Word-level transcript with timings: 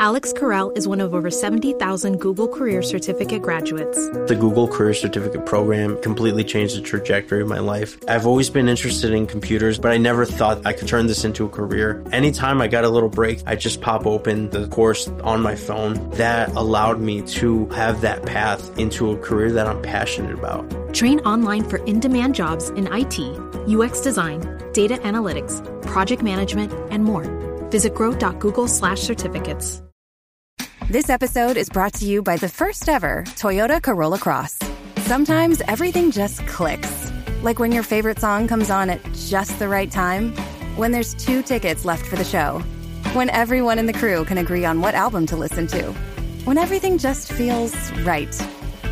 Alex 0.00 0.32
Carell 0.32 0.74
is 0.78 0.88
one 0.88 0.98
of 0.98 1.12
over 1.12 1.30
70,000 1.30 2.18
Google 2.18 2.48
Career 2.48 2.80
Certificate 2.80 3.42
graduates. 3.42 4.08
The 4.28 4.34
Google 4.34 4.66
Career 4.66 4.94
Certificate 4.94 5.44
program 5.44 6.00
completely 6.00 6.42
changed 6.42 6.78
the 6.78 6.80
trajectory 6.80 7.42
of 7.42 7.48
my 7.48 7.58
life. 7.58 7.98
I've 8.08 8.26
always 8.26 8.48
been 8.48 8.66
interested 8.66 9.12
in 9.12 9.26
computers, 9.26 9.78
but 9.78 9.92
I 9.92 9.98
never 9.98 10.24
thought 10.24 10.64
I 10.64 10.72
could 10.72 10.88
turn 10.88 11.06
this 11.06 11.22
into 11.22 11.44
a 11.44 11.50
career. 11.50 12.02
Anytime 12.12 12.62
I 12.62 12.68
got 12.68 12.84
a 12.84 12.88
little 12.88 13.10
break, 13.10 13.42
I 13.44 13.56
just 13.56 13.82
pop 13.82 14.06
open 14.06 14.48
the 14.48 14.68
course 14.68 15.06
on 15.22 15.42
my 15.42 15.54
phone. 15.54 16.08
That 16.12 16.48
allowed 16.52 16.98
me 17.00 17.20
to 17.20 17.66
have 17.66 18.00
that 18.00 18.24
path 18.24 18.78
into 18.78 19.10
a 19.10 19.18
career 19.18 19.52
that 19.52 19.66
I'm 19.66 19.82
passionate 19.82 20.32
about. 20.32 20.94
Train 20.94 21.20
online 21.20 21.68
for 21.68 21.76
in 21.84 22.00
demand 22.00 22.34
jobs 22.34 22.70
in 22.70 22.88
IT, 22.90 23.20
UX 23.68 24.00
design, 24.00 24.40
data 24.72 24.94
analytics, 25.04 25.62
project 25.82 26.22
management, 26.22 26.72
and 26.90 27.04
more. 27.04 27.43
Visit 27.74 27.94
grow.google 27.94 28.68
slash 28.68 29.00
certificates. 29.00 29.82
This 30.88 31.10
episode 31.10 31.56
is 31.56 31.68
brought 31.68 31.94
to 31.94 32.06
you 32.06 32.22
by 32.22 32.36
the 32.36 32.48
first 32.48 32.88
ever 32.88 33.24
Toyota 33.30 33.82
Corolla 33.82 34.16
Cross. 34.16 34.60
Sometimes 34.98 35.60
everything 35.66 36.12
just 36.12 36.46
clicks. 36.46 37.10
Like 37.42 37.58
when 37.58 37.72
your 37.72 37.82
favorite 37.82 38.20
song 38.20 38.46
comes 38.46 38.70
on 38.70 38.90
at 38.90 39.00
just 39.12 39.58
the 39.58 39.66
right 39.66 39.90
time, 39.90 40.36
when 40.76 40.92
there's 40.92 41.14
two 41.14 41.42
tickets 41.42 41.84
left 41.84 42.06
for 42.06 42.14
the 42.14 42.22
show, 42.22 42.60
when 43.12 43.28
everyone 43.30 43.80
in 43.80 43.86
the 43.86 43.98
crew 44.00 44.24
can 44.24 44.38
agree 44.38 44.64
on 44.64 44.80
what 44.80 44.94
album 44.94 45.26
to 45.26 45.36
listen 45.36 45.66
to, 45.66 45.82
when 46.44 46.58
everything 46.58 46.96
just 46.96 47.32
feels 47.32 47.74
right. 48.02 48.32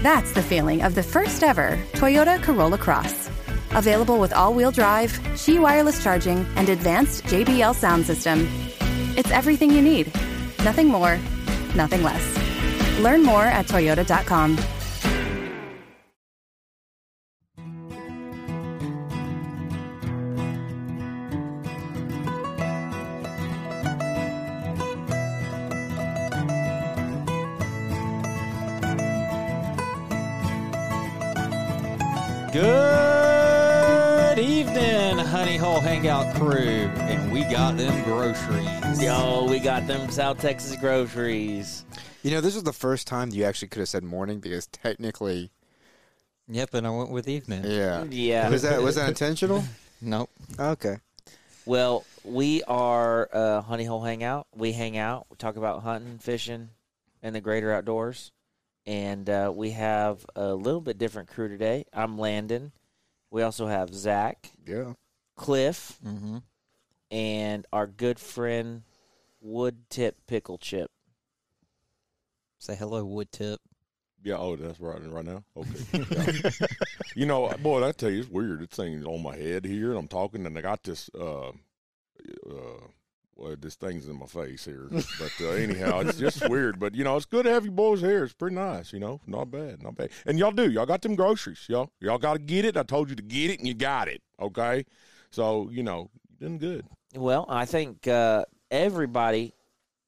That's 0.03 0.33
the 0.33 0.43
feeling 0.43 0.83
of 0.83 0.97
the 0.97 1.05
first 1.05 1.45
ever 1.45 1.79
Toyota 1.93 2.43
Corolla 2.43 2.79
Cross. 2.79 3.31
Available 3.75 4.19
with 4.19 4.33
all 4.33 4.55
wheel 4.55 4.71
drive, 4.71 5.13
Qi 5.35 5.61
wireless 5.61 6.03
charging, 6.03 6.47
and 6.57 6.69
advanced 6.69 7.25
JBL 7.25 7.75
sound 7.75 8.07
system. 8.07 8.47
It's 9.17 9.31
everything 9.31 9.71
you 9.71 9.83
need. 9.83 10.07
Nothing 10.65 10.89
more, 10.89 11.19
nothing 11.75 12.03
less. 12.03 12.43
Learn 13.01 13.23
more 13.23 13.45
at 13.45 13.67
Toyota.com. 13.67 14.57
Good 32.53 32.92
evening, 35.63 35.81
Honey 35.81 36.05
Hole 36.05 36.25
Hangout 36.25 36.35
crew, 36.35 36.91
and 37.03 37.33
we 37.33 37.45
got 37.45 37.77
them 37.77 38.03
groceries. 38.05 39.03
Yo, 39.03 39.47
we 39.49 39.59
got 39.59 39.87
them 39.87 40.11
South 40.11 40.41
Texas 40.41 40.77
groceries. 40.77 41.85
You 42.23 42.31
know, 42.33 42.41
this 42.41 42.55
was 42.55 42.65
the 42.65 42.73
first 42.73 43.07
time 43.07 43.31
you 43.31 43.45
actually 43.45 43.69
could 43.69 43.81
have 43.81 43.89
said 43.89 44.05
morning 44.05 44.41
because 44.41 44.67
technically, 44.67 45.51
Yep, 46.49 46.75
and 46.75 46.87
I 46.87 46.91
went 46.91 47.11
with 47.11 47.29
evening. 47.29 47.65
yeah. 47.65 48.05
Yeah. 48.05 48.49
Was 48.51 48.63
that 48.63 48.83
was 48.83 48.97
that 48.97 49.09
intentional? 49.09 49.65
Nope. 50.05 50.31
Okay. 50.59 50.97
Well, 51.65 52.05
we 52.25 52.65
are 52.65 53.29
uh, 53.33 53.61
Honey 53.61 53.85
Hole 53.85 54.03
Hangout. 54.03 54.49
We 54.53 54.73
hang 54.73 54.99
out. 54.99 55.27
We 55.31 55.37
talk 55.37 55.55
about 55.55 55.85
hunting, 55.85 56.19
fishing, 56.19 56.71
and 57.23 57.37
the 57.37 57.41
greater 57.41 57.73
outdoors. 57.73 58.33
And 58.85 59.31
uh, 59.31 59.53
we 59.55 59.71
have 59.71 60.27
a 60.35 60.55
little 60.55 60.81
bit 60.81 60.99
different 60.99 61.29
crew 61.29 61.47
today. 61.49 61.85
I'm 61.93 62.19
Landon. 62.19 62.73
We 63.31 63.43
also 63.43 63.69
have 63.69 63.95
Zach, 63.95 64.51
Yeah. 64.67 64.95
Cliff, 65.37 65.99
Mm-hmm. 66.07 66.39
and 67.11 67.67
our 67.73 67.87
good 67.87 68.19
friend 68.19 68.83
Wood 69.41 69.77
Tip 69.91 70.17
Pickle 70.27 70.59
Chip. 70.59 70.91
Say 72.59 72.77
hello, 72.77 73.05
Wood 73.05 73.33
Tip. 73.33 73.61
Yeah, 74.25 74.37
oh, 74.39 74.55
that's 74.55 74.79
right, 74.79 75.01
right 75.11 75.25
now. 75.25 75.43
Okay. 75.57 75.71
Yeah. 75.93 76.51
you 77.17 77.27
know, 77.27 77.49
boy, 77.61 77.85
I 77.85 77.91
tell 77.91 78.11
you, 78.11 78.21
it's 78.21 78.31
weird. 78.31 78.61
This 78.61 78.69
thing's 78.69 79.05
on 79.05 79.21
my 79.23 79.37
head 79.37 79.65
here, 79.65 79.91
and 79.91 79.99
I'm 79.99 80.07
talking, 80.07 80.47
and 80.47 80.57
I 80.57 80.61
got 80.61 80.85
this, 80.85 81.11
uh, 81.19 81.49
uh, 81.49 81.53
well, 83.35 83.57
this 83.59 83.75
thing's 83.75 84.07
in 84.07 84.17
my 84.17 84.27
face 84.27 84.65
here. 84.65 84.87
But 84.91 85.33
uh, 85.41 85.49
anyhow, 85.51 86.01
it's 86.01 86.19
just 86.19 86.49
weird. 86.49 86.79
But 86.79 86.95
you 86.95 87.03
know, 87.03 87.17
it's 87.17 87.27
good 87.27 87.47
to 87.47 87.51
have 87.51 87.65
you 87.65 87.73
boys 87.73 88.01
here. 88.01 88.23
It's 88.23 88.33
pretty 88.33 88.55
nice. 88.55 88.93
You 88.93 89.01
know, 89.01 89.21
not 89.27 89.51
bad, 89.51 89.83
not 89.83 89.97
bad. 89.97 90.11
And 90.25 90.39
y'all 90.39 90.53
do, 90.53 90.71
y'all 90.71 90.87
got 90.87 91.03
them 91.03 91.17
groceries, 91.17 91.65
y'all. 91.69 91.91
Y'all 91.99 92.19
got 92.19 92.35
to 92.35 92.39
get 92.39 92.65
it. 92.65 92.77
I 92.77 92.85
told 92.85 93.11
you 93.11 93.17
to 93.17 93.23
get 93.25 93.51
it, 93.51 93.59
and 93.59 93.67
you 93.67 93.75
got 93.75 94.07
it. 94.07 94.23
Okay, 94.41 94.85
so 95.33 95.69
you 95.71 95.83
know, 95.83 96.09
you're 96.39 96.49
doing 96.49 96.59
good. 96.59 96.85
Well, 97.15 97.45
I 97.49 97.65
think 97.67 98.07
uh, 98.09 98.45
everybody 98.71 99.55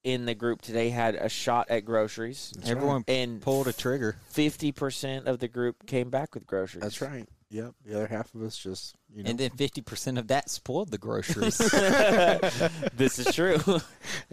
in 0.04 0.26
the 0.26 0.34
group 0.34 0.62
today 0.62 0.90
had 0.90 1.14
a 1.14 1.28
shot 1.28 1.68
at 1.70 1.84
groceries. 1.84 2.52
Everyone 2.66 3.04
And 3.08 3.40
pulled 3.42 3.66
a 3.68 3.72
trigger. 3.72 4.16
fifty 4.28 4.70
percent 4.72 5.26
of 5.26 5.38
the 5.40 5.48
group 5.48 5.86
came 5.86 6.10
back 6.10 6.34
with 6.34 6.46
groceries. 6.46 6.82
That's 6.82 7.00
right. 7.00 7.28
Yep. 7.50 7.74
The 7.86 7.94
other 7.96 8.06
half 8.08 8.34
of 8.34 8.42
us 8.42 8.56
just 8.56 8.96
you 9.14 9.22
know. 9.22 9.30
And 9.30 9.38
then 9.38 9.50
50% 9.50 10.18
of 10.18 10.26
that 10.28 10.50
spoiled 10.50 10.90
the 10.90 10.98
groceries. 10.98 11.56
this 12.96 13.18
is 13.20 13.32
true. 13.32 13.58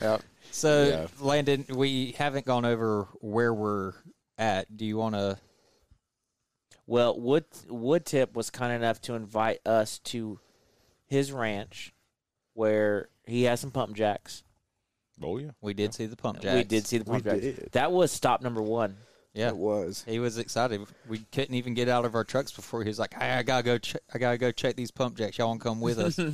Yep. 0.01 0.23
so, 0.49 0.87
Yeah. 0.87 1.07
Landon, 1.19 1.65
we 1.69 2.15
haven't 2.17 2.47
gone 2.47 2.65
over 2.65 3.07
where 3.19 3.53
we're 3.53 3.93
at. 4.39 4.75
Do 4.75 4.85
you 4.85 4.97
want 4.97 5.13
to? 5.15 5.37
well, 6.87 7.19
Wood 7.19 7.45
Woodtip 7.69 8.33
was 8.33 8.49
kind 8.49 8.73
enough 8.73 8.99
to 9.01 9.13
invite 9.13 9.59
us 9.67 9.99
to 10.05 10.39
his 11.11 11.31
ranch, 11.31 11.93
where 12.53 13.09
he 13.27 13.43
has 13.43 13.59
some 13.59 13.69
pump 13.71 13.95
jacks. 13.95 14.43
Oh 15.21 15.37
yeah. 15.37 15.51
We 15.61 15.73
did 15.75 15.93
see 15.93 16.05
the 16.07 16.15
pump 16.15 16.39
jacks. 16.41 16.55
We 16.55 16.63
did 16.63 16.87
see 16.87 16.97
the 16.97 17.03
We 17.03 17.11
pump 17.19 17.25
jacks. 17.25 17.41
did. 17.41 17.69
That 17.73 17.91
was 17.91 18.11
stop 18.11 18.41
number 18.41 18.61
one. 18.61 18.95
Yeah. 19.33 19.49
It 19.49 19.57
was. 19.57 20.03
He 20.07 20.19
was 20.19 20.37
excited. 20.37 20.81
We 21.07 21.19
couldn't 21.31 21.53
even 21.55 21.73
get 21.73 21.87
out 21.89 22.05
of 22.05 22.15
our 22.15 22.23
trucks 22.23 22.51
before 22.51 22.81
he 22.83 22.87
was 22.89 22.97
like, 22.99 23.13
"Hey, 23.13 23.31
I 23.31 23.43
gotta 23.43 23.63
go. 23.63 23.77
Ch- 23.77 23.97
I 24.13 24.17
gotta 24.17 24.37
go 24.37 24.51
check 24.51 24.75
these 24.75 24.89
pump 24.91 25.17
jacks. 25.17 25.37
Y'all 25.37 25.49
want 25.49 25.59
to 25.61 25.67
come 25.67 25.81
with 25.81 25.99
us?" 25.99 26.19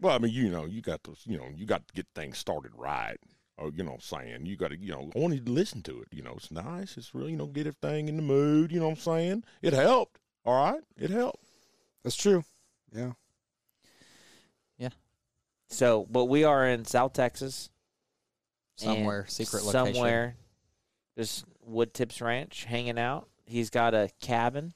Well, 0.00 0.14
I 0.14 0.18
mean, 0.18 0.32
you 0.32 0.50
know, 0.50 0.66
you 0.66 0.82
got 0.82 1.02
those, 1.04 1.22
you 1.24 1.38
know, 1.38 1.46
you 1.56 1.64
got 1.64 1.88
to 1.88 1.94
get 1.94 2.06
things 2.14 2.36
started 2.36 2.72
right. 2.76 3.16
Or, 3.56 3.70
you 3.74 3.82
know, 3.82 3.92
what 3.92 4.12
I'm 4.12 4.24
saying 4.26 4.44
you 4.46 4.54
got 4.54 4.68
to, 4.68 4.76
you 4.78 4.92
know, 4.92 5.10
I 5.16 5.18
wanted 5.18 5.46
to 5.46 5.52
listen 5.52 5.80
to 5.84 6.02
it. 6.02 6.08
You 6.12 6.22
know, 6.22 6.34
it's 6.36 6.50
nice. 6.50 6.98
It's 6.98 7.14
really, 7.14 7.30
you 7.30 7.38
know, 7.38 7.46
get 7.46 7.66
everything 7.66 8.08
in 8.10 8.16
the 8.16 8.22
mood. 8.22 8.70
You 8.72 8.78
know 8.80 8.88
what 8.88 8.98
I'm 8.98 9.00
saying? 9.02 9.44
It 9.62 9.72
helped. 9.72 10.18
All 10.44 10.62
right, 10.62 10.82
it 10.98 11.08
helped. 11.08 11.42
That's 12.04 12.14
true. 12.14 12.44
Yeah. 12.94 13.12
So, 15.68 16.06
but 16.10 16.26
we 16.26 16.44
are 16.44 16.66
in 16.66 16.84
South 16.84 17.12
Texas. 17.12 17.70
Somewhere, 18.76 19.24
secret 19.28 19.64
location. 19.64 19.94
Somewhere. 19.94 20.36
There's 21.14 21.44
Woodtip's 21.64 22.20
Ranch 22.20 22.64
hanging 22.64 22.98
out. 22.98 23.28
He's 23.46 23.70
got 23.70 23.94
a 23.94 24.10
cabin. 24.20 24.74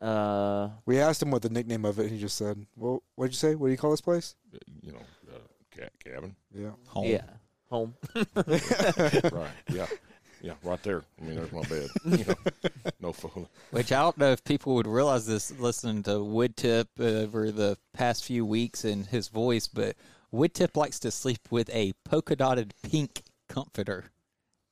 Uh, 0.00 0.68
We 0.84 1.00
asked 1.00 1.22
him 1.22 1.30
what 1.30 1.40
the 1.42 1.48
nickname 1.48 1.84
of 1.86 1.98
it, 1.98 2.02
and 2.02 2.10
he 2.10 2.18
just 2.20 2.36
said, 2.36 2.66
"Well, 2.76 3.02
what'd 3.14 3.32
you 3.32 3.36
say? 3.38 3.54
What 3.54 3.68
do 3.68 3.72
you 3.72 3.78
call 3.78 3.90
this 3.92 4.02
place?" 4.02 4.34
Uh, 4.54 4.58
You 4.82 4.92
know, 4.92 5.02
uh, 5.32 5.38
cat 5.70 5.92
cabin. 6.04 6.36
Yeah. 6.54 6.72
Home. 6.88 7.06
yeah, 7.06 7.24
home. 7.70 7.94
right. 8.14 9.50
Yeah. 9.70 9.86
Yeah. 10.42 10.52
Right 10.62 10.82
there. 10.82 11.02
I 11.20 11.24
mean, 11.24 11.36
there's 11.36 11.52
my 11.52 11.62
bed. 11.62 11.88
You 12.04 12.24
know, 12.24 12.34
no 13.00 13.12
fooling. 13.12 13.48
Which 13.70 13.90
I 13.92 14.00
don't 14.02 14.18
know 14.18 14.32
if 14.32 14.44
people 14.44 14.74
would 14.74 14.86
realize 14.86 15.26
this 15.26 15.50
listening 15.58 16.02
to 16.04 16.10
Woodtip 16.12 16.86
over 17.00 17.50
the 17.50 17.78
past 17.94 18.24
few 18.24 18.44
weeks 18.44 18.84
and 18.84 19.06
his 19.06 19.28
voice, 19.28 19.66
but 19.66 19.96
Woodtip 20.32 20.76
likes 20.76 20.98
to 21.00 21.10
sleep 21.10 21.40
with 21.50 21.70
a 21.70 21.92
polka 22.04 22.36
dotted 22.36 22.74
pink 22.82 23.22
comforter, 23.48 24.10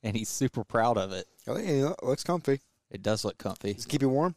and 0.03 0.17
he's 0.17 0.29
super 0.29 0.65
proud 0.65 0.99
of 0.99 1.13
it. 1.13 1.27
Oh, 1.47 1.57
yeah, 1.57 1.91
it 1.91 2.03
looks 2.03 2.25
comfy. 2.25 2.61
It 2.91 3.03
does 3.03 3.25
look 3.25 3.39
comfy. 3.39 3.75
Just 3.75 3.89
keep 3.89 4.03
you 4.03 4.09
warm. 4.09 4.35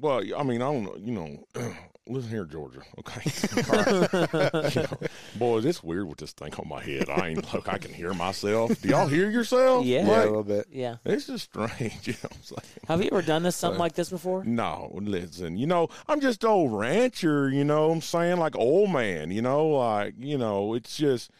Well, 0.00 0.22
I 0.36 0.42
mean, 0.42 0.62
I 0.62 0.72
don't 0.72 0.84
know. 0.84 0.96
You 0.96 1.12
know, 1.12 1.44
listen 2.06 2.30
here, 2.30 2.44
Georgia. 2.44 2.80
Okay. 2.98 3.30
All 3.70 3.82
right. 3.82 4.74
You 4.76 4.82
know, 4.82 4.98
boys, 5.36 5.64
it's 5.64 5.82
weird 5.82 6.08
with 6.08 6.18
this 6.18 6.32
thing 6.32 6.52
on 6.54 6.68
my 6.68 6.82
head. 6.82 7.08
I 7.08 7.28
ain't 7.28 7.52
look. 7.54 7.68
I 7.68 7.78
can 7.78 7.92
hear 7.92 8.12
myself. 8.14 8.80
Do 8.80 8.88
y'all 8.88 9.06
hear 9.06 9.30
yourself? 9.30 9.84
Yeah. 9.86 10.06
Yeah, 10.06 10.24
a 10.24 10.26
little 10.26 10.42
bit. 10.44 10.66
Yeah. 10.70 10.96
it's 11.04 11.26
just 11.26 11.44
strange. 11.44 12.06
You 12.06 12.12
know 12.14 12.18
what 12.22 12.32
I'm 12.36 12.42
saying? 12.42 12.60
Have 12.88 13.02
you 13.02 13.08
ever 13.12 13.22
done 13.22 13.42
this 13.42 13.56
something 13.56 13.80
Uh, 13.80 13.84
like 13.84 13.94
this 13.94 14.10
before? 14.10 14.44
No, 14.44 14.90
listen, 15.00 15.56
you 15.56 15.66
know, 15.66 15.88
I'm 16.08 16.20
just 16.20 16.44
old 16.44 16.72
rancher, 16.72 17.48
you 17.50 17.64
know 17.64 17.88
what 17.88 17.94
I'm 17.94 18.00
saying? 18.00 18.38
Like 18.38 18.56
old 18.56 18.90
man, 18.90 19.30
you 19.30 19.42
know, 19.42 19.66
like, 19.68 20.14
you 20.18 20.36
know, 20.38 20.74
it's 20.74 20.96
just 20.96 21.30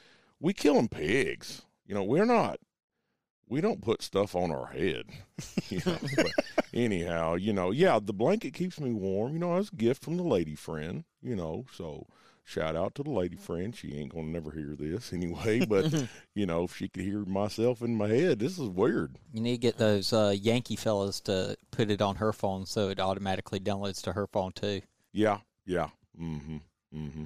we 0.41 0.53
killing 0.53 0.89
pigs. 0.89 1.63
You 1.87 1.95
know, 1.95 2.03
we're 2.05 2.25
not 2.25 2.59
we 3.55 3.61
don't 3.61 3.81
put 3.81 4.03
stuff 4.03 4.35
on 4.35 4.51
our 4.51 4.67
head. 4.67 5.05
You 5.71 5.81
know, 5.87 5.99
but 6.17 6.31
anyhow, 6.73 7.35
you 7.35 7.53
know, 7.53 7.71
yeah, 7.71 7.99
the 8.03 8.13
blanket 8.13 8.55
keeps 8.55 8.79
me 8.79 8.93
warm. 8.93 9.33
You 9.33 9.39
know, 9.39 9.57
it's 9.57 9.71
a 9.71 9.77
gift 9.77 10.05
from 10.05 10.17
the 10.17 10.23
lady 10.23 10.55
friend, 10.55 11.05
you 11.23 11.35
know, 11.35 11.67
so 11.73 12.07
shout 12.45 12.77
out 12.77 12.95
to 12.97 13.03
the 13.03 13.11
lady 13.11 13.37
friend. 13.37 13.75
She 13.75 13.95
ain't 13.95 14.13
gonna 14.13 14.27
never 14.27 14.51
hear 14.51 14.77
this 14.79 15.13
anyway, 15.19 15.65
but 15.65 15.93
you 16.35 16.47
know, 16.47 16.65
if 16.65 16.77
she 16.77 16.89
could 16.89 17.03
hear 17.05 17.25
myself 17.25 17.83
in 17.83 17.97
my 17.97 18.09
head, 18.09 18.39
this 18.41 18.59
is 18.59 18.69
weird. 18.69 19.17
You 19.33 19.41
need 19.41 19.57
to 19.57 19.61
get 19.61 19.79
those 19.79 20.13
uh, 20.13 20.35
Yankee 20.37 20.77
fellas 20.77 21.21
to 21.21 21.57
put 21.71 21.91
it 21.91 22.03
on 22.03 22.17
her 22.17 22.33
phone 22.33 22.67
so 22.67 22.89
it 22.91 23.01
automatically 23.01 23.61
downloads 23.61 24.03
to 24.03 24.13
her 24.13 24.27
phone 24.27 24.53
too. 24.53 24.83
Yeah, 25.13 25.39
yeah. 25.65 25.89
Mm-hmm. 26.21 26.59
Mm-hmm. 26.95 27.25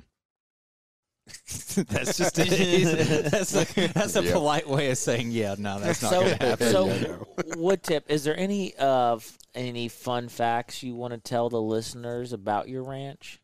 that's 1.88 2.16
just 2.16 2.34
that's 2.36 3.54
a, 3.54 3.86
that's 3.88 4.16
a 4.16 4.24
Yeah. 4.24 4.32
polite 4.32 4.68
way 4.68 4.90
of 4.90 4.98
saying 4.98 5.30
yeah. 5.30 5.54
No, 5.58 5.78
that's 5.78 6.02
not 6.02 6.10
so, 6.12 6.20
going 6.20 6.38
to 6.38 6.46
happen. 6.46 6.70
so 6.70 6.86
Yeah, 6.86 7.16
wood 7.56 7.82
tip. 7.82 8.10
Is 8.10 8.24
there 8.24 8.36
any 8.38 8.74
of 8.76 9.36
any 9.54 9.88
fun 9.88 10.28
facts 10.28 10.82
you 10.82 10.94
want 10.94 11.12
to 11.12 11.18
tell 11.18 11.48
the 11.48 11.60
listeners 11.60 12.32
about 12.32 12.68
your 12.68 12.82
ranch? 12.82 13.40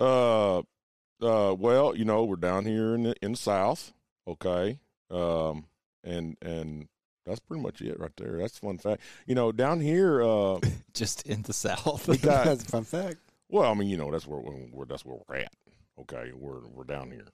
Uh, 0.00 0.58
uh, 0.58 1.54
well, 1.58 1.96
you 1.96 2.04
know, 2.04 2.24
we're 2.24 2.36
down 2.36 2.64
here 2.64 2.94
in 2.94 3.02
the 3.04 3.14
in 3.22 3.32
the 3.32 3.36
south, 3.38 3.92
okay, 4.26 4.78
um, 5.10 5.66
and 6.04 6.36
and 6.40 6.88
that's 7.26 7.40
pretty 7.40 7.62
much 7.62 7.82
it 7.82 7.98
right 8.00 8.10
there. 8.16 8.38
That's 8.38 8.56
a 8.56 8.60
fun 8.60 8.78
fact. 8.78 9.02
You 9.26 9.34
know, 9.34 9.52
down 9.52 9.80
here, 9.80 10.22
uh, 10.22 10.60
just 10.94 11.26
in 11.26 11.42
the 11.42 11.52
south. 11.52 12.06
got 12.22 12.44
That's 12.46 12.64
a 12.64 12.68
fun 12.68 12.84
fact. 12.84 13.18
well, 13.50 13.70
I 13.70 13.74
mean, 13.74 13.88
you 13.88 13.96
know, 13.98 14.10
that's 14.10 14.26
where 14.26 14.40
we're 14.40 14.84
that's 14.86 15.04
where 15.04 15.18
we're 15.28 15.36
at. 15.36 15.52
Okay, 16.00 16.32
we're 16.34 16.66
we're 16.68 16.84
down 16.84 17.10
here. 17.10 17.26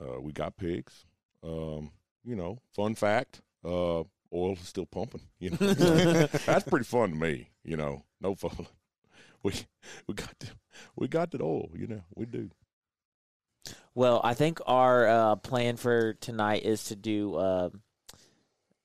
Uh, 0.00 0.20
we 0.20 0.32
got 0.32 0.56
pigs. 0.56 1.04
Um, 1.42 1.90
you 2.24 2.36
know, 2.36 2.58
fun 2.72 2.94
fact. 2.94 3.42
Uh, 3.64 4.04
oil 4.32 4.52
is 4.52 4.60
still 4.60 4.86
pumping. 4.86 5.22
You 5.38 5.50
know, 5.50 5.56
that's 6.46 6.68
pretty 6.68 6.84
fun 6.84 7.10
to 7.10 7.16
me. 7.16 7.50
You 7.64 7.76
know, 7.76 8.04
no 8.20 8.34
fun. 8.34 8.66
We 9.42 9.52
we 10.06 10.14
got 10.14 10.38
the, 10.38 10.46
we 10.96 11.06
got 11.06 11.30
that 11.32 11.42
oil. 11.42 11.68
You 11.74 11.86
know, 11.86 12.00
we 12.14 12.24
do. 12.24 12.48
Well, 13.94 14.22
I 14.24 14.32
think 14.32 14.58
our 14.66 15.06
uh, 15.06 15.36
plan 15.36 15.76
for 15.76 16.14
tonight 16.14 16.62
is 16.64 16.84
to 16.84 16.96
do 16.96 17.34
uh, 17.34 17.68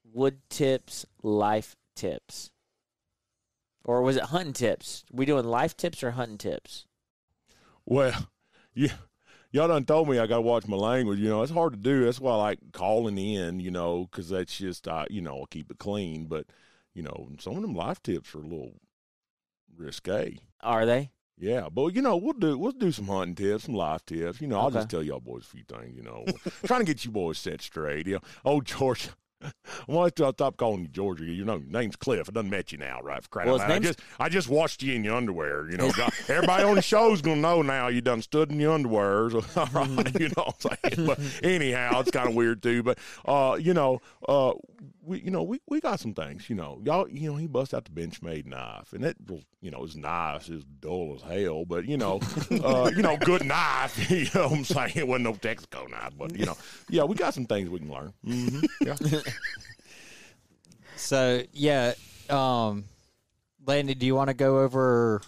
wood 0.04 0.42
tips, 0.50 1.06
life 1.24 1.78
tips, 1.96 2.52
or 3.86 4.02
was 4.02 4.18
it 4.18 4.24
hunting 4.24 4.52
tips? 4.52 5.06
we 5.14 5.26
doing 5.26 5.46
life 5.46 5.78
tips 5.78 6.04
or 6.04 6.12
hunting 6.12 6.38
tips? 6.38 6.86
Well, 7.86 8.28
yeah, 8.74 8.98
y'all 9.52 9.68
done 9.68 9.86
told 9.86 10.08
me 10.10 10.20
I 10.20 10.28
got 10.28 10.36
to 10.38 10.42
watch 10.42 10.68
my 10.68 10.78
language. 10.78 11.20
You 11.20 11.30
know, 11.30 11.42
it's 11.44 11.52
hard 11.52 11.74
to 11.74 11.80
do. 11.80 12.06
That's 12.06 12.20
why 12.20 12.32
I 12.34 12.36
like 12.36 12.60
calling 12.74 13.18
in. 13.18 13.60
You 13.60 13.72
know, 13.72 14.08
because 14.10 14.30
that's 14.30 14.58
just 14.58 14.88
I, 14.88 15.08
you 15.10 15.22
know, 15.22 15.40
I'll 15.40 15.46
keep 15.46 15.72
it 15.72 15.78
clean. 15.80 16.26
But 16.26 16.48
you 16.94 17.04
know, 17.04 17.30
some 17.40 17.56
of 17.56 17.62
them 17.62 17.76
life 17.76 18.02
tips 18.02 18.34
are 18.36 18.40
a 18.40 18.42
little 18.42 18.74
risque. 19.76 20.38
Are 20.62 20.86
they? 20.86 21.12
Yeah, 21.38 21.70
but 21.72 21.96
you 21.96 22.02
know, 22.02 22.18
we'll 22.18 22.34
do 22.34 22.58
we'll 22.58 22.74
do 22.74 22.92
some 22.92 23.08
hunting 23.08 23.36
tips, 23.36 23.64
some 23.64 23.76
life 23.76 24.06
tips. 24.06 24.42
You 24.42 24.48
know, 24.48 24.60
I'll 24.60 24.66
Okay. 24.68 24.76
just 24.80 24.90
tell 24.90 25.02
y'all 25.02 25.22
boys 25.22 25.44
a 25.44 25.46
few 25.46 25.64
things. 25.64 25.96
You 25.96 26.04
know, 26.04 26.26
trying 26.66 26.82
to 26.82 26.86
get 26.86 27.06
you 27.06 27.12
boys 27.12 27.38
set 27.38 27.62
straight. 27.62 28.08
You 28.08 28.16
know, 28.16 28.22
oh 28.44 28.60
George, 28.62 29.10
why 29.86 30.10
do 30.10 30.26
I 30.26 30.32
stop 30.32 30.58
calling 30.58 30.82
you 30.82 30.88
Georgia? 30.88 31.24
You 31.26 31.46
know, 31.46 31.58
your 31.58 31.70
name's 31.82 31.96
Cliff. 31.96 32.28
I 32.30 32.32
done 32.32 32.50
met 32.50 32.72
you 32.72 32.78
now, 32.78 33.00
right? 33.02 33.22
For 33.24 33.30
crying 33.30 33.50
Well, 33.50 33.62
out. 33.62 33.72
I 33.72 33.80
just 33.80 34.00
I 34.20 34.30
just 34.30 34.50
watched 34.50 34.84
you 34.84 34.94
in 34.94 35.04
your 35.04 35.16
underwear. 35.16 35.70
You 35.70 35.78
know, 35.78 35.92
God- 35.92 36.12
everybody 36.28 36.64
on 36.64 36.76
the 36.76 36.82
show's 36.82 37.22
gonna 37.22 37.42
know 37.42 37.62
now 37.62 37.88
you 37.88 38.02
done 38.02 38.22
stood 38.22 38.52
in 38.52 38.60
your 38.60 38.74
underwear. 38.74 39.30
So, 39.30 39.44
all 39.56 39.70
right, 39.74 40.20
you 40.20 40.30
know 40.30 40.44
what 40.46 40.66
I'm 40.84 40.92
saying? 40.96 41.08
But 41.08 41.20
anyhow, 41.44 42.02
it's 42.02 42.12
kind 42.12 42.30
of 42.30 42.36
weird 42.36 42.62
too. 42.62 42.84
But 42.84 42.98
uh, 43.26 43.58
you 43.60 43.74
know, 43.74 44.02
uh, 44.28 44.54
we 45.10 45.22
you 45.22 45.32
know 45.32 45.44
we, 45.44 45.60
we 45.68 45.82
got 45.82 46.00
some 46.00 46.14
things. 46.14 46.50
You 46.50 46.56
know, 46.56 46.80
y'all 46.84 47.08
you 47.10 47.30
know 47.30 47.36
he 47.38 47.48
bust 47.48 47.74
out 47.74 47.86
the 47.86 47.92
Benchmade 47.92 48.46
knife, 48.46 48.94
and 48.94 49.04
it 49.04 49.18
was 49.28 49.42
you 49.62 49.72
know 49.72 49.82
his 49.82 49.96
knife 49.96 50.50
is 50.50 50.64
dull 50.64 51.16
as 51.16 51.22
hell, 51.24 51.66
but 51.66 51.86
you 51.86 51.98
know, 51.98 52.20
uh, 52.64 52.92
you 52.96 53.02
know, 53.02 53.18
good 53.18 53.44
knife. 53.46 53.98
You 54.10 54.28
know 54.36 54.48
what 54.50 54.58
I'm 54.60 54.64
saying? 54.64 54.92
It 54.96 55.08
wasn't 55.08 55.26
no 55.26 55.34
Texaco 55.34 55.90
knife, 55.90 56.14
but 56.18 56.38
you 56.38 56.46
know, 56.46 56.56
yeah, 56.90 57.04
we 57.04 57.16
got 57.16 57.34
some 57.34 57.46
things 57.46 57.70
we 57.70 57.80
can 57.80 57.92
learn. 57.92 58.14
hmm 58.24 58.62
Yeah. 58.86 58.96
So 60.96 61.44
yeah, 61.54 61.94
um, 62.30 62.86
Landy, 63.66 63.96
do 63.96 64.06
you 64.06 64.16
want 64.16 64.30
to 64.30 64.34
go 64.34 64.60
over 64.60 65.22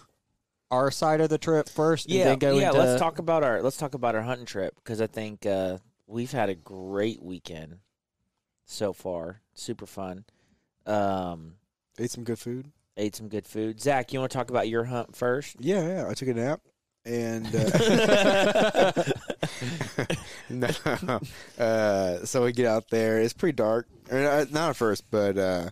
our 0.70 0.90
side 0.90 1.20
of 1.20 1.28
the 1.28 1.38
trip 1.38 1.68
first? 1.68 2.06
and 2.06 2.14
Yeah, 2.14 2.24
then 2.24 2.38
go 2.38 2.58
yeah. 2.58 2.68
into, 2.68 2.78
Let's 2.80 2.98
talk 3.00 3.18
about 3.18 3.42
our 3.42 3.62
let's 3.62 3.76
talk 3.76 3.94
about 3.94 4.14
our 4.14 4.22
hunting 4.22 4.46
trip 4.46 4.74
because 4.76 5.00
I 5.00 5.06
think 5.06 5.46
uh, 5.46 5.78
we've 6.06 6.32
had 6.32 6.48
a 6.48 6.54
great 6.54 7.22
weekend 7.22 7.78
so 8.64 8.92
far. 8.92 9.41
Super 9.54 9.86
fun. 9.86 10.24
Um, 10.86 11.54
Ate 11.98 12.10
some 12.10 12.24
good 12.24 12.38
food. 12.38 12.70
ate 12.96 13.14
some 13.16 13.28
good 13.28 13.46
food. 13.46 13.80
Zach, 13.80 14.12
you 14.12 14.18
want 14.18 14.30
to 14.32 14.36
talk 14.38 14.50
about 14.50 14.68
your 14.68 14.84
hunt 14.84 15.14
first? 15.16 15.56
Yeah, 15.60 15.86
yeah. 15.86 16.08
I 16.08 16.14
took 16.14 16.28
a 16.28 16.34
nap, 16.34 16.60
and 17.04 17.46
uh, 17.54 19.02
no. 20.50 20.68
Uh, 21.58 22.24
so 22.24 22.44
we 22.44 22.52
get 22.52 22.66
out 22.66 22.88
there. 22.90 23.20
It's 23.20 23.32
pretty 23.32 23.56
dark. 23.56 23.86
Or, 24.10 24.18
uh, 24.18 24.44
not 24.50 24.70
at 24.70 24.76
first, 24.76 25.10
but 25.10 25.36
uh, 25.38 25.70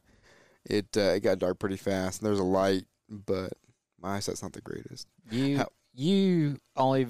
it 0.65 0.87
uh, 0.97 1.01
it 1.15 1.21
got 1.21 1.39
dark 1.39 1.59
pretty 1.59 1.77
fast. 1.77 2.21
And 2.21 2.29
there's 2.29 2.39
a 2.39 2.45
light, 2.45 2.85
but 3.09 3.53
my 4.01 4.17
eyesight's 4.17 4.43
not 4.43 4.53
the 4.53 4.61
greatest. 4.61 5.07
You 5.31 5.59
How- 5.59 5.69
you 5.95 6.59
only 6.77 7.07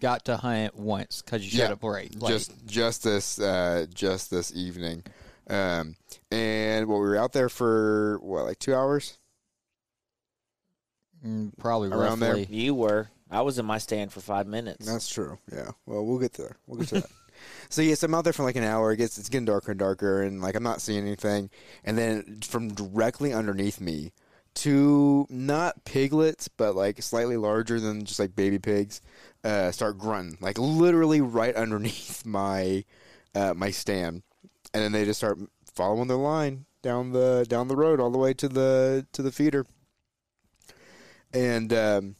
got 0.00 0.24
to 0.26 0.36
hunt 0.36 0.76
once 0.76 1.22
because 1.22 1.42
you 1.44 1.50
showed 1.50 1.66
Yeah, 1.68 1.72
up 1.72 1.82
late. 1.84 2.20
late. 2.20 2.28
just 2.28 2.66
just 2.66 3.04
this 3.04 3.38
uh, 3.40 3.86
just 3.92 4.30
this 4.30 4.52
evening, 4.54 5.04
um, 5.52 5.96
and 6.30 6.88
well, 6.88 6.98
we 6.98 7.06
were 7.06 7.16
out 7.16 7.32
there 7.32 7.48
for 7.48 8.18
what 8.20 8.44
like 8.44 8.58
two 8.58 8.74
hours. 8.74 9.18
Mm, 11.24 11.56
probably 11.58 11.90
around 11.90 12.20
there. 12.20 12.36
You 12.36 12.74
were. 12.74 13.08
I 13.30 13.42
was 13.42 13.58
in 13.58 13.64
my 13.64 13.78
stand 13.78 14.12
for 14.12 14.20
five 14.20 14.46
minutes. 14.46 14.84
That's 14.84 15.08
true. 15.08 15.38
Yeah. 15.50 15.70
Well, 15.86 16.04
we'll 16.04 16.18
get 16.18 16.34
there. 16.34 16.56
We'll 16.66 16.80
get 16.80 16.88
to 16.88 16.94
that. 16.96 17.10
So 17.70 17.82
yes, 17.82 18.02
I'm 18.02 18.14
out 18.14 18.22
there 18.22 18.32
for 18.32 18.44
like 18.44 18.54
an 18.54 18.62
hour. 18.62 18.92
It 18.92 18.98
gets 18.98 19.18
it's 19.18 19.28
getting 19.28 19.46
darker 19.46 19.72
and 19.72 19.80
darker, 19.80 20.22
and 20.22 20.40
like 20.40 20.54
I'm 20.54 20.62
not 20.62 20.80
seeing 20.80 21.04
anything. 21.04 21.50
And 21.82 21.98
then 21.98 22.40
from 22.42 22.68
directly 22.68 23.32
underneath 23.32 23.80
me, 23.80 24.12
two 24.54 25.26
not 25.28 25.84
piglets, 25.84 26.48
but 26.48 26.76
like 26.76 27.02
slightly 27.02 27.36
larger 27.36 27.80
than 27.80 28.04
just 28.04 28.20
like 28.20 28.36
baby 28.36 28.58
pigs, 28.58 29.00
uh, 29.42 29.72
start 29.72 29.98
grunting 29.98 30.38
like 30.40 30.58
literally 30.58 31.20
right 31.20 31.54
underneath 31.56 32.24
my 32.24 32.84
uh, 33.34 33.54
my 33.54 33.70
stand, 33.70 34.22
and 34.74 34.82
then 34.82 34.92
they 34.92 35.04
just 35.04 35.20
start 35.20 35.38
following 35.74 36.08
their 36.08 36.16
line 36.16 36.66
down 36.82 37.12
the 37.12 37.46
down 37.48 37.68
the 37.68 37.76
road 37.76 38.00
all 38.00 38.10
the 38.10 38.18
way 38.18 38.34
to 38.34 38.48
the 38.48 39.06
to 39.12 39.22
the 39.22 39.32
feeder. 39.32 39.66
And 41.32 41.72
um, 41.72 42.16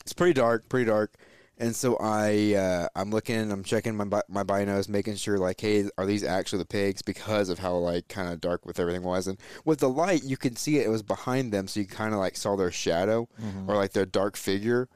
it's 0.00 0.12
pretty 0.12 0.32
dark, 0.32 0.68
pretty 0.68 0.86
dark. 0.86 1.14
And 1.56 1.76
so 1.76 1.96
I, 2.00 2.54
uh, 2.54 2.88
I'm 2.96 3.10
looking, 3.10 3.52
I'm 3.52 3.62
checking 3.62 3.94
my 3.94 4.04
my 4.28 4.42
binos, 4.42 4.88
making 4.88 5.14
sure 5.16 5.38
like, 5.38 5.60
hey, 5.60 5.88
are 5.96 6.04
these 6.04 6.24
actually 6.24 6.58
the 6.58 6.66
pigs? 6.66 7.00
Because 7.00 7.48
of 7.48 7.60
how 7.60 7.76
like 7.76 8.08
kind 8.08 8.32
of 8.32 8.40
dark 8.40 8.66
with 8.66 8.80
everything 8.80 9.02
was, 9.02 9.28
and 9.28 9.38
with 9.64 9.78
the 9.78 9.88
light, 9.88 10.24
you 10.24 10.36
could 10.36 10.58
see 10.58 10.78
it. 10.78 10.86
It 10.86 10.90
was 10.90 11.02
behind 11.02 11.52
them, 11.52 11.68
so 11.68 11.78
you 11.80 11.86
kind 11.86 12.12
of 12.12 12.18
like 12.18 12.36
saw 12.36 12.56
their 12.56 12.72
shadow 12.72 13.28
or 13.68 13.76
like 13.76 13.92
their 13.92 14.06
dark 14.06 14.36
figure. 14.36 14.88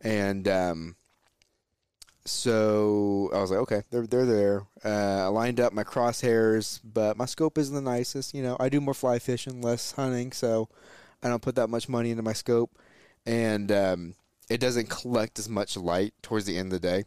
And 0.00 0.46
um, 0.46 0.96
so 2.26 3.30
I 3.34 3.40
was 3.40 3.50
like, 3.50 3.60
okay, 3.60 3.82
they're 3.90 4.06
they're 4.06 4.26
there. 4.26 4.62
Uh, 4.84 5.24
I 5.24 5.26
lined 5.26 5.60
up 5.60 5.72
my 5.72 5.84
crosshairs, 5.84 6.80
but 6.82 7.16
my 7.16 7.26
scope 7.26 7.58
isn't 7.58 7.74
the 7.74 7.80
nicest. 7.80 8.34
You 8.34 8.42
know, 8.42 8.56
I 8.58 8.68
do 8.68 8.80
more 8.80 8.94
fly 8.94 9.18
fishing, 9.18 9.60
less 9.60 9.92
hunting, 9.92 10.32
so 10.32 10.68
I 11.22 11.28
don't 11.28 11.42
put 11.42 11.56
that 11.56 11.68
much 11.68 11.88
money 11.88 12.10
into 12.10 12.22
my 12.22 12.32
scope, 12.32 12.78
and 13.26 13.70
um, 13.70 14.14
it 14.48 14.60
doesn't 14.60 14.90
collect 14.90 15.38
as 15.38 15.48
much 15.48 15.76
light 15.76 16.14
towards 16.22 16.46
the 16.46 16.56
end 16.56 16.72
of 16.72 16.80
the 16.80 16.88
day. 16.88 17.04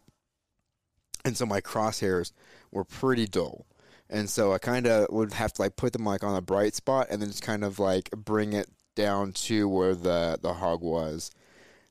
And 1.26 1.36
so 1.36 1.46
my 1.46 1.62
crosshairs 1.62 2.32
were 2.72 2.86
pretty 2.86 3.28
dull. 3.28 3.66
And 4.10 4.30
so 4.30 4.54
I 4.54 4.58
kind 4.58 4.88
of 4.88 5.08
would 5.10 5.34
have 5.34 5.52
to 5.54 5.62
like 5.62 5.76
put 5.76 5.94
them 5.94 6.06
like 6.06 6.24
on 6.24 6.36
a 6.36 6.42
bright 6.42 6.76
spot 6.76 7.08
and 7.10 7.22
then 7.22 7.30
just 7.30 7.44
kind 7.44 7.64
of 7.64 7.80
like 7.80 8.10
bring 8.12 8.54
it 8.54 8.68
down 8.96 9.34
to 9.34 9.68
where 9.68 9.96
the 9.96 10.40
the 10.42 10.54
hog 10.54 10.82
was. 10.82 11.32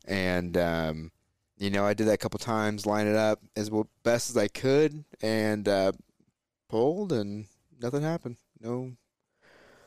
And 0.06 0.56
um, 0.56 1.10
you 1.58 1.70
know, 1.70 1.84
I 1.84 1.94
did 1.94 2.06
that 2.08 2.14
a 2.14 2.18
couple 2.18 2.38
times, 2.38 2.86
line 2.86 3.06
it 3.06 3.16
up 3.16 3.40
as 3.56 3.70
well, 3.70 3.88
best 4.02 4.30
as 4.30 4.36
I 4.36 4.48
could, 4.48 5.04
and 5.22 5.68
uh, 5.68 5.92
pulled, 6.68 7.12
and 7.12 7.46
nothing 7.80 8.02
happened. 8.02 8.36
No, 8.60 8.92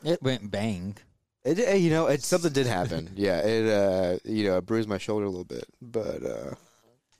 It 0.02 0.22
went 0.22 0.50
bang. 0.50 0.96
it 1.44 1.80
you 1.80 1.90
know 1.90 2.06
it 2.06 2.22
something 2.22 2.52
did 2.52 2.66
happen. 2.66 3.10
yeah, 3.16 3.40
it 3.40 3.66
uh 3.68 4.18
you 4.24 4.44
know 4.44 4.58
it 4.58 4.66
bruised 4.66 4.88
my 4.88 4.98
shoulder 4.98 5.24
a 5.26 5.30
little 5.30 5.44
bit, 5.44 5.64
but 5.80 6.22
uh, 6.24 6.54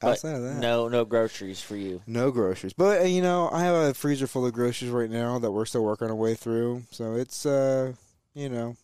But 0.00 0.08
outside 0.08 0.36
of 0.36 0.42
that, 0.42 0.60
no, 0.60 0.88
no 0.88 1.04
groceries 1.04 1.60
for 1.62 1.76
you. 1.76 2.02
no 2.06 2.30
groceries. 2.30 2.72
But 2.72 3.02
uh, 3.02 3.04
you 3.04 3.22
know 3.22 3.48
I 3.52 3.62
have 3.64 3.74
a 3.74 3.94
freezer 3.94 4.26
full 4.26 4.46
of 4.46 4.52
groceries 4.52 4.90
right 4.90 5.10
now 5.10 5.38
that 5.38 5.50
we're 5.52 5.66
still 5.66 5.84
working 5.84 6.08
our 6.08 6.14
way 6.14 6.34
through. 6.34 6.82
So 6.90 7.14
it's 7.14 7.46
uh 7.46 7.92
you 8.34 8.48
know 8.48 8.76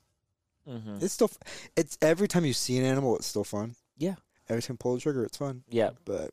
Mm-hmm. 0.69 0.99
it's 1.01 1.15
still 1.15 1.31
it's 1.77 1.97
every 2.03 2.29
time 2.29 2.45
you 2.45 2.53
see 2.53 2.77
an 2.79 2.85
animal 2.85 3.17
it's 3.17 3.27
still 3.27 3.45
fun. 3.45 3.77
Yeah. 3.97 4.17
Every 4.49 4.63
time 4.63 4.77
pull 4.77 4.95
the 4.95 5.01
trigger 5.01 5.25
it's 5.25 5.37
fun. 5.37 5.63
Yeah. 5.69 5.91
But 6.05 6.31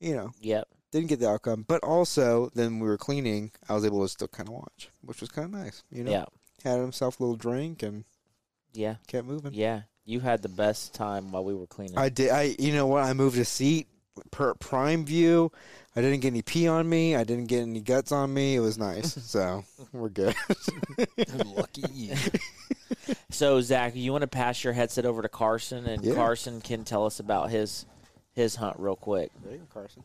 you 0.00 0.14
know 0.14 0.32
Yep. 0.40 0.68
didn't 0.90 1.08
get 1.08 1.20
the 1.20 1.28
outcome. 1.28 1.64
But 1.66 1.82
also 1.82 2.50
then 2.54 2.78
we 2.80 2.86
were 2.88 2.98
cleaning, 2.98 3.52
I 3.68 3.74
was 3.74 3.84
able 3.84 4.02
to 4.02 4.08
still 4.08 4.28
kind 4.28 4.48
of 4.48 4.54
watch, 4.54 4.90
which 5.02 5.20
was 5.20 5.30
kind 5.30 5.46
of 5.54 5.60
nice. 5.60 5.82
You 5.90 6.04
know, 6.04 6.10
Yeah. 6.10 6.24
had 6.64 6.78
himself 6.80 7.18
a 7.18 7.22
little 7.22 7.36
drink 7.36 7.82
and 7.82 8.04
Yeah. 8.72 8.96
kept 9.06 9.26
moving. 9.26 9.54
Yeah. 9.54 9.82
You 10.04 10.20
had 10.20 10.42
the 10.42 10.48
best 10.48 10.94
time 10.94 11.30
while 11.30 11.44
we 11.44 11.54
were 11.54 11.66
cleaning. 11.68 11.96
I 11.96 12.08
did. 12.08 12.30
I 12.30 12.56
you 12.58 12.72
know 12.72 12.86
what? 12.88 13.04
I 13.04 13.12
moved 13.12 13.38
a 13.38 13.44
seat 13.44 13.86
per 14.30 14.54
prime 14.54 15.04
view. 15.04 15.52
I 15.94 16.00
didn't 16.00 16.20
get 16.20 16.28
any 16.28 16.42
pee 16.42 16.66
on 16.66 16.88
me. 16.88 17.14
I 17.14 17.22
didn't 17.24 17.46
get 17.46 17.62
any 17.62 17.80
guts 17.80 18.10
on 18.12 18.32
me. 18.34 18.56
It 18.56 18.60
was 18.60 18.78
nice. 18.78 19.12
so 19.30 19.64
we're 19.92 20.08
good. 20.08 20.34
Lucky 21.56 21.84
you. 21.92 22.14
So 23.32 23.60
Zach, 23.60 23.96
you 23.96 24.12
want 24.12 24.22
to 24.22 24.28
pass 24.28 24.62
your 24.62 24.72
headset 24.72 25.06
over 25.06 25.22
to 25.22 25.28
Carson, 25.28 25.86
and 25.86 26.04
Yeah. 26.04 26.14
Carson 26.14 26.60
can 26.60 26.84
tell 26.84 27.06
us 27.06 27.18
about 27.18 27.50
his 27.50 27.86
his 28.34 28.56
hunt 28.56 28.76
real 28.78 28.96
quick. 28.96 29.30
There 29.42 29.52
you 29.52 29.58
go, 29.58 29.64
Carson. 29.72 30.02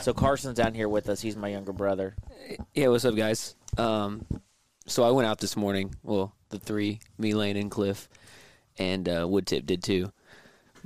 So 0.00 0.12
Carson's 0.12 0.56
down 0.56 0.74
here 0.74 0.88
with 0.88 1.08
us. 1.08 1.20
He's 1.20 1.36
my 1.36 1.48
younger 1.48 1.72
brother. 1.72 2.14
Yeah, 2.74 2.88
what's 2.88 3.04
up, 3.04 3.14
guys? 3.14 3.54
Um, 3.78 4.26
so 4.86 5.04
I 5.04 5.10
went 5.10 5.26
out 5.28 5.38
this 5.38 5.56
morning. 5.56 5.94
Well, 6.02 6.34
the 6.50 6.58
three, 6.58 7.00
me, 7.18 7.34
Lane, 7.34 7.56
and 7.56 7.70
Cliff, 7.70 8.08
and 8.78 9.08
uh, 9.08 9.22
Woodtip 9.24 9.64
did 9.64 9.82
too. 9.82 10.12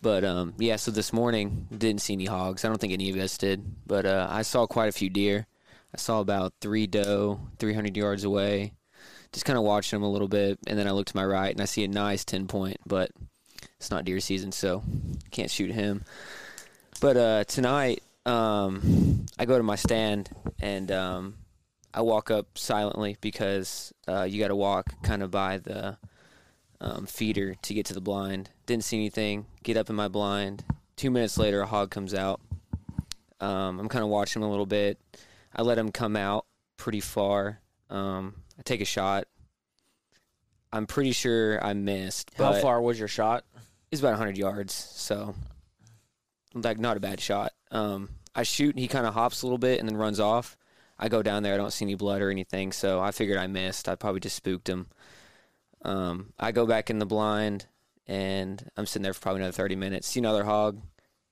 But 0.02 0.24
um, 0.24 0.54
yeah, 0.58 0.76
so 0.76 0.90
this 0.90 1.12
morning 1.12 1.66
didn't 1.76 2.02
see 2.02 2.12
any 2.12 2.26
hogs. 2.26 2.64
I 2.64 2.68
don't 2.68 2.80
think 2.80 2.92
any 2.92 3.08
of 3.10 3.16
us 3.16 3.38
did, 3.38 3.64
but 3.86 4.04
uh, 4.04 4.26
I 4.30 4.42
saw 4.42 4.66
quite 4.66 4.88
a 4.88 4.92
few 4.92 5.08
deer. 5.10 5.46
I 5.94 5.96
saw 5.96 6.20
about 6.20 6.52
three 6.60 6.86
doe, 6.86 7.40
300 7.58 7.96
yards 7.96 8.24
away. 8.24 8.72
Just 9.36 9.44
kind 9.44 9.58
of 9.58 9.64
watching 9.64 9.98
them 9.98 10.02
a 10.02 10.10
little 10.10 10.28
bit, 10.28 10.58
and 10.66 10.78
then 10.78 10.88
I 10.88 10.92
look 10.92 11.08
to 11.08 11.14
my 11.14 11.22
right 11.22 11.52
and 11.52 11.60
I 11.60 11.66
see 11.66 11.84
a 11.84 11.88
nice 11.88 12.24
10 12.24 12.46
point, 12.46 12.78
but 12.86 13.10
it's 13.76 13.90
not 13.90 14.06
deer 14.06 14.18
season, 14.18 14.50
so 14.50 14.82
can't 15.30 15.50
shoot 15.50 15.70
him. 15.70 16.06
But 17.02 17.18
uh, 17.18 17.44
tonight, 17.44 18.02
um, 18.24 19.26
I 19.38 19.44
go 19.44 19.58
to 19.58 19.62
my 19.62 19.76
stand 19.76 20.30
and 20.58 20.90
um, 20.90 21.34
I 21.92 22.00
walk 22.00 22.30
up 22.30 22.56
silently 22.56 23.18
because 23.20 23.92
uh, 24.08 24.22
you 24.22 24.40
got 24.40 24.48
to 24.48 24.56
walk 24.56 24.86
kind 25.02 25.22
of 25.22 25.30
by 25.30 25.58
the 25.58 25.98
um, 26.80 27.04
feeder 27.04 27.56
to 27.60 27.74
get 27.74 27.84
to 27.84 27.92
the 27.92 28.00
blind. 28.00 28.48
Didn't 28.64 28.84
see 28.84 28.96
anything. 28.96 29.44
Get 29.62 29.76
up 29.76 29.90
in 29.90 29.96
my 29.96 30.08
blind. 30.08 30.64
Two 30.96 31.10
minutes 31.10 31.36
later, 31.36 31.60
a 31.60 31.66
hog 31.66 31.90
comes 31.90 32.14
out. 32.14 32.40
Um, 33.42 33.80
I'm 33.80 33.90
kind 33.90 34.02
of 34.02 34.08
watching 34.08 34.40
him 34.40 34.48
a 34.48 34.50
little 34.50 34.64
bit. 34.64 34.98
I 35.54 35.60
let 35.60 35.76
him 35.76 35.92
come 35.92 36.16
out 36.16 36.46
pretty 36.78 37.00
far. 37.00 37.60
Um, 37.90 38.36
I 38.58 38.62
take 38.62 38.80
a 38.80 38.86
shot. 38.86 39.26
I'm 40.72 40.86
pretty 40.86 41.12
sure 41.12 41.62
I 41.64 41.72
missed. 41.74 42.32
How 42.36 42.52
but 42.52 42.62
far 42.62 42.80
was 42.80 42.98
your 42.98 43.08
shot? 43.08 43.44
It's 43.90 44.00
about 44.00 44.10
100 44.10 44.36
yards, 44.36 44.74
so 44.74 45.34
like 46.54 46.78
not 46.78 46.96
a 46.96 47.00
bad 47.00 47.20
shot. 47.20 47.52
Um, 47.70 48.10
I 48.34 48.42
shoot, 48.42 48.74
and 48.74 48.80
he 48.80 48.88
kind 48.88 49.06
of 49.06 49.14
hops 49.14 49.42
a 49.42 49.46
little 49.46 49.58
bit 49.58 49.80
and 49.80 49.88
then 49.88 49.96
runs 49.96 50.20
off. 50.20 50.56
I 50.98 51.08
go 51.08 51.22
down 51.22 51.42
there, 51.42 51.54
I 51.54 51.58
don't 51.58 51.72
see 51.72 51.84
any 51.84 51.94
blood 51.94 52.22
or 52.22 52.30
anything, 52.30 52.72
so 52.72 53.00
I 53.00 53.10
figured 53.10 53.38
I 53.38 53.46
missed. 53.46 53.88
I 53.88 53.94
probably 53.94 54.20
just 54.20 54.36
spooked 54.36 54.68
him. 54.68 54.86
Um, 55.82 56.32
I 56.38 56.52
go 56.52 56.66
back 56.66 56.90
in 56.90 56.98
the 56.98 57.06
blind, 57.06 57.66
and 58.06 58.62
I'm 58.76 58.86
sitting 58.86 59.02
there 59.02 59.12
for 59.12 59.20
probably 59.20 59.42
another 59.42 59.52
30 59.52 59.76
minutes. 59.76 60.08
See 60.08 60.20
another 60.20 60.44
hog. 60.44 60.80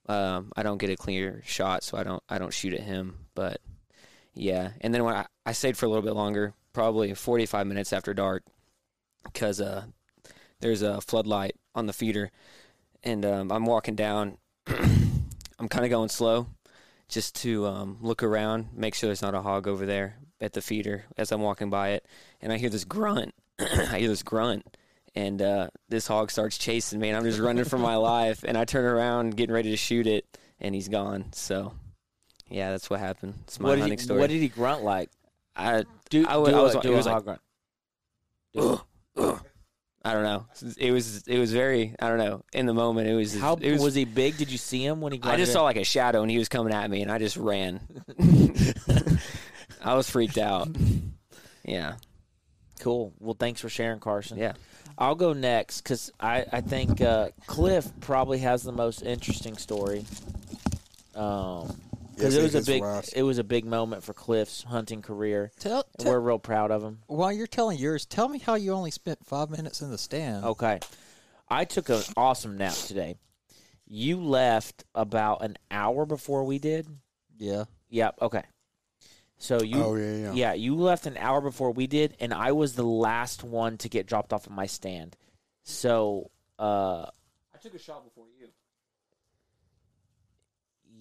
Um, 0.06 0.52
I 0.54 0.62
don't 0.62 0.78
get 0.78 0.90
a 0.90 0.96
clear 0.96 1.42
shot, 1.46 1.82
so 1.82 1.96
I 1.96 2.04
don't 2.04 2.22
I 2.28 2.38
don't 2.38 2.52
shoot 2.52 2.74
at 2.74 2.80
him. 2.80 3.26
But 3.34 3.60
yeah, 4.34 4.70
and 4.82 4.92
then 4.92 5.02
when 5.02 5.14
I, 5.14 5.26
I 5.46 5.52
stayed 5.52 5.78
for 5.78 5.86
a 5.86 5.88
little 5.88 6.02
bit 6.02 6.14
longer, 6.14 6.52
probably 6.74 7.14
45 7.14 7.66
minutes 7.66 7.92
after 7.92 8.12
dark, 8.12 8.42
because 9.22 9.60
uh, 9.60 9.84
there's 10.60 10.82
a 10.82 11.00
floodlight 11.00 11.56
on 11.74 11.86
the 11.86 11.94
feeder, 11.94 12.30
and 13.02 13.24
um, 13.24 13.50
I'm 13.50 13.64
walking 13.64 13.94
down. 13.94 14.36
I'm 14.66 15.68
kind 15.68 15.84
of 15.84 15.90
going 15.90 16.10
slow, 16.10 16.48
just 17.08 17.36
to 17.36 17.66
um, 17.66 17.98
look 18.02 18.22
around, 18.22 18.68
make 18.74 18.94
sure 18.94 19.08
there's 19.08 19.22
not 19.22 19.34
a 19.34 19.40
hog 19.40 19.66
over 19.66 19.86
there 19.86 20.16
at 20.40 20.52
the 20.52 20.60
feeder 20.60 21.04
as 21.16 21.32
I'm 21.32 21.40
walking 21.40 21.70
by 21.70 21.90
it, 21.90 22.06
and 22.42 22.52
I 22.52 22.58
hear 22.58 22.70
this 22.70 22.84
grunt. 22.84 23.34
I 23.58 23.98
hear 23.98 24.08
this 24.08 24.22
grunt, 24.22 24.76
and 25.14 25.40
uh, 25.40 25.68
this 25.88 26.06
hog 26.06 26.30
starts 26.30 26.58
chasing 26.58 26.98
me, 26.98 27.08
and 27.08 27.16
I'm 27.16 27.24
just 27.24 27.38
running 27.38 27.64
for 27.64 27.78
my 27.78 27.96
life. 27.96 28.44
And 28.46 28.58
I 28.58 28.64
turn 28.64 28.84
around, 28.84 29.36
getting 29.36 29.54
ready 29.54 29.70
to 29.70 29.76
shoot 29.76 30.06
it, 30.06 30.26
and 30.60 30.74
he's 30.74 30.88
gone. 30.88 31.32
So, 31.32 31.72
yeah, 32.48 32.70
that's 32.70 32.90
what 32.90 33.00
happened. 33.00 33.34
It's 33.44 33.60
my 33.60 33.70
what, 33.70 33.78
hunting 33.78 33.98
he, 33.98 34.04
story. 34.04 34.20
what 34.20 34.30
did 34.30 34.40
he 34.40 34.48
grunt 34.48 34.82
like? 34.82 35.10
I 35.56 35.84
Do, 36.10 36.26
I, 36.26 36.32
do 36.34 36.36
I 36.36 36.62
was, 36.62 36.74
a, 36.74 36.78
it 36.78 36.82
do 36.82 36.92
a 36.92 36.96
was 36.96 37.06
hog 37.06 37.26
like, 37.26 37.38
grunt. 38.54 38.80
I 40.06 40.12
don't 40.12 40.22
know. 40.22 40.46
It 40.76 40.92
was 40.92 41.26
it 41.26 41.38
was 41.38 41.52
very 41.52 41.94
I 41.98 42.08
don't 42.08 42.18
know. 42.18 42.42
In 42.52 42.66
the 42.66 42.74
moment, 42.74 43.08
it 43.08 43.14
was 43.14 43.38
How 43.38 43.54
it 43.54 43.72
was, 43.72 43.80
was, 43.80 43.94
he 43.94 44.04
big? 44.04 44.36
Did 44.36 44.50
you 44.50 44.58
see 44.58 44.84
him 44.84 45.00
when 45.00 45.12
he? 45.12 45.20
I 45.22 45.36
just 45.36 45.50
it? 45.50 45.52
saw 45.54 45.62
like 45.62 45.76
a 45.76 45.84
shadow, 45.84 46.20
and 46.22 46.30
he 46.30 46.36
was 46.36 46.48
coming 46.48 46.74
at 46.74 46.90
me, 46.90 47.00
and 47.00 47.10
I 47.10 47.18
just 47.18 47.36
ran. 47.36 47.80
I 49.82 49.94
was 49.94 50.10
freaked 50.10 50.36
out. 50.36 50.68
Yeah, 51.64 51.94
Cool. 52.80 53.14
Well, 53.18 53.36
thanks 53.38 53.60
for 53.62 53.68
sharing, 53.70 54.00
Carson. 54.00 54.36
yeah. 54.36 54.52
I'll 54.98 55.14
go 55.14 55.32
next 55.32 55.80
because 55.80 56.12
I, 56.20 56.44
I 56.52 56.60
think 56.60 57.00
uh, 57.00 57.30
Cliff 57.46 57.88
probably 58.00 58.38
has 58.40 58.62
the 58.62 58.72
most 58.72 59.02
interesting 59.02 59.56
story. 59.56 60.04
Um, 61.14 61.80
Yeah, 62.16 62.28
because 62.28 62.36
it 62.36 62.42
was 62.42 62.54
a 62.54 62.62
big 62.62 62.82
last. 62.82 63.12
it 63.14 63.22
was 63.22 63.38
a 63.38 63.44
big 63.44 63.64
moment 63.64 64.02
for 64.04 64.14
Cliff's 64.14 64.62
hunting 64.62 65.02
career. 65.02 65.50
Tell, 65.58 65.84
And 65.98 66.04
tell 66.04 66.12
we're 66.12 66.20
real 66.20 66.38
proud 66.38 66.70
of 66.70 66.82
him. 66.82 67.00
while 67.06 67.32
you're 67.32 67.46
telling 67.46 67.78
yours, 67.78 68.06
tell 68.06 68.28
me 68.28 68.38
how 68.38 68.54
you 68.54 68.72
only 68.72 68.90
spent 68.90 69.24
five 69.26 69.50
minutes 69.50 69.82
in 69.82 69.90
the 69.90 69.98
stand. 69.98 70.44
Okay, 70.44 70.80
I 71.48 71.64
took 71.64 71.88
an 71.88 72.02
awesome 72.16 72.56
nap 72.56 72.74
today. 72.74 73.16
You 73.86 74.22
left 74.22 74.84
about 74.94 75.42
an 75.42 75.56
hour 75.70 76.06
before 76.06 76.44
we 76.44 76.58
did. 76.58 76.86
yeah. 77.38 77.64
Yep. 77.90 78.18
Okay. 78.22 78.42
So 79.36 79.62
you 79.62 79.82
oh 79.82 79.94
yeah, 79.96 80.14
yeah. 80.16 80.32
Yeah, 80.32 80.52
you 80.54 80.74
left 80.76 81.06
an 81.06 81.16
hour 81.16 81.40
before 81.40 81.70
we 81.72 81.86
did, 81.86 82.16
and 82.18 82.32
I 82.32 82.52
was 82.52 82.74
the 82.74 82.82
last 82.84 83.44
one 83.44 83.76
to 83.78 83.88
get 83.88 84.06
dropped 84.06 84.32
off 84.32 84.46
at 84.46 84.52
my 84.52 84.66
stand. 84.66 85.16
So, 85.64 86.30
uh, 86.58 87.06
I 87.54 87.58
took 87.62 87.74
a 87.74 87.78
shot 87.78 88.04
before 88.04 88.26
you. 88.38 88.48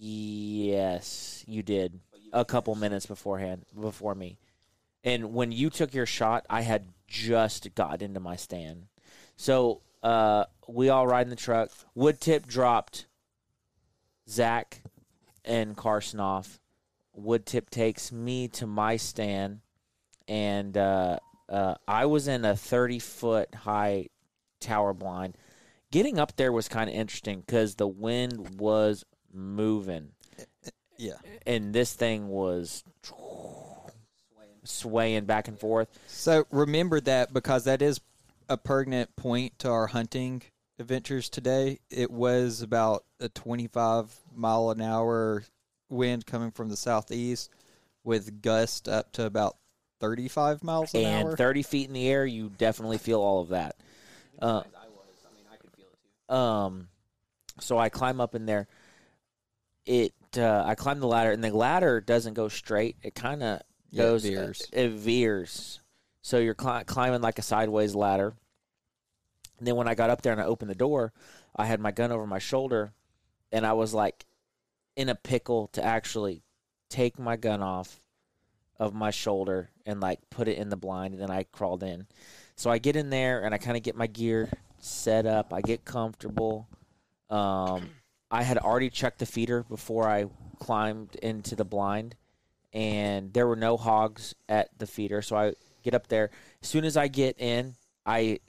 Yes, 0.03 1.43
you 1.47 1.63
did 1.63 1.99
a 2.33 2.43
couple 2.43 2.75
minutes 2.75 3.05
beforehand 3.05 3.65
before 3.79 4.15
me. 4.15 4.37
And 5.03 5.33
when 5.33 5.51
you 5.51 5.69
took 5.69 5.93
your 5.93 6.05
shot, 6.05 6.45
I 6.49 6.61
had 6.61 6.87
just 7.07 7.73
got 7.75 8.01
into 8.01 8.19
my 8.19 8.35
stand. 8.35 8.87
So, 9.35 9.81
uh, 10.01 10.45
we 10.67 10.89
all 10.89 11.07
ride 11.07 11.27
in 11.27 11.29
the 11.29 11.35
truck. 11.35 11.71
Wood 11.95 12.19
tip 12.19 12.47
dropped 12.47 13.05
Zach 14.29 14.81
and 15.45 15.75
Carson 15.75 16.19
off. 16.19 16.59
Wood 17.13 17.45
tip 17.45 17.69
takes 17.69 18.11
me 18.11 18.47
to 18.49 18.67
my 18.67 18.97
stand, 18.97 19.61
and 20.27 20.75
uh, 20.75 21.19
uh, 21.47 21.75
I 21.87 22.05
was 22.07 22.27
in 22.27 22.43
a 22.43 22.55
30 22.55 22.99
foot 22.99 23.53
high 23.53 24.07
tower 24.59 24.93
blind. 24.93 25.37
Getting 25.91 26.17
up 26.17 26.35
there 26.35 26.51
was 26.51 26.67
kind 26.67 26.89
of 26.89 26.95
interesting 26.95 27.41
because 27.41 27.75
the 27.75 27.87
wind 27.87 28.59
was 28.59 29.05
moving, 29.33 30.11
Yeah. 30.97 31.17
and 31.45 31.73
this 31.73 31.93
thing 31.93 32.29
was 32.29 32.83
swaying 34.63 35.25
back 35.25 35.47
and 35.47 35.59
forth. 35.59 35.89
So 36.07 36.45
remember 36.51 36.99
that 37.01 37.33
because 37.33 37.65
that 37.65 37.81
is 37.81 37.99
a 38.49 38.57
pertinent 38.57 39.15
point 39.15 39.57
to 39.59 39.69
our 39.69 39.87
hunting 39.87 40.41
adventures 40.79 41.29
today. 41.29 41.79
It 41.89 42.11
was 42.11 42.61
about 42.61 43.03
a 43.19 43.29
25 43.29 44.15
mile 44.35 44.69
an 44.69 44.81
hour 44.81 45.43
wind 45.89 46.25
coming 46.25 46.51
from 46.51 46.69
the 46.69 46.77
southeast 46.77 47.49
with 48.03 48.41
gust 48.41 48.87
up 48.87 49.11
to 49.13 49.25
about 49.25 49.57
35 49.99 50.63
miles 50.63 50.93
an 50.93 51.05
hour. 51.05 51.29
and 51.29 51.37
30 51.37 51.63
feet 51.63 51.87
in 51.87 51.93
the 51.93 52.07
air, 52.07 52.25
you 52.25 52.49
definitely 52.57 52.97
feel 52.97 53.21
all 53.21 53.41
of 53.41 53.49
that. 53.49 53.75
Uh, 54.41 54.63
um, 56.29 56.87
so 57.59 57.77
I 57.77 57.89
climb 57.89 58.19
up 58.19 58.35
in 58.35 58.45
there. 58.45 58.67
It 59.85 60.13
uh, 60.37 60.63
I 60.65 60.75
climbed 60.75 61.01
the 61.01 61.07
ladder, 61.07 61.31
and 61.31 61.43
the 61.43 61.51
ladder 61.51 62.01
doesn't 62.01 62.33
go 62.33 62.47
straight. 62.47 62.95
It 63.03 63.15
kind 63.15 63.43
of 63.43 63.61
Yeah, 63.89 64.03
it 64.03 64.05
goes 64.05 64.23
veers. 64.23 64.69
It, 64.71 64.89
veers. 64.91 65.79
So 66.21 66.39
you're 66.39 66.53
cli- 66.53 66.85
climbing 66.85 67.21
like 67.21 67.39
a 67.39 67.43
sideways 67.43 67.95
ladder. 67.95 68.33
And 69.59 69.67
then 69.67 69.75
when 69.75 69.87
I 69.87 69.95
got 69.95 70.09
up 70.09 70.21
there 70.21 70.31
and 70.31 70.41
I 70.41 70.45
opened 70.45 70.71
the 70.71 70.75
door, 70.75 71.13
I 71.55 71.65
had 71.65 71.79
my 71.79 71.91
gun 71.91 72.11
over 72.11 72.25
my 72.25 72.39
shoulder, 72.39 72.93
and 73.51 73.65
I 73.65 73.73
was 73.73 73.93
like 73.93 74.25
in 74.95 75.09
a 75.09 75.15
pickle 75.15 75.67
to 75.73 75.83
actually 75.83 76.43
take 76.89 77.19
my 77.19 77.35
gun 77.35 77.61
off 77.61 77.99
of 78.79 78.93
my 78.93 79.11
shoulder 79.11 79.69
and 79.85 79.99
like 79.99 80.19
put 80.29 80.47
it 80.47 80.57
in 80.57 80.69
the 80.69 80.77
blind 80.77 81.13
and 81.13 81.21
then 81.21 81.31
I 81.31 81.43
crawled 81.51 81.83
in. 81.83 82.07
So 82.55 82.69
I 82.69 82.77
get 82.77 82.95
in 82.95 83.09
there 83.09 83.43
and 83.43 83.53
I 83.53 83.57
kind 83.57 83.77
of 83.77 83.83
get 83.83 83.95
my 83.95 84.07
gear 84.07 84.49
set 84.79 85.25
up. 85.25 85.53
I 85.53 85.61
get 85.61 85.85
comfortable. 85.85 86.67
Um, 87.29 87.89
I 88.33 88.41
had 88.41 88.57
already 88.57 88.89
checked 88.89 89.19
the 89.19 89.27
feeder 89.27 89.61
before 89.61 90.09
I 90.09 90.25
climbed 90.59 91.15
into 91.17 91.55
the 91.55 91.63
blind 91.63 92.15
and 92.73 93.31
there 93.31 93.45
were 93.45 93.55
no 93.55 93.77
hogs 93.77 94.33
at 94.49 94.69
the 94.79 94.87
feeder. 94.87 95.21
So 95.21 95.35
I 95.35 95.53
get 95.83 95.93
up 95.93 96.07
there. 96.07 96.31
As 96.63 96.67
soon 96.67 96.83
as 96.83 96.97
I 96.97 97.09
get 97.09 97.39
in, 97.39 97.75
I 98.07 98.39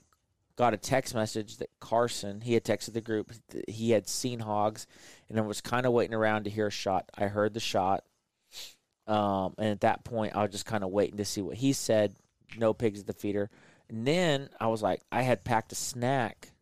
got 0.55 0.73
a 0.73 0.77
text 0.77 1.13
message 1.13 1.57
that 1.57 1.69
Carson, 1.79 2.41
he 2.41 2.55
had 2.55 2.63
texted 2.63 2.93
the 2.93 3.01
group, 3.01 3.31
he 3.67 3.91
had 3.91 4.09
seen 4.09 4.39
hogs 4.39 4.87
and 5.29 5.37
I 5.37 5.43
was 5.43 5.61
kind 5.61 5.85
of 5.85 5.93
waiting 5.93 6.15
around 6.15 6.45
to 6.45 6.49
hear 6.49 6.65
a 6.65 6.71
shot. 6.71 7.11
I 7.15 7.27
heard 7.27 7.53
the 7.53 7.59
shot. 7.59 8.05
Um, 9.05 9.53
and 9.59 9.67
at 9.67 9.81
that 9.81 10.03
point, 10.03 10.35
I 10.35 10.41
was 10.41 10.51
just 10.51 10.65
kind 10.65 10.83
of 10.83 10.89
waiting 10.89 11.17
to 11.17 11.25
see 11.25 11.43
what 11.43 11.57
he 11.57 11.73
said. 11.73 12.15
No 12.57 12.73
pigs 12.73 13.01
at 13.01 13.05
the 13.05 13.13
feeder. 13.13 13.51
And 13.87 14.07
then 14.07 14.49
I 14.59 14.65
was 14.65 14.81
like, 14.81 15.03
I 15.11 15.21
had 15.21 15.43
packed 15.43 15.71
a 15.73 15.75
snack 15.75 16.53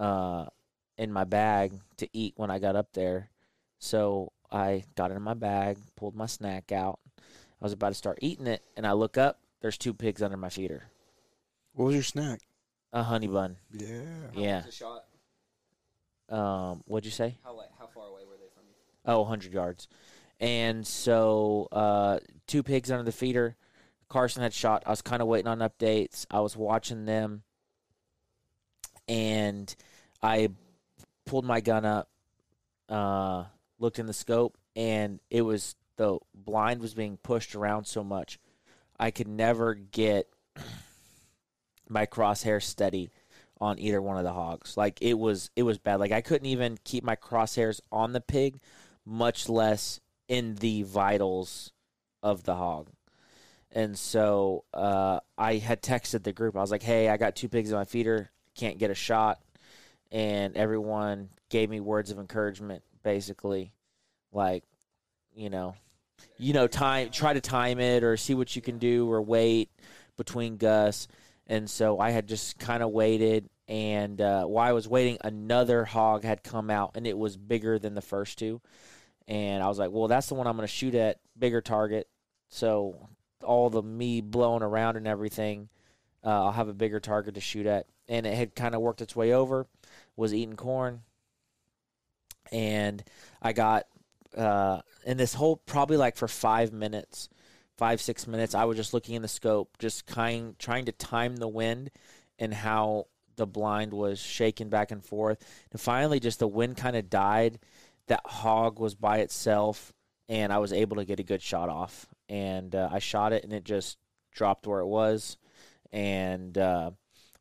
uh, 0.00 0.46
in 1.00 1.10
my 1.10 1.24
bag 1.24 1.72
to 1.96 2.06
eat 2.12 2.34
when 2.36 2.50
I 2.50 2.58
got 2.58 2.76
up 2.76 2.92
there. 2.92 3.30
So 3.78 4.32
I 4.52 4.84
got 4.96 5.10
it 5.10 5.14
in 5.14 5.22
my 5.22 5.32
bag, 5.32 5.78
pulled 5.96 6.14
my 6.14 6.26
snack 6.26 6.72
out. 6.72 7.00
I 7.18 7.64
was 7.64 7.72
about 7.72 7.88
to 7.88 7.94
start 7.94 8.18
eating 8.20 8.46
it, 8.46 8.62
and 8.76 8.86
I 8.86 8.92
look 8.92 9.16
up. 9.16 9.38
There's 9.62 9.78
two 9.78 9.94
pigs 9.94 10.22
under 10.22 10.36
my 10.36 10.50
feeder. 10.50 10.82
What 11.72 11.86
was 11.86 11.94
your 11.94 12.04
snack? 12.04 12.40
A 12.92 13.02
honey 13.02 13.28
bun. 13.28 13.56
Yeah. 13.72 14.02
Yeah. 14.34 14.62
shot. 14.70 15.04
Um, 16.28 16.82
what'd 16.86 17.06
you 17.06 17.10
say? 17.10 17.38
How 17.42 17.58
how 17.78 17.86
far 17.86 18.06
away 18.08 18.22
were 18.28 18.36
they 18.36 18.50
from 18.54 18.64
you? 18.68 18.74
Oh, 19.06 19.20
100 19.20 19.52
yards. 19.54 19.88
and 20.38 20.86
so 20.86 21.68
uh, 21.72 22.18
two 22.46 22.62
pigs 22.62 22.90
under 22.90 23.04
the 23.04 23.12
feeder. 23.12 23.56
Carson 24.10 24.42
had 24.42 24.52
shot. 24.52 24.82
I 24.84 24.90
was 24.90 25.00
kind 25.02 25.22
of 25.22 25.28
waiting 25.28 25.48
on 25.48 25.60
updates. 25.60 26.26
I 26.30 26.40
was 26.40 26.56
watching 26.56 27.04
them, 27.06 27.42
and 29.08 29.74
I 30.22 30.50
pulled 31.30 31.44
my 31.44 31.60
gun 31.60 31.84
up, 31.84 32.08
uh, 32.88 33.44
looked 33.78 34.00
in 34.00 34.06
the 34.06 34.12
scope, 34.12 34.58
and 34.74 35.20
it 35.30 35.42
was 35.42 35.76
the 35.96 36.18
blind 36.34 36.80
was 36.80 36.92
being 36.92 37.16
pushed 37.18 37.54
around 37.54 37.84
so 37.86 38.02
much, 38.02 38.40
I 38.98 39.12
could 39.12 39.28
never 39.28 39.74
get 39.74 40.26
my 41.88 42.04
crosshair 42.04 42.60
steady 42.60 43.12
on 43.60 43.78
either 43.78 44.02
one 44.02 44.16
of 44.16 44.24
the 44.24 44.32
hogs. 44.32 44.76
Like 44.76 44.98
it 45.00 45.16
was 45.16 45.50
it 45.54 45.62
was 45.62 45.78
bad. 45.78 46.00
Like 46.00 46.10
I 46.10 46.20
couldn't 46.20 46.46
even 46.46 46.78
keep 46.82 47.04
my 47.04 47.14
crosshairs 47.14 47.80
on 47.92 48.12
the 48.12 48.20
pig, 48.20 48.58
much 49.06 49.48
less 49.48 50.00
in 50.26 50.56
the 50.56 50.82
vitals 50.82 51.70
of 52.24 52.42
the 52.42 52.56
hog. 52.56 52.90
And 53.70 53.96
so 53.96 54.64
uh, 54.74 55.20
I 55.38 55.56
had 55.58 55.80
texted 55.80 56.24
the 56.24 56.32
group. 56.32 56.56
I 56.56 56.60
was 56.60 56.72
like, 56.72 56.82
"Hey, 56.82 57.08
I 57.08 57.16
got 57.16 57.36
two 57.36 57.48
pigs 57.48 57.70
in 57.70 57.76
my 57.76 57.84
feeder. 57.84 58.32
Can't 58.56 58.78
get 58.78 58.90
a 58.90 58.96
shot." 58.96 59.38
And 60.12 60.56
everyone 60.56 61.28
gave 61.50 61.70
me 61.70 61.80
words 61.80 62.10
of 62.10 62.18
encouragement, 62.18 62.82
basically, 63.02 63.72
like, 64.32 64.64
you 65.34 65.50
know, 65.50 65.74
you 66.38 66.52
know, 66.52 66.66
time 66.66 67.10
try 67.10 67.32
to 67.32 67.40
time 67.40 67.78
it 67.78 68.02
or 68.02 68.16
see 68.16 68.34
what 68.34 68.54
you 68.56 68.62
can 68.62 68.78
do 68.78 69.10
or 69.10 69.22
wait 69.22 69.70
between 70.16 70.56
Gus. 70.56 71.08
And 71.46 71.68
so 71.68 71.98
I 71.98 72.10
had 72.10 72.26
just 72.26 72.58
kind 72.58 72.82
of 72.82 72.90
waited. 72.90 73.48
And 73.68 74.20
uh, 74.20 74.44
while 74.46 74.68
I 74.68 74.72
was 74.72 74.88
waiting, 74.88 75.18
another 75.22 75.84
hog 75.84 76.24
had 76.24 76.42
come 76.42 76.70
out, 76.70 76.92
and 76.96 77.06
it 77.06 77.16
was 77.16 77.36
bigger 77.36 77.78
than 77.78 77.94
the 77.94 78.02
first 78.02 78.38
two. 78.38 78.60
And 79.28 79.62
I 79.62 79.68
was 79.68 79.78
like, 79.78 79.92
well, 79.92 80.08
that's 80.08 80.26
the 80.26 80.34
one 80.34 80.48
I'm 80.48 80.56
going 80.56 80.66
to 80.66 80.72
shoot 80.72 80.94
at, 80.96 81.18
bigger 81.38 81.60
target. 81.60 82.08
So 82.48 83.08
all 83.44 83.70
the 83.70 83.82
me 83.82 84.20
blowing 84.20 84.62
around 84.62 84.96
and 84.96 85.06
everything, 85.06 85.68
uh, 86.24 86.46
I'll 86.46 86.52
have 86.52 86.68
a 86.68 86.74
bigger 86.74 86.98
target 86.98 87.36
to 87.36 87.40
shoot 87.40 87.66
at. 87.66 87.86
And 88.08 88.26
it 88.26 88.34
had 88.34 88.56
kind 88.56 88.74
of 88.74 88.80
worked 88.80 89.00
its 89.00 89.14
way 89.14 89.32
over, 89.32 89.68
was 90.16 90.34
eating 90.34 90.56
corn. 90.56 91.02
And 92.52 93.02
I 93.40 93.52
got, 93.52 93.86
uh, 94.36 94.80
in 95.06 95.16
this 95.16 95.34
whole, 95.34 95.56
probably 95.56 95.96
like 95.96 96.16
for 96.16 96.28
five 96.28 96.72
minutes, 96.72 97.28
five, 97.76 98.00
six 98.00 98.26
minutes, 98.26 98.54
I 98.54 98.64
was 98.64 98.76
just 98.76 98.92
looking 98.92 99.14
in 99.14 99.22
the 99.22 99.28
scope, 99.28 99.78
just 99.78 100.06
kind, 100.06 100.58
trying 100.58 100.86
to 100.86 100.92
time 100.92 101.36
the 101.36 101.48
wind 101.48 101.90
and 102.38 102.52
how 102.52 103.06
the 103.36 103.46
blind 103.46 103.92
was 103.92 104.20
shaking 104.20 104.68
back 104.68 104.90
and 104.90 105.04
forth. 105.04 105.38
And 105.72 105.80
finally, 105.80 106.20
just 106.20 106.40
the 106.40 106.48
wind 106.48 106.76
kind 106.76 106.96
of 106.96 107.08
died. 107.08 107.58
That 108.08 108.20
hog 108.24 108.78
was 108.78 108.94
by 108.94 109.18
itself, 109.18 109.92
and 110.28 110.52
I 110.52 110.58
was 110.58 110.72
able 110.72 110.96
to 110.96 111.04
get 111.04 111.20
a 111.20 111.24
good 111.24 111.40
shot 111.40 111.68
off. 111.68 112.06
And 112.28 112.74
uh, 112.74 112.88
I 112.90 112.98
shot 112.98 113.32
it, 113.32 113.44
and 113.44 113.52
it 113.52 113.64
just 113.64 113.96
dropped 114.32 114.66
where 114.66 114.80
it 114.80 114.86
was, 114.86 115.36
and 115.92 116.56
uh, 116.58 116.90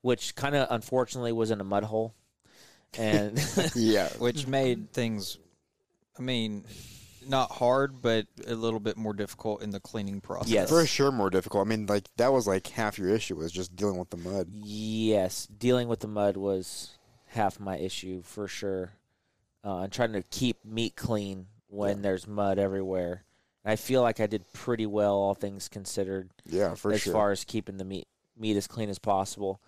which 0.01 0.35
kind 0.35 0.55
of 0.55 0.67
unfortunately 0.69 1.31
was 1.31 1.51
in 1.51 1.61
a 1.61 1.65
mud 1.65 1.83
hole. 1.83 2.13
And 2.97 3.39
yeah. 3.75 4.09
which 4.17 4.47
made 4.47 4.91
things, 4.91 5.37
I 6.17 6.21
mean, 6.21 6.65
not 7.27 7.51
hard, 7.51 8.01
but 8.01 8.25
a 8.47 8.55
little 8.55 8.79
bit 8.79 8.97
more 8.97 9.13
difficult 9.13 9.61
in 9.61 9.69
the 9.69 9.79
cleaning 9.79 10.21
process. 10.21 10.49
Yes. 10.51 10.69
For 10.69 10.85
sure, 10.85 11.11
more 11.11 11.29
difficult. 11.29 11.65
I 11.65 11.69
mean, 11.69 11.85
like 11.85 12.07
that 12.17 12.33
was 12.33 12.47
like 12.47 12.67
half 12.67 12.97
your 12.97 13.09
issue 13.09 13.35
was 13.35 13.51
just 13.51 13.75
dealing 13.75 13.97
with 13.97 14.09
the 14.09 14.17
mud. 14.17 14.47
Yes, 14.51 15.45
dealing 15.45 15.87
with 15.87 15.99
the 15.99 16.07
mud 16.07 16.37
was 16.37 16.97
half 17.27 17.59
my 17.59 17.77
issue 17.77 18.21
for 18.23 18.47
sure. 18.47 18.93
Uh, 19.63 19.79
and 19.79 19.91
trying 19.91 20.13
to 20.13 20.23
keep 20.23 20.63
meat 20.65 20.95
clean 20.95 21.47
when 21.67 22.01
there's 22.01 22.27
mud 22.27 22.57
everywhere. 22.57 23.23
And 23.63 23.71
I 23.73 23.75
feel 23.75 24.01
like 24.01 24.19
I 24.19 24.25
did 24.27 24.51
pretty 24.53 24.85
well, 24.85 25.15
all 25.15 25.33
things 25.35 25.67
considered, 25.67 26.29
Yeah, 26.45 26.75
for 26.75 26.93
as 26.93 27.01
sure. 27.01 27.13
far 27.13 27.31
as 27.31 27.43
keeping 27.43 27.77
the 27.77 27.83
meat 27.83 28.07
meat 28.37 28.55
as 28.55 28.67
clean 28.67 28.89
as 28.89 28.99
possible. 28.99 29.61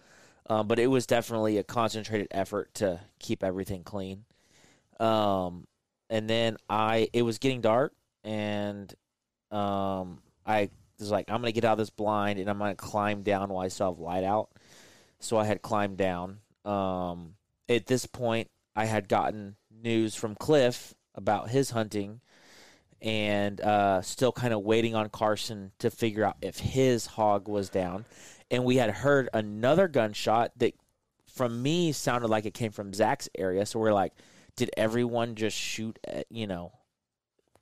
Um, 0.49 0.67
but 0.67 0.79
it 0.79 0.87
was 0.87 1.05
definitely 1.05 1.57
a 1.57 1.63
concentrated 1.63 2.27
effort 2.31 2.73
to 2.75 2.99
keep 3.19 3.43
everything 3.43 3.83
clean. 3.83 4.25
Um, 4.99 5.65
and 6.09 6.29
then 6.29 6.57
I, 6.69 7.07
it 7.13 7.21
was 7.21 7.37
getting 7.37 7.61
dark, 7.61 7.93
and 8.23 8.93
um, 9.49 10.21
I 10.45 10.69
was 10.99 11.11
like, 11.11 11.29
I'm 11.29 11.41
gonna 11.41 11.51
get 11.51 11.65
out 11.65 11.73
of 11.73 11.77
this 11.77 11.89
blind, 11.89 12.39
and 12.39 12.49
I'm 12.49 12.57
gonna 12.57 12.75
climb 12.75 13.23
down 13.23 13.49
while 13.49 13.65
I 13.65 13.69
still 13.69 13.91
have 13.91 13.99
light 13.99 14.23
out. 14.23 14.49
So 15.19 15.37
I 15.37 15.45
had 15.45 15.61
climbed 15.61 15.97
down. 15.97 16.39
Um, 16.65 17.35
at 17.69 17.85
this 17.87 18.05
point, 18.05 18.49
I 18.75 18.85
had 18.85 19.07
gotten 19.07 19.55
news 19.71 20.15
from 20.15 20.35
Cliff 20.35 20.93
about 21.15 21.49
his 21.49 21.71
hunting, 21.71 22.21
and 23.01 23.59
uh, 23.61 24.01
still 24.01 24.31
kind 24.31 24.53
of 24.53 24.61
waiting 24.61 24.95
on 24.95 25.09
Carson 25.09 25.71
to 25.79 25.89
figure 25.89 26.23
out 26.23 26.37
if 26.41 26.59
his 26.59 27.05
hog 27.05 27.47
was 27.47 27.69
down. 27.69 28.05
And 28.51 28.63
we 28.65 28.75
had 28.75 28.91
heard 28.91 29.29
another 29.33 29.87
gunshot 29.87 30.51
that, 30.57 30.73
from 31.33 31.63
me, 31.63 31.91
sounded 31.93 32.27
like 32.29 32.45
it 32.45 32.53
came 32.53 32.71
from 32.71 32.93
Zach's 32.93 33.29
area. 33.37 33.65
So 33.65 33.79
we're 33.79 33.93
like, 33.93 34.13
did 34.57 34.69
everyone 34.77 35.35
just 35.35 35.57
shoot 35.57 35.97
at, 36.05 36.25
you 36.29 36.45
know? 36.45 36.73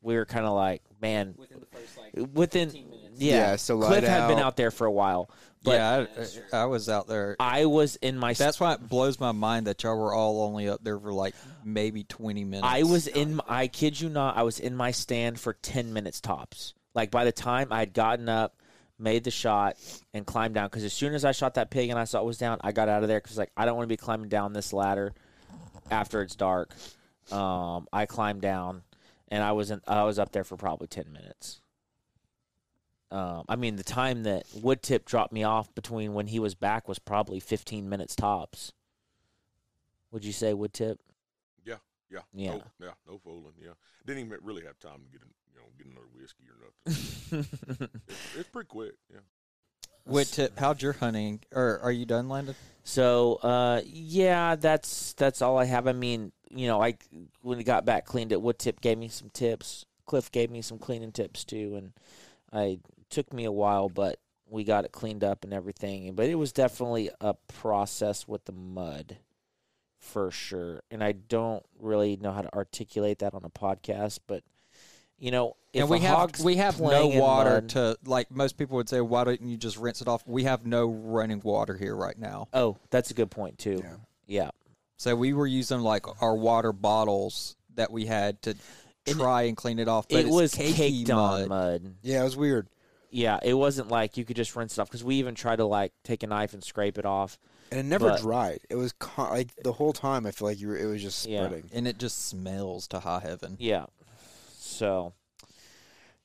We 0.01 0.15
were 0.15 0.25
kind 0.25 0.45
of 0.45 0.53
like, 0.53 0.81
man, 1.01 1.35
Within 1.37 1.59
the 1.59 1.65
first 1.65 1.97
like 1.97 2.27
within, 2.33 2.69
15 2.69 2.89
minutes. 2.89 3.09
yeah, 3.21 3.33
Yeah, 3.33 3.55
so 3.57 3.75
light 3.77 3.87
Cliff 3.89 4.03
had 4.05 4.27
been 4.29 4.39
out. 4.39 4.45
out 4.45 4.57
there 4.57 4.71
for 4.71 4.87
a 4.87 4.91
while, 4.91 5.29
but 5.61 5.71
yeah, 5.71 6.05
I, 6.53 6.57
I 6.61 6.65
was 6.65 6.87
out 6.87 7.07
there. 7.07 7.35
I 7.37 7.65
was 7.65 7.97
in 7.97 8.17
my 8.17 8.31
That's 8.31 8.61
why 8.61 8.73
it 8.73 8.87
blows 8.87 9.19
my 9.19 9.33
mind 9.33 9.67
that 9.67 9.83
y'all 9.83 9.97
were 9.97 10.13
all 10.13 10.41
only 10.43 10.69
up 10.69 10.81
there 10.83 10.97
for 10.97 11.11
like 11.11 11.35
maybe 11.65 12.05
20 12.05 12.45
minutes. 12.45 12.65
I 12.65 12.83
was 12.83 13.07
in. 13.07 13.41
I 13.47 13.67
kid 13.67 13.99
you 13.99 14.07
not. 14.07 14.37
I 14.37 14.43
was 14.43 14.59
in 14.61 14.73
my 14.73 14.91
stand 14.91 15.37
for 15.37 15.51
ten 15.53 15.91
minutes 15.91 16.21
tops. 16.21 16.73
Like 16.95 17.11
by 17.11 17.25
the 17.25 17.33
time 17.33 17.67
I 17.71 17.79
had 17.79 17.93
gotten 17.93 18.29
up, 18.29 18.55
made 18.99 19.23
the 19.23 19.31
shot, 19.31 19.77
and 20.13 20.25
climbed 20.25 20.55
down. 20.55 20.67
Because 20.67 20.83
as 20.83 20.93
soon 20.93 21.13
as 21.13 21.25
I 21.25 21.31
shot 21.31 21.55
that 21.55 21.71
pig 21.71 21.89
and 21.89 21.97
I 21.97 22.03
saw 22.03 22.19
it 22.19 22.25
was 22.25 22.37
down, 22.37 22.59
I 22.61 22.71
got 22.71 22.89
out 22.89 23.01
of 23.01 23.09
there. 23.09 23.19
Because 23.19 23.37
like 23.37 23.51
I 23.55 23.65
don't 23.65 23.75
want 23.75 23.85
to 23.85 23.93
be 23.93 23.97
climbing 23.97 24.29
down 24.29 24.53
this 24.53 24.73
ladder 24.73 25.13
after 25.89 26.21
it's 26.21 26.35
dark. 26.35 26.73
Um, 27.31 27.87
I 27.93 28.05
climbed 28.05 28.41
down, 28.41 28.83
and 29.29 29.43
I 29.43 29.53
was 29.53 29.71
in. 29.71 29.81
I 29.87 30.03
was 30.03 30.19
up 30.19 30.31
there 30.31 30.43
for 30.43 30.57
probably 30.57 30.87
ten 30.87 31.11
minutes. 31.11 31.61
Um, 33.11 33.43
I 33.49 33.55
mean, 33.55 33.75
the 33.75 33.83
time 33.83 34.23
that 34.23 34.47
Woodtip 34.49 35.05
dropped 35.05 35.33
me 35.33 35.43
off 35.43 35.73
between 35.73 36.13
when 36.13 36.27
he 36.27 36.37
was 36.39 36.53
back 36.53 36.87
was 36.87 36.99
probably 36.99 37.39
fifteen 37.39 37.89
minutes 37.89 38.15
tops. 38.15 38.73
Would 40.11 40.25
you 40.25 40.31
say 40.31 40.53
Woodtip? 40.53 40.97
Yeah, 42.11 42.19
yeah, 42.33 42.51
Yeah. 42.51 42.57
no, 42.57 42.63
yeah, 42.79 42.91
no 43.07 43.17
fooling. 43.23 43.53
Yeah, 43.61 43.71
didn't 44.05 44.25
even 44.25 44.37
really 44.41 44.63
have 44.65 44.79
time 44.79 45.01
to 45.05 45.11
get, 45.11 45.21
a, 45.21 45.29
you 45.53 45.59
know, 45.59 45.67
get 45.77 45.87
another 45.87 46.07
whiskey 46.13 46.45
or 46.49 46.57
nothing. 47.35 47.47
it's, 48.07 48.35
it's 48.37 48.49
pretty 48.49 48.67
quick. 48.67 48.93
Yeah. 49.11 49.19
What 50.05 50.27
tip? 50.27 50.57
How'd 50.57 50.81
your 50.81 50.93
hunting? 50.93 51.41
Or 51.53 51.79
are 51.83 51.91
you 51.91 52.05
done, 52.05 52.29
Landon? 52.29 52.55
So 52.83 53.35
uh, 53.43 53.81
yeah, 53.85 54.55
that's 54.55 55.13
that's 55.13 55.41
all 55.41 55.57
I 55.57 55.65
have. 55.65 55.87
I 55.87 55.93
mean, 55.93 56.31
you 56.49 56.65
know, 56.67 56.81
I 56.81 56.95
when 57.41 57.59
we 57.59 57.63
got 57.63 57.85
back 57.85 58.05
cleaned 58.05 58.31
it, 58.31 58.39
Woodtip 58.39 58.81
gave 58.81 58.97
me 58.97 59.07
some 59.09 59.29
tips. 59.29 59.85
Cliff 60.07 60.31
gave 60.31 60.49
me 60.49 60.63
some 60.63 60.79
cleaning 60.79 61.11
tips 61.11 61.43
too, 61.43 61.75
and 61.75 61.91
I 62.51 62.79
took 63.11 63.31
me 63.31 63.45
a 63.45 63.51
while, 63.51 63.89
but 63.89 64.19
we 64.49 64.63
got 64.63 64.85
it 64.85 64.91
cleaned 64.91 65.23
up 65.23 65.43
and 65.43 65.53
everything. 65.53 66.15
But 66.15 66.25
it 66.27 66.35
was 66.35 66.51
definitely 66.51 67.11
a 67.21 67.35
process 67.47 68.27
with 68.27 68.45
the 68.45 68.51
mud, 68.51 69.17
for 69.99 70.31
sure. 70.31 70.81
And 70.89 71.03
I 71.03 71.11
don't 71.11 71.63
really 71.79 72.17
know 72.17 72.31
how 72.31 72.41
to 72.41 72.53
articulate 72.55 73.19
that 73.19 73.33
on 73.33 73.43
a 73.43 73.49
podcast, 73.49 74.19
but 74.27 74.43
you 75.17 75.31
know, 75.31 75.55
if 75.73 75.81
and 75.81 75.89
we 75.89 75.97
a 75.97 76.01
have 76.01 76.15
hog's 76.17 76.43
we 76.43 76.55
have 76.55 76.79
no 76.79 77.07
water 77.07 77.55
mud- 77.55 77.69
to 77.69 77.97
like 78.05 78.31
most 78.31 78.57
people 78.57 78.77
would 78.77 78.87
say. 78.89 79.01
Why 79.01 79.23
don't 79.25 79.41
you 79.41 79.57
just 79.57 79.77
rinse 79.77 80.01
it 80.01 80.07
off? 80.07 80.25
We 80.25 80.45
have 80.45 80.65
no 80.65 80.87
running 80.87 81.41
water 81.43 81.75
here 81.75 81.95
right 81.95 82.17
now, 82.17 82.47
Oh, 82.53 82.77
that's 82.89 83.11
a 83.11 83.13
good 83.13 83.29
point 83.29 83.59
too. 83.59 83.81
Yeah. 83.83 83.95
yeah. 84.27 84.49
so 84.97 85.15
we 85.15 85.33
were 85.33 85.45
using 85.47 85.81
like 85.81 86.05
our 86.21 86.35
water 86.35 86.71
bottles 86.71 87.55
that 87.75 87.91
we 87.91 88.05
had 88.05 88.41
to 88.43 88.55
And 89.05 89.17
try 89.17 89.43
and 89.43 89.55
clean 89.57 89.77
it 89.79 89.87
off. 89.89 90.07
But 90.07 90.19
it 90.19 90.25
it's 90.27 90.35
was 90.35 90.53
cakey 90.55 90.73
caked 90.73 91.09
mud. 91.09 91.43
on 91.43 91.49
mud. 91.49 91.95
Yeah, 92.01 92.21
it 92.21 92.23
was 92.23 92.37
weird. 92.37 92.67
Yeah, 93.11 93.39
it 93.43 93.53
wasn't 93.55 93.89
like 93.89 94.15
you 94.17 94.23
could 94.25 94.35
just 94.37 94.55
rinse 94.55 94.77
it 94.77 94.81
off 94.81 94.87
because 94.87 95.03
we 95.03 95.15
even 95.15 95.35
tried 95.35 95.57
to 95.57 95.65
like 95.65 95.91
take 96.03 96.23
a 96.23 96.27
knife 96.27 96.53
and 96.53 96.63
scrape 96.63 96.97
it 96.97 97.05
off. 97.05 97.37
And 97.71 97.79
it 97.79 97.83
never 97.83 98.09
But- 98.09 98.21
dried. 98.21 98.61
It 98.69 98.75
was 98.75 98.93
con- 98.93 99.29
like 99.31 99.55
the 99.63 99.73
whole 99.73 99.93
time. 99.93 100.25
I 100.25 100.31
feel 100.31 100.47
like 100.47 100.59
you 100.59 100.69
were. 100.69 100.77
It 100.77 100.85
was 100.85 101.01
just 101.01 101.25
Yeah. 101.25 101.45
spreading. 101.45 101.69
and 101.73 101.87
it 101.87 101.97
just 101.97 102.27
smells 102.27 102.87
to 102.89 102.99
high 102.99 103.19
heaven. 103.19 103.57
Yeah, 103.59 103.85
so 104.57 105.13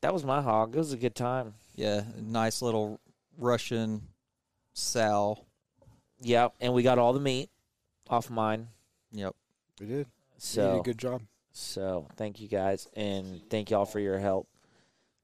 that 0.00 0.12
was 0.12 0.24
my 0.24 0.40
hog. 0.42 0.74
It 0.74 0.78
was 0.78 0.92
a 0.92 0.96
good 0.96 1.14
time. 1.14 1.54
Yeah, 1.74 2.04
nice 2.16 2.62
little 2.62 3.00
Russian 3.38 4.08
sow. 4.72 5.44
Yeah, 6.20 6.48
and 6.60 6.72
we 6.72 6.82
got 6.82 6.98
all 6.98 7.12
the 7.12 7.20
meat 7.20 7.50
off 8.08 8.30
mine. 8.30 8.68
Yep. 9.12 9.34
We 9.80 9.86
did. 9.86 9.92
You 9.98 10.04
did 10.04 10.42
So 10.42 10.80
a 10.80 10.82
good 10.82 10.98
job. 10.98 11.22
so 11.52 12.06
thank 12.16 12.40
you 12.40 12.48
guys 12.48 12.88
and 12.94 13.42
thank 13.50 13.70
y'all 13.70 13.84
for 13.86 14.00
your 14.00 14.18
help. 14.18 14.48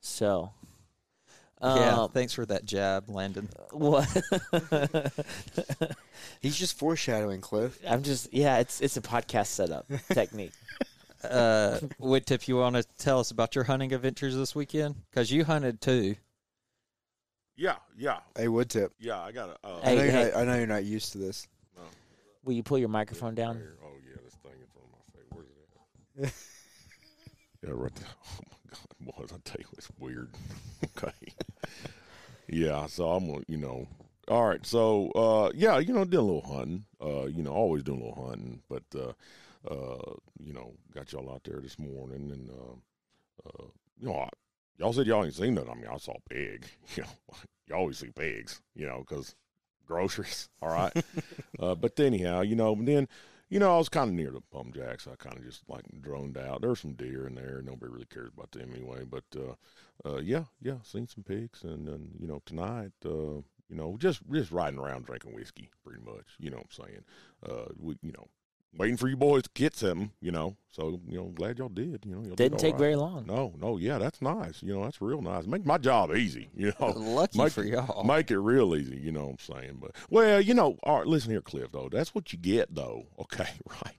So 0.00 0.50
yeah. 1.62 2.02
um, 2.02 2.10
Thanks 2.10 2.32
for 2.32 2.46
that 2.46 2.64
jab, 2.64 3.08
Landon. 3.08 3.48
what? 3.72 4.06
He's 6.40 6.56
just 6.56 6.78
foreshadowing, 6.78 7.40
Cliff. 7.40 7.78
I'm 7.86 8.02
just 8.02 8.32
yeah. 8.32 8.58
It's 8.58 8.80
it's 8.80 8.96
a 8.96 9.02
podcast 9.02 9.46
setup 9.48 9.86
technique. 10.12 10.52
uh, 11.24 11.78
Wood 11.98 12.26
Tip, 12.26 12.48
you 12.48 12.56
want 12.56 12.76
to 12.76 12.84
tell 12.98 13.20
us 13.20 13.30
about 13.30 13.54
your 13.54 13.64
hunting 13.64 13.92
adventures 13.92 14.34
this 14.36 14.54
weekend? 14.54 14.94
Because 15.10 15.30
you 15.30 15.44
hunted 15.44 15.80
too. 15.80 16.16
Yeah, 17.56 17.76
yeah, 17.98 18.20
Hey, 18.34 18.48
wood 18.48 18.70
tip. 18.70 18.94
yeah. 18.98 19.20
I 19.20 19.32
got 19.32 19.50
a. 19.50 19.66
Uh, 19.66 19.80
I 19.82 19.86
Hey, 19.90 19.96
know, 19.96 20.02
you're 20.04 20.12
hey. 20.12 20.30
not, 20.32 20.36
I 20.40 20.44
know 20.44 20.56
you're 20.56 20.66
not 20.66 20.84
used 20.84 21.12
to 21.12 21.18
this. 21.18 21.46
Will 22.42 22.54
you 22.54 22.62
pull 22.62 22.78
your 22.78 22.88
microphone 22.88 23.34
down? 23.34 23.60
Oh 23.84 23.88
yeah, 24.02 24.16
this 24.24 24.32
thing 24.36 24.52
in 24.58 24.66
front 24.72 24.86
of 24.86 24.92
my 24.96 25.02
face. 25.12 25.26
Where's 25.30 26.32
it 26.32 26.34
at? 27.62 27.68
yeah, 27.68 27.74
right 27.74 27.94
there. 27.96 28.08
Boys! 29.00 29.30
I 29.32 29.36
tell 29.44 29.56
you, 29.58 29.66
it's 29.76 29.88
weird. 29.98 30.28
okay. 30.84 31.12
yeah, 32.48 32.86
so 32.86 33.10
I'm 33.10 33.30
gonna, 33.30 33.44
you 33.48 33.56
know. 33.56 33.86
All 34.28 34.46
right, 34.46 34.64
so 34.64 35.10
uh, 35.12 35.50
yeah, 35.54 35.78
you 35.78 35.92
know, 35.92 36.04
did 36.04 36.18
a 36.18 36.22
little 36.22 36.42
hunting. 36.42 36.84
Uh, 37.00 37.26
you 37.26 37.42
know, 37.42 37.52
always 37.52 37.82
doing 37.82 38.00
a 38.00 38.04
little 38.04 38.26
hunting, 38.26 38.62
but 38.68 38.84
uh, 38.94 39.12
uh, 39.68 40.14
you 40.38 40.52
know, 40.52 40.72
got 40.94 41.12
y'all 41.12 41.30
out 41.32 41.44
there 41.44 41.60
this 41.60 41.78
morning, 41.78 42.30
and 42.30 42.50
uh, 42.50 43.48
uh, 43.48 43.66
you 43.98 44.08
know, 44.08 44.16
I, 44.16 44.28
y'all 44.78 44.92
said 44.92 45.06
y'all 45.06 45.24
ain't 45.24 45.34
seen 45.34 45.54
nothing. 45.54 45.70
I 45.70 45.74
mean, 45.74 45.90
I 45.92 45.98
saw 45.98 46.14
pig. 46.28 46.66
You 46.96 47.04
know, 47.04 47.36
you 47.68 47.74
always 47.76 47.98
see 47.98 48.10
pigs. 48.10 48.60
You 48.74 48.86
know, 48.86 49.04
because 49.08 49.34
groceries. 49.90 50.48
All 50.62 50.70
right. 50.70 50.92
uh, 51.58 51.74
but 51.74 51.98
anyhow, 51.98 52.40
you 52.42 52.56
know, 52.56 52.72
and 52.72 52.86
then, 52.86 53.08
you 53.50 53.58
know, 53.58 53.74
I 53.74 53.78
was 53.78 53.88
kind 53.88 54.08
of 54.08 54.14
near 54.14 54.30
the 54.30 54.40
pump 54.40 54.74
jacks. 54.74 55.08
I 55.10 55.16
kind 55.16 55.36
of 55.36 55.44
just 55.44 55.68
like 55.68 55.84
droned 56.00 56.38
out. 56.38 56.60
There 56.60 56.70
were 56.70 56.76
some 56.76 56.94
deer 56.94 57.26
in 57.26 57.34
there. 57.34 57.60
Nobody 57.62 57.92
really 57.92 58.06
cares 58.06 58.30
about 58.32 58.52
them 58.52 58.70
anyway. 58.72 59.02
But 59.04 59.24
uh, 59.36 60.08
uh, 60.08 60.20
yeah, 60.20 60.44
yeah, 60.62 60.76
seen 60.84 61.08
some 61.08 61.24
pigs, 61.24 61.64
and 61.64 61.86
then 61.86 62.12
you 62.18 62.28
know 62.28 62.40
tonight, 62.46 62.92
uh, 63.04 63.42
you 63.68 63.76
know, 63.76 63.96
just 63.98 64.22
just 64.32 64.52
riding 64.52 64.78
around 64.78 65.06
drinking 65.06 65.34
whiskey, 65.34 65.68
pretty 65.84 66.00
much. 66.00 66.26
You 66.38 66.50
know 66.50 66.58
what 66.58 66.66
I'm 66.78 66.86
saying? 66.86 67.04
Uh, 67.44 67.72
we, 67.76 67.96
you 68.02 68.12
know, 68.12 68.28
waiting 68.76 68.96
for 68.96 69.08
you 69.08 69.16
boys 69.16 69.42
to 69.44 69.50
get 69.54 69.74
some. 69.74 70.12
You 70.20 70.30
know, 70.32 70.56
so 70.70 71.00
you 71.08 71.18
know, 71.18 71.24
glad 71.34 71.58
y'all 71.58 71.68
did. 71.68 72.04
You 72.06 72.14
know, 72.14 72.20
y'all 72.20 72.30
did 72.30 72.36
Didn't 72.36 72.52
all 72.54 72.58
take 72.60 72.72
right. 72.74 72.80
very 72.80 72.96
long. 72.96 73.26
No, 73.26 73.54
no, 73.60 73.76
yeah, 73.76 73.98
that's 73.98 74.20
nice. 74.22 74.62
You 74.62 74.74
know, 74.74 74.84
that's 74.84 75.00
real 75.00 75.22
nice. 75.22 75.46
Make 75.46 75.66
my 75.66 75.78
job 75.78 76.14
easy. 76.14 76.48
You 76.60 76.72
know, 76.78 76.88
Lucky 76.90 77.38
Mike- 77.38 77.52
for 77.52 77.64
y'all. 77.64 78.04
Make 78.04 78.30
it 78.30 78.38
real 78.38 78.74
easy, 78.76 78.96
you 78.98 79.12
know 79.12 79.26
what 79.26 79.30
I'm 79.50 79.62
saying? 79.62 79.78
But 79.80 79.92
well, 80.10 80.40
you 80.40 80.52
know, 80.54 80.76
all 80.82 80.98
right, 80.98 81.06
listen 81.06 81.30
here, 81.30 81.40
Cliff, 81.40 81.72
though. 81.72 81.88
That's 81.90 82.14
what 82.14 82.32
you 82.32 82.38
get 82.38 82.74
though. 82.74 83.06
Okay, 83.20 83.48
right. 83.84 83.96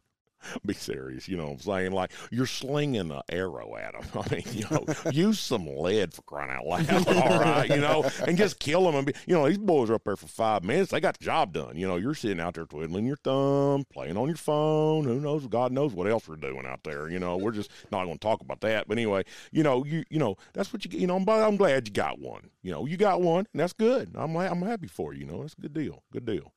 Be 0.66 0.74
serious, 0.74 1.28
you 1.28 1.38
know 1.38 1.46
what 1.46 1.54
I'm 1.54 1.60
saying? 1.60 1.92
Like 1.92 2.12
you're 2.32 2.46
slinging 2.46 3.12
an 3.12 3.22
arrow 3.30 3.76
at 3.76 3.94
them. 3.94 4.24
I 4.24 4.36
mean, 4.36 4.44
you 4.52 4.66
know, 4.70 4.86
use 5.12 5.40
some 5.40 5.68
lead 5.68 6.14
for 6.14 6.22
crying 6.24 6.52
out 6.52 6.66
loud, 6.66 7.08
all 7.08 7.40
right, 7.40 7.70
you 7.70 7.78
know, 7.78 8.10
and 8.26 8.38
just 8.38 8.60
kill 8.60 8.84
them. 8.86 8.96
And 8.96 9.06
be, 9.08 9.14
you 9.26 9.36
know, 9.36 9.48
these 9.48 9.58
boys 9.58 9.90
are 9.90 9.96
up 9.96 10.04
there 10.04 10.16
for 10.16 10.28
five 10.28 10.64
minutes. 10.64 10.92
They 10.92 11.00
got 11.00 11.18
the 11.18 11.26
job 11.26 11.54
done. 11.54 11.76
You 11.78 11.88
know, 11.88 11.96
you're 11.96 12.14
sitting 12.14 12.40
out 12.40 12.56
there 12.56 12.66
twiddling 12.66 13.06
your 13.06 13.18
thumb, 13.18 13.86
playing 13.92 14.18
on 14.18 14.28
your 14.28 14.38
phone. 14.38 15.06
Who 15.06 15.20
knows? 15.20 15.48
God 15.48 15.72
knows 15.72 15.94
what 15.94 16.08
else 16.08 16.28
we're 16.28 16.36
doing 16.36 16.66
out 16.66 16.84
there. 16.84 17.10
You 17.10 17.20
know, 17.20 17.38
we're 17.38 17.52
just 17.52 17.72
not 17.92 18.06
going 18.06 18.18
to 18.18 18.20
talk 18.20 18.42
about 18.42 18.62
that. 18.62 18.88
But 18.88 18.98
anyway, 18.98 19.24
you 19.52 19.64
know, 19.64 19.86
you 19.86 20.04
you 20.10 20.20
know, 20.20 20.38
that's 20.54 20.74
what 20.74 20.86
you. 20.86 21.00
You 21.00 21.08
know, 21.08 21.16
I'm, 21.16 21.28
I'm 21.30 21.58
glad 21.58 21.88
you 21.88 21.94
got 21.94 22.20
one. 22.20 22.50
You 22.62 22.72
know, 22.72 22.86
you 22.86 22.98
got 22.98 23.22
one, 23.22 23.48
and 23.54 23.60
that's 23.60 23.74
good. 23.74 24.12
I'm 24.16 24.36
I'm 24.36 24.62
happy 24.62 24.88
for 24.88 25.14
you. 25.14 25.22
You 25.22 25.26
know, 25.28 25.42
that's 25.42 25.54
a 25.54 25.62
good 25.62 25.74
deal. 25.74 26.04
Good 26.12 26.26
deal. 26.26 26.52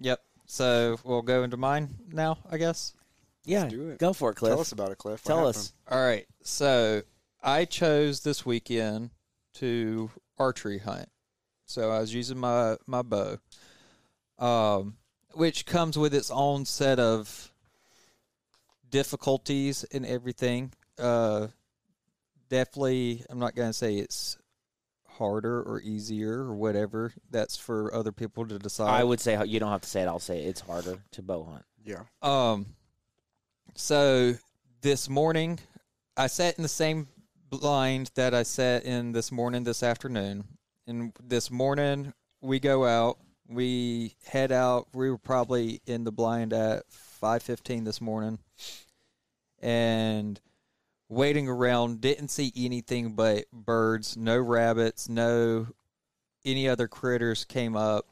Yep. 0.00 0.20
So 0.48 0.98
we'll 1.04 1.22
go 1.22 1.42
into 1.42 1.58
mine 1.58 1.90
now, 2.10 2.38
I 2.50 2.56
guess. 2.56 2.94
Yeah, 3.44 3.68
do 3.68 3.90
it. 3.90 3.98
go 3.98 4.12
for 4.12 4.30
it, 4.30 4.34
Cliff. 4.34 4.50
Tell 4.50 4.60
us 4.60 4.72
about 4.72 4.90
it, 4.90 4.98
Cliff. 4.98 5.24
What 5.24 5.28
Tell 5.28 5.36
happened? 5.46 5.56
us. 5.56 5.72
All 5.90 6.00
right. 6.04 6.26
So 6.42 7.02
I 7.42 7.66
chose 7.66 8.20
this 8.20 8.44
weekend 8.44 9.10
to 9.54 10.10
archery 10.38 10.78
hunt. 10.78 11.08
So 11.66 11.90
I 11.90 12.00
was 12.00 12.14
using 12.14 12.38
my 12.38 12.76
my 12.86 13.02
bow, 13.02 13.38
um, 14.38 14.96
which 15.34 15.66
comes 15.66 15.98
with 15.98 16.14
its 16.14 16.30
own 16.30 16.64
set 16.64 16.98
of 16.98 17.52
difficulties 18.90 19.84
and 19.92 20.06
everything. 20.06 20.72
Uh, 20.98 21.48
definitely, 22.48 23.22
I'm 23.28 23.38
not 23.38 23.54
gonna 23.54 23.74
say 23.74 23.96
it's 23.96 24.38
harder 25.18 25.62
or 25.62 25.80
easier 25.80 26.40
or 26.40 26.54
whatever. 26.54 27.12
That's 27.30 27.56
for 27.56 27.94
other 27.94 28.12
people 28.12 28.46
to 28.46 28.58
decide. 28.58 28.88
I 28.88 29.04
would 29.04 29.20
say 29.20 29.42
you 29.44 29.60
don't 29.60 29.70
have 29.70 29.82
to 29.82 29.88
say 29.88 30.02
it. 30.02 30.06
I'll 30.06 30.18
say 30.18 30.44
it. 30.44 30.48
it's 30.48 30.60
harder 30.60 30.98
to 31.12 31.22
bow 31.22 31.44
hunt. 31.44 31.64
Yeah. 31.84 32.02
Um, 32.22 32.66
so 33.74 34.34
this 34.80 35.08
morning, 35.08 35.58
I 36.16 36.26
sat 36.26 36.56
in 36.56 36.62
the 36.62 36.68
same 36.68 37.08
blind 37.50 38.10
that 38.14 38.34
I 38.34 38.42
sat 38.42 38.84
in 38.84 39.12
this 39.12 39.32
morning, 39.32 39.64
this 39.64 39.82
afternoon. 39.82 40.44
And 40.86 41.12
this 41.22 41.50
morning, 41.50 42.14
we 42.40 42.60
go 42.60 42.86
out, 42.86 43.18
we 43.48 44.16
head 44.26 44.52
out. 44.52 44.88
We 44.94 45.10
were 45.10 45.18
probably 45.18 45.80
in 45.86 46.04
the 46.04 46.12
blind 46.12 46.52
at 46.52 46.84
five 46.90 47.42
fifteen 47.42 47.84
this 47.84 48.00
morning, 48.00 48.38
and 49.60 50.40
waiting 51.08 51.48
around. 51.48 52.00
Didn't 52.00 52.28
see 52.28 52.52
anything 52.56 53.12
but 53.12 53.44
birds. 53.52 54.16
No 54.16 54.38
rabbits. 54.38 55.08
No 55.08 55.68
any 56.44 56.68
other 56.68 56.88
critters 56.88 57.44
came 57.44 57.76
up. 57.76 58.06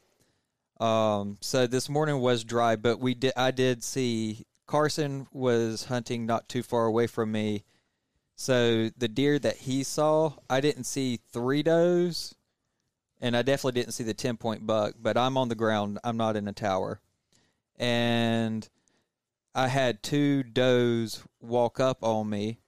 Um, 0.80 1.38
so 1.40 1.66
this 1.66 1.88
morning 1.88 2.20
was 2.20 2.44
dry, 2.44 2.76
but 2.76 3.00
we 3.00 3.14
did. 3.14 3.32
I 3.36 3.50
did 3.50 3.82
see 3.82 4.46
Carson 4.66 5.26
was 5.32 5.84
hunting 5.86 6.26
not 6.26 6.48
too 6.48 6.62
far 6.62 6.86
away 6.86 7.06
from 7.06 7.32
me. 7.32 7.64
So 8.34 8.90
the 8.98 9.08
deer 9.08 9.38
that 9.38 9.56
he 9.56 9.82
saw, 9.82 10.34
I 10.50 10.60
didn't 10.60 10.84
see 10.84 11.20
three 11.32 11.62
does, 11.62 12.34
and 13.20 13.34
I 13.34 13.42
definitely 13.42 13.80
didn't 13.80 13.94
see 13.94 14.04
the 14.04 14.12
ten 14.12 14.36
point 14.36 14.66
buck. 14.66 14.94
But 15.00 15.16
I'm 15.16 15.38
on 15.38 15.48
the 15.48 15.54
ground. 15.54 15.98
I'm 16.04 16.18
not 16.18 16.36
in 16.36 16.46
a 16.46 16.52
tower, 16.52 17.00
and 17.76 18.68
I 19.54 19.68
had 19.68 20.02
two 20.02 20.42
does 20.42 21.24
walk 21.40 21.80
up 21.80 21.98
on 22.02 22.28
me. 22.28 22.58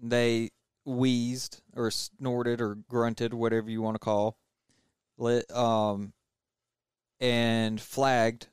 They 0.00 0.50
wheezed 0.84 1.60
or 1.76 1.90
snorted 1.90 2.60
or 2.60 2.76
grunted, 2.88 3.34
whatever 3.34 3.70
you 3.70 3.82
want 3.82 3.94
to 3.96 4.00
call. 4.00 4.38
Lit, 5.16 5.50
um, 5.54 6.12
and 7.20 7.80
flagged, 7.80 8.46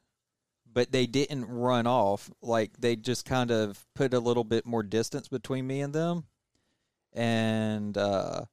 but 0.72 0.92
they 0.92 1.06
didn't 1.06 1.46
run 1.46 1.86
off. 1.86 2.32
Like 2.42 2.72
they 2.80 2.96
just 2.96 3.26
kind 3.26 3.52
of 3.52 3.86
put 3.94 4.14
a 4.14 4.20
little 4.20 4.44
bit 4.44 4.66
more 4.66 4.84
distance 4.84 5.28
between 5.28 5.68
me 5.68 5.82
and 5.82 5.94
them, 5.94 6.26
and 7.14 7.98
uh, 7.98 8.46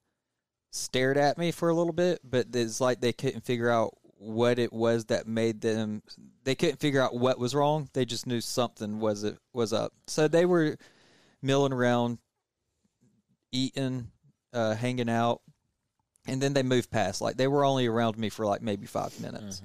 stared 0.70 1.16
at 1.16 1.38
me 1.38 1.50
for 1.50 1.70
a 1.70 1.74
little 1.74 1.92
bit. 1.92 2.20
But 2.22 2.48
it's 2.52 2.80
like 2.80 3.00
they 3.00 3.12
couldn't 3.12 3.46
figure 3.46 3.70
out 3.70 3.96
what 4.18 4.58
it 4.58 4.72
was 4.72 5.06
that 5.06 5.26
made 5.26 5.60
them. 5.60 6.02
They 6.44 6.54
couldn't 6.54 6.80
figure 6.80 7.00
out 7.00 7.16
what 7.16 7.38
was 7.38 7.54
wrong. 7.54 7.88
They 7.92 8.04
just 8.04 8.26
knew 8.26 8.40
something 8.40 9.00
was 9.00 9.24
it 9.24 9.38
was 9.52 9.72
up. 9.72 9.92
So 10.06 10.28
they 10.28 10.44
were 10.44 10.76
milling 11.40 11.72
around, 11.72 12.18
eating, 13.52 14.08
uh, 14.52 14.74
hanging 14.74 15.08
out. 15.08 15.40
And 16.26 16.40
then 16.40 16.52
they 16.52 16.62
moved 16.62 16.90
past. 16.90 17.20
Like 17.20 17.36
they 17.36 17.48
were 17.48 17.64
only 17.64 17.86
around 17.86 18.16
me 18.16 18.28
for 18.28 18.46
like 18.46 18.62
maybe 18.62 18.86
five 18.86 19.18
minutes. 19.20 19.60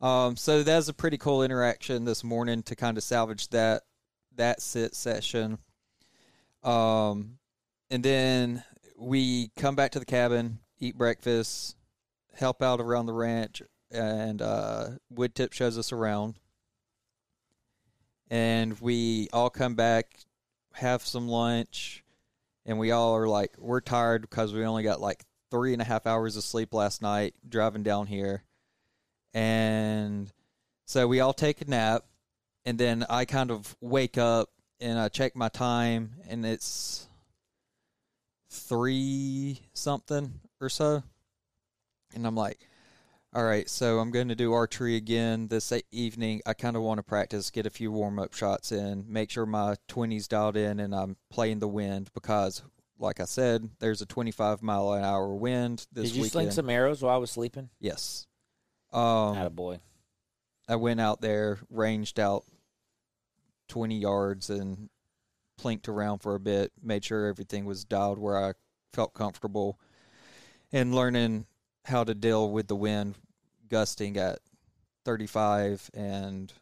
Um, 0.00 0.36
so 0.36 0.62
that 0.62 0.76
was 0.76 0.88
a 0.88 0.94
pretty 0.94 1.16
cool 1.16 1.42
interaction 1.42 2.04
this 2.04 2.24
morning 2.24 2.62
to 2.64 2.76
kind 2.76 2.98
of 2.98 3.04
salvage 3.04 3.48
that 3.48 3.82
that 4.36 4.60
sit 4.60 4.94
session. 4.94 5.58
Um, 6.62 7.38
and 7.90 8.02
then 8.02 8.64
we 8.98 9.50
come 9.56 9.76
back 9.76 9.92
to 9.92 9.98
the 9.98 10.04
cabin, 10.04 10.58
eat 10.78 10.96
breakfast, 10.96 11.76
help 12.34 12.62
out 12.62 12.80
around 12.80 13.06
the 13.06 13.12
ranch, 13.12 13.62
and 13.90 14.42
uh, 14.42 14.88
Wood 15.10 15.34
Tip 15.34 15.52
shows 15.52 15.78
us 15.78 15.92
around. 15.92 16.34
And 18.30 18.80
we 18.80 19.28
all 19.32 19.50
come 19.50 19.74
back, 19.74 20.16
have 20.72 21.02
some 21.02 21.28
lunch, 21.28 22.01
and 22.66 22.78
we 22.78 22.90
all 22.90 23.16
are 23.16 23.28
like, 23.28 23.52
we're 23.58 23.80
tired 23.80 24.22
because 24.22 24.52
we 24.52 24.64
only 24.64 24.82
got 24.82 25.00
like 25.00 25.24
three 25.50 25.72
and 25.72 25.82
a 25.82 25.84
half 25.84 26.06
hours 26.06 26.36
of 26.36 26.44
sleep 26.44 26.72
last 26.72 27.02
night 27.02 27.34
driving 27.48 27.82
down 27.82 28.06
here. 28.06 28.42
And 29.34 30.30
so 30.86 31.06
we 31.06 31.20
all 31.20 31.32
take 31.32 31.60
a 31.60 31.64
nap, 31.64 32.04
and 32.64 32.78
then 32.78 33.04
I 33.08 33.24
kind 33.24 33.50
of 33.50 33.76
wake 33.80 34.18
up 34.18 34.50
and 34.80 34.98
I 34.98 35.08
check 35.08 35.36
my 35.36 35.48
time, 35.48 36.12
and 36.28 36.44
it's 36.44 37.06
three 38.50 39.60
something 39.72 40.40
or 40.60 40.68
so. 40.68 41.02
And 42.14 42.26
I'm 42.26 42.34
like, 42.34 42.58
all 43.34 43.44
right, 43.44 43.68
so 43.68 43.98
I'm 43.98 44.10
going 44.10 44.28
to 44.28 44.34
do 44.34 44.52
archery 44.52 44.96
again 44.96 45.48
this 45.48 45.72
evening. 45.90 46.42
I 46.44 46.52
kind 46.52 46.76
of 46.76 46.82
want 46.82 46.98
to 46.98 47.02
practice, 47.02 47.50
get 47.50 47.64
a 47.64 47.70
few 47.70 47.90
warm 47.90 48.18
up 48.18 48.34
shots 48.34 48.72
in, 48.72 49.06
make 49.08 49.30
sure 49.30 49.46
my 49.46 49.76
20's 49.88 50.28
dialed 50.28 50.56
in, 50.56 50.78
and 50.80 50.94
I'm 50.94 51.16
playing 51.30 51.60
the 51.60 51.68
wind 51.68 52.10
because, 52.12 52.62
like 52.98 53.20
I 53.20 53.24
said, 53.24 53.70
there's 53.78 54.02
a 54.02 54.06
25 54.06 54.62
mile 54.62 54.92
an 54.92 55.02
hour 55.02 55.34
wind 55.34 55.86
this 55.92 56.08
Did 56.08 56.16
you 56.16 56.22
weekend. 56.22 56.32
sling 56.32 56.50
some 56.50 56.68
arrows 56.68 57.00
while 57.00 57.14
I 57.14 57.18
was 57.18 57.30
sleeping? 57.30 57.70
Yes. 57.80 58.26
Um, 58.92 59.34
Not 59.34 59.46
a 59.46 59.50
boy. 59.50 59.80
I 60.68 60.76
went 60.76 61.00
out 61.00 61.22
there, 61.22 61.58
ranged 61.70 62.20
out 62.20 62.44
20 63.68 63.98
yards, 63.98 64.50
and 64.50 64.90
plinked 65.58 65.88
around 65.88 66.18
for 66.18 66.34
a 66.34 66.40
bit, 66.40 66.70
made 66.82 67.04
sure 67.04 67.26
everything 67.26 67.64
was 67.64 67.84
dialed 67.86 68.18
where 68.18 68.36
I 68.36 68.52
felt 68.92 69.14
comfortable, 69.14 69.80
and 70.70 70.94
learning 70.94 71.46
how 71.84 72.04
to 72.04 72.14
deal 72.14 72.50
with 72.50 72.68
the 72.68 72.76
wind 72.76 73.16
gusting 73.68 74.16
at 74.16 74.38
35 75.04 75.90
and 75.94 76.52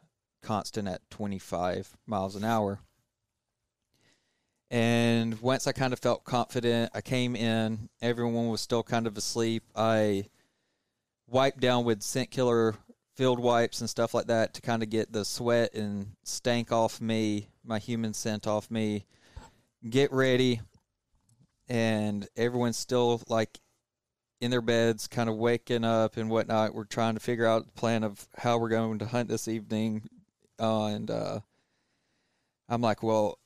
constant 0.42 0.88
at 0.88 1.09
25 1.11 1.96
miles 2.06 2.37
an 2.37 2.44
hour. 2.44 2.80
And 4.70 5.40
once 5.40 5.66
I 5.66 5.72
kind 5.72 5.92
of 5.92 5.98
felt 5.98 6.24
confident, 6.24 6.92
I 6.94 7.00
came 7.00 7.35
in. 7.35 7.88
Everyone 8.00 8.48
was 8.48 8.61
still 8.61 8.85
kind 8.85 9.06
of 9.06 9.18
asleep. 9.18 9.64
I 9.74 10.26
wiped 11.26 11.61
down 11.61 11.85
with 11.85 12.02
scent 12.02 12.30
killer 12.30 12.76
field 13.16 13.40
wipes 13.40 13.80
and 13.80 13.90
stuff 13.90 14.14
like 14.14 14.28
that 14.28 14.54
to 14.54 14.62
kind 14.62 14.83
of 14.83 14.88
get 14.88 15.12
the 15.12 15.24
sweat 15.24 15.74
and 15.74 16.12
stank 16.22 16.72
off 16.72 17.00
me, 17.00 17.48
my 17.64 17.78
human 17.78 18.14
scent 18.14 18.46
off 18.46 18.70
me. 18.70 19.04
Get 19.88 20.12
ready, 20.12 20.61
and 21.68 22.28
everyone's 22.37 22.76
still 22.76 23.22
like 23.28 23.59
in 24.40 24.50
their 24.50 24.62
beds, 24.62 25.07
kind 25.07 25.29
of 25.29 25.37
waking 25.37 25.85
up 25.85 26.16
and 26.16 26.31
whatnot. 26.31 26.74
We're 26.74 26.85
trying 26.85 27.14
to 27.14 27.20
figure 27.20 27.46
out 27.46 27.66
the 27.66 27.72
plan 27.72 28.05
of 28.05 28.26
how 28.37 28.59
we're 28.59 28.68
going 28.68 28.98
to 29.00 29.07
hunt 29.07 29.29
this 29.29 29.48
evening, 29.48 30.09
uh, 30.59 30.87
and 30.87 31.11
uh, 31.11 31.40
I'm 32.68 32.81
like, 32.81 33.03
well, 33.03 33.38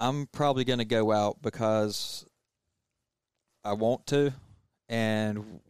I'm 0.00 0.26
probably 0.26 0.64
going 0.64 0.78
to 0.78 0.84
go 0.84 1.12
out 1.12 1.42
because 1.42 2.24
I 3.64 3.72
want 3.74 4.06
to, 4.08 4.32
and 4.88 5.60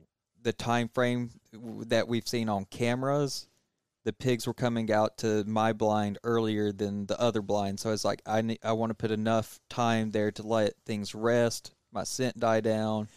the 0.42 0.52
time 0.52 0.88
frame 0.88 1.30
that 1.52 2.06
we've 2.06 2.28
seen 2.28 2.48
on 2.48 2.64
cameras, 2.66 3.48
the 4.04 4.12
pigs 4.12 4.46
were 4.46 4.54
coming 4.54 4.92
out 4.92 5.18
to 5.18 5.44
my 5.44 5.72
blind 5.72 6.18
earlier 6.22 6.72
than 6.72 7.06
the 7.06 7.20
other 7.20 7.42
blind. 7.42 7.80
So 7.80 7.88
I 7.88 7.92
was 7.92 8.04
like, 8.04 8.22
I 8.24 8.42
need, 8.42 8.58
I 8.62 8.72
want 8.72 8.90
to 8.90 8.94
put 8.94 9.10
enough 9.10 9.58
time 9.68 10.12
there 10.12 10.30
to 10.32 10.42
let 10.42 10.74
things 10.86 11.14
rest, 11.14 11.72
my 11.92 12.04
scent 12.04 12.38
die 12.38 12.60
down, 12.60 13.08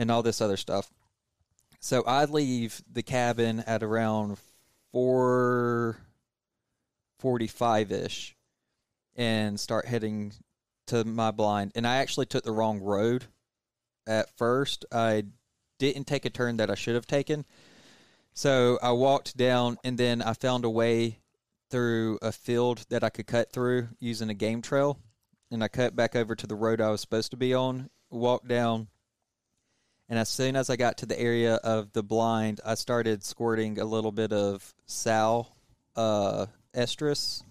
and 0.00 0.10
all 0.10 0.22
this 0.22 0.40
other 0.40 0.56
stuff. 0.56 0.90
So 1.78 2.02
I 2.06 2.24
leave 2.24 2.82
the 2.90 3.02
cabin 3.02 3.62
at 3.66 3.82
around 3.82 4.38
four 4.92 5.98
forty-five 7.18 7.92
ish, 7.92 8.34
and 9.14 9.60
start 9.60 9.86
heading 9.86 10.32
to 10.86 11.04
my 11.04 11.30
blind. 11.30 11.72
And 11.74 11.86
I 11.86 11.96
actually 11.96 12.26
took 12.26 12.44
the 12.44 12.52
wrong 12.52 12.80
road 12.80 13.26
at 14.06 14.36
first. 14.38 14.86
I 14.90 15.24
didn't 15.78 16.06
take 16.06 16.24
a 16.24 16.30
turn 16.30 16.56
that 16.56 16.70
I 16.70 16.74
should 16.74 16.94
have 16.94 17.06
taken. 17.06 17.44
So 18.32 18.78
I 18.82 18.92
walked 18.92 19.36
down 19.36 19.76
and 19.84 19.98
then 19.98 20.22
I 20.22 20.32
found 20.32 20.64
a 20.64 20.70
way 20.70 21.18
through 21.70 22.18
a 22.22 22.32
field 22.32 22.86
that 22.88 23.04
I 23.04 23.10
could 23.10 23.26
cut 23.26 23.52
through 23.52 23.88
using 23.98 24.30
a 24.30 24.34
game 24.34 24.62
trail. 24.62 24.98
And 25.50 25.62
I 25.62 25.68
cut 25.68 25.94
back 25.94 26.16
over 26.16 26.34
to 26.34 26.46
the 26.46 26.54
road 26.54 26.80
I 26.80 26.90
was 26.90 27.00
supposed 27.00 27.32
to 27.32 27.36
be 27.36 27.52
on, 27.52 27.90
walked 28.10 28.48
down. 28.48 28.88
And 30.10 30.18
as 30.18 30.28
soon 30.28 30.56
as 30.56 30.68
I 30.68 30.74
got 30.74 30.98
to 30.98 31.06
the 31.06 31.18
area 31.18 31.54
of 31.54 31.92
the 31.92 32.02
blind, 32.02 32.60
I 32.66 32.74
started 32.74 33.22
squirting 33.22 33.78
a 33.78 33.84
little 33.84 34.10
bit 34.10 34.32
of 34.32 34.74
sal 34.84 35.56
uh, 35.94 36.46
estrus 36.74 37.44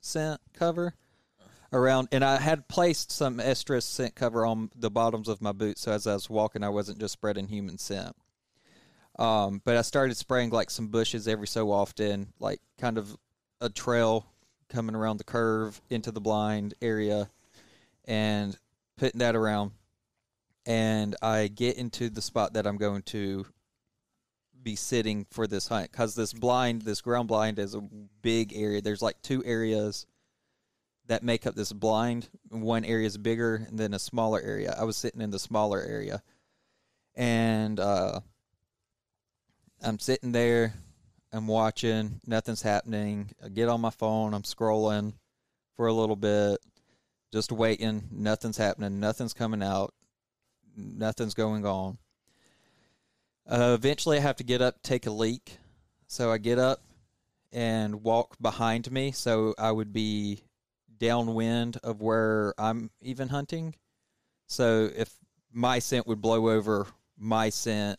scent 0.00 0.40
cover 0.54 0.94
around, 1.70 2.08
and 2.10 2.24
I 2.24 2.38
had 2.38 2.66
placed 2.66 3.12
some 3.12 3.38
estrus 3.38 3.82
scent 3.82 4.14
cover 4.14 4.46
on 4.46 4.70
the 4.74 4.90
bottoms 4.90 5.28
of 5.28 5.42
my 5.42 5.52
boots, 5.52 5.82
so 5.82 5.92
as 5.92 6.06
I 6.06 6.14
was 6.14 6.30
walking, 6.30 6.64
I 6.64 6.70
wasn't 6.70 6.98
just 6.98 7.12
spreading 7.12 7.46
human 7.46 7.76
scent. 7.76 8.16
Um, 9.18 9.60
but 9.62 9.76
I 9.76 9.82
started 9.82 10.16
spraying 10.16 10.48
like 10.48 10.70
some 10.70 10.88
bushes 10.88 11.28
every 11.28 11.46
so 11.46 11.70
often, 11.70 12.32
like 12.40 12.62
kind 12.78 12.96
of 12.96 13.14
a 13.60 13.68
trail 13.68 14.24
coming 14.70 14.96
around 14.96 15.18
the 15.18 15.24
curve 15.24 15.78
into 15.90 16.10
the 16.10 16.22
blind 16.22 16.72
area, 16.80 17.28
and 18.06 18.56
putting 18.96 19.18
that 19.18 19.36
around. 19.36 19.72
And 20.64 21.16
I 21.20 21.48
get 21.48 21.76
into 21.76 22.08
the 22.08 22.22
spot 22.22 22.54
that 22.54 22.66
I'm 22.66 22.76
going 22.76 23.02
to 23.02 23.46
be 24.62 24.76
sitting 24.76 25.26
for 25.30 25.46
this 25.46 25.66
hunt 25.68 25.90
because 25.90 26.14
this 26.14 26.32
blind, 26.32 26.82
this 26.82 27.00
ground 27.00 27.28
blind, 27.28 27.58
is 27.58 27.74
a 27.74 27.80
big 28.22 28.52
area. 28.54 28.80
There's 28.80 29.02
like 29.02 29.20
two 29.22 29.42
areas 29.44 30.06
that 31.06 31.22
make 31.22 31.46
up 31.46 31.54
this 31.54 31.72
blind. 31.72 32.28
One 32.48 32.84
area 32.84 33.06
is 33.06 33.18
bigger 33.18 33.66
than 33.72 33.92
a 33.94 33.98
smaller 33.98 34.40
area. 34.40 34.74
I 34.78 34.84
was 34.84 34.96
sitting 34.96 35.20
in 35.20 35.30
the 35.30 35.38
smaller 35.38 35.80
area, 35.80 36.22
and 37.16 37.80
uh, 37.80 38.20
I'm 39.82 39.98
sitting 39.98 40.32
there. 40.32 40.74
I'm 41.32 41.46
watching. 41.46 42.20
Nothing's 42.26 42.62
happening. 42.62 43.30
I 43.44 43.48
get 43.48 43.68
on 43.68 43.80
my 43.80 43.90
phone. 43.90 44.34
I'm 44.34 44.42
scrolling 44.42 45.14
for 45.76 45.86
a 45.86 45.92
little 45.92 46.16
bit, 46.16 46.58
just 47.32 47.50
waiting. 47.50 48.04
Nothing's 48.12 48.58
happening. 48.58 49.00
Nothing's 49.00 49.32
coming 49.32 49.62
out. 49.62 49.94
Nothing's 50.76 51.34
going 51.34 51.66
on. 51.66 51.98
Uh, 53.46 53.74
eventually, 53.78 54.18
I 54.18 54.20
have 54.20 54.36
to 54.36 54.44
get 54.44 54.62
up, 54.62 54.82
take 54.82 55.06
a 55.06 55.10
leak. 55.10 55.58
So 56.06 56.30
I 56.30 56.38
get 56.38 56.58
up 56.58 56.82
and 57.52 58.02
walk 58.02 58.36
behind 58.40 58.90
me. 58.90 59.12
So 59.12 59.54
I 59.58 59.70
would 59.70 59.92
be 59.92 60.42
downwind 60.98 61.78
of 61.82 62.00
where 62.00 62.54
I'm 62.58 62.90
even 63.00 63.28
hunting. 63.28 63.74
So 64.46 64.90
if 64.94 65.12
my 65.52 65.78
scent 65.78 66.06
would 66.06 66.20
blow 66.20 66.50
over 66.50 66.86
my 67.18 67.50
scent, 67.50 67.98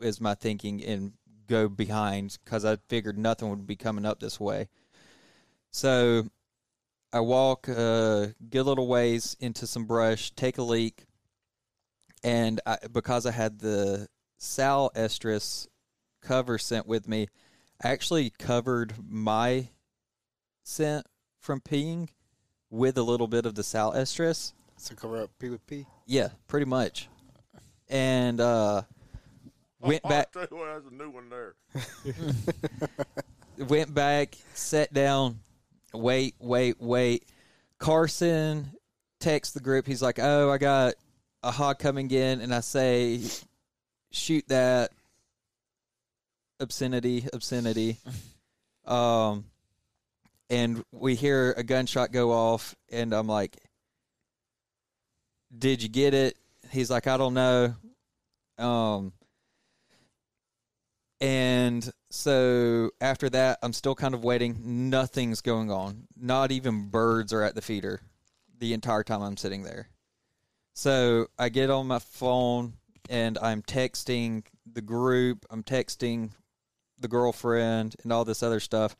is 0.00 0.20
my 0.20 0.34
thinking, 0.34 0.82
and 0.84 1.12
go 1.46 1.68
behind 1.68 2.38
because 2.44 2.64
I 2.64 2.76
figured 2.88 3.18
nothing 3.18 3.50
would 3.50 3.66
be 3.66 3.76
coming 3.76 4.04
up 4.04 4.20
this 4.20 4.40
way. 4.40 4.68
So 5.70 6.24
I 7.12 7.20
walk, 7.20 7.68
uh, 7.68 8.28
get 8.48 8.60
a 8.60 8.64
little 8.64 8.86
ways 8.86 9.36
into 9.40 9.66
some 9.66 9.84
brush, 9.84 10.30
take 10.32 10.58
a 10.58 10.62
leak, 10.62 11.04
and 12.22 12.60
I, 12.66 12.78
because 12.92 13.26
I 13.26 13.32
had 13.32 13.58
the 13.58 14.08
sal 14.38 14.90
estrus 14.94 15.68
cover 16.20 16.58
scent 16.58 16.86
with 16.86 17.08
me, 17.08 17.28
I 17.82 17.88
actually 17.88 18.30
covered 18.30 18.94
my 19.08 19.68
scent 20.62 21.06
from 21.40 21.60
peeing 21.60 22.08
with 22.70 22.96
a 22.96 23.02
little 23.02 23.26
bit 23.26 23.46
of 23.46 23.54
the 23.54 23.62
sal 23.62 23.92
estrus. 23.92 24.52
So 24.76 24.94
cover 24.94 25.22
up 25.22 25.30
P 25.38 25.48
with 25.48 25.66
P. 25.66 25.86
Yeah, 26.06 26.28
pretty 26.48 26.66
much. 26.66 27.08
And 27.88 28.40
uh, 28.40 28.82
went 29.80 30.02
back 30.02 30.28
I'll 30.36 30.46
tell 30.46 30.58
you 30.58 30.64
what, 30.64 30.66
there's 30.66 30.86
a 30.86 30.94
new 30.94 31.10
one 31.10 31.28
there. 31.28 31.54
went 33.68 33.92
back, 33.92 34.36
sat 34.54 34.92
down, 34.92 35.40
wait, 35.92 36.34
wait, 36.38 36.76
wait. 36.80 37.24
Carson 37.78 38.72
texts 39.20 39.54
the 39.54 39.60
group. 39.60 39.86
He's 39.86 40.02
like, 40.02 40.18
"Oh, 40.20 40.50
I 40.50 40.58
got 40.58 40.94
a 41.42 41.50
hog 41.50 41.78
coming 41.78 42.10
in," 42.10 42.40
and 42.40 42.54
I 42.54 42.60
say, 42.60 43.20
"Shoot 44.10 44.46
that 44.48 44.92
obscenity, 46.60 47.26
obscenity." 47.32 47.98
um, 48.86 49.44
and 50.50 50.84
we 50.92 51.14
hear 51.14 51.52
a 51.52 51.62
gunshot 51.62 52.12
go 52.12 52.32
off, 52.32 52.74
and 52.90 53.12
I'm 53.12 53.26
like, 53.26 53.56
"Did 55.56 55.82
you 55.82 55.88
get 55.88 56.14
it?" 56.14 56.36
He's 56.70 56.90
like, 56.90 57.06
"I 57.06 57.16
don't 57.16 57.34
know." 57.34 57.74
Um, 58.58 59.12
and 61.22 61.88
so 62.10 62.90
after 63.00 63.30
that, 63.30 63.60
I'm 63.62 63.72
still 63.72 63.94
kind 63.94 64.12
of 64.12 64.24
waiting. 64.24 64.90
Nothing's 64.90 65.40
going 65.40 65.70
on. 65.70 66.08
Not 66.16 66.50
even 66.50 66.88
birds 66.88 67.32
are 67.32 67.44
at 67.44 67.54
the 67.54 67.62
feeder 67.62 68.00
the 68.58 68.72
entire 68.72 69.04
time 69.04 69.22
I'm 69.22 69.36
sitting 69.36 69.62
there. 69.62 69.88
So 70.74 71.26
I 71.38 71.48
get 71.48 71.70
on 71.70 71.86
my 71.86 71.98
phone 71.98 72.74
and 73.10 73.36
I'm 73.38 73.62
texting 73.62 74.44
the 74.70 74.80
group, 74.80 75.44
I'm 75.50 75.62
texting 75.62 76.30
the 76.98 77.08
girlfriend 77.08 77.96
and 78.02 78.12
all 78.12 78.24
this 78.24 78.42
other 78.42 78.60
stuff. 78.60 78.96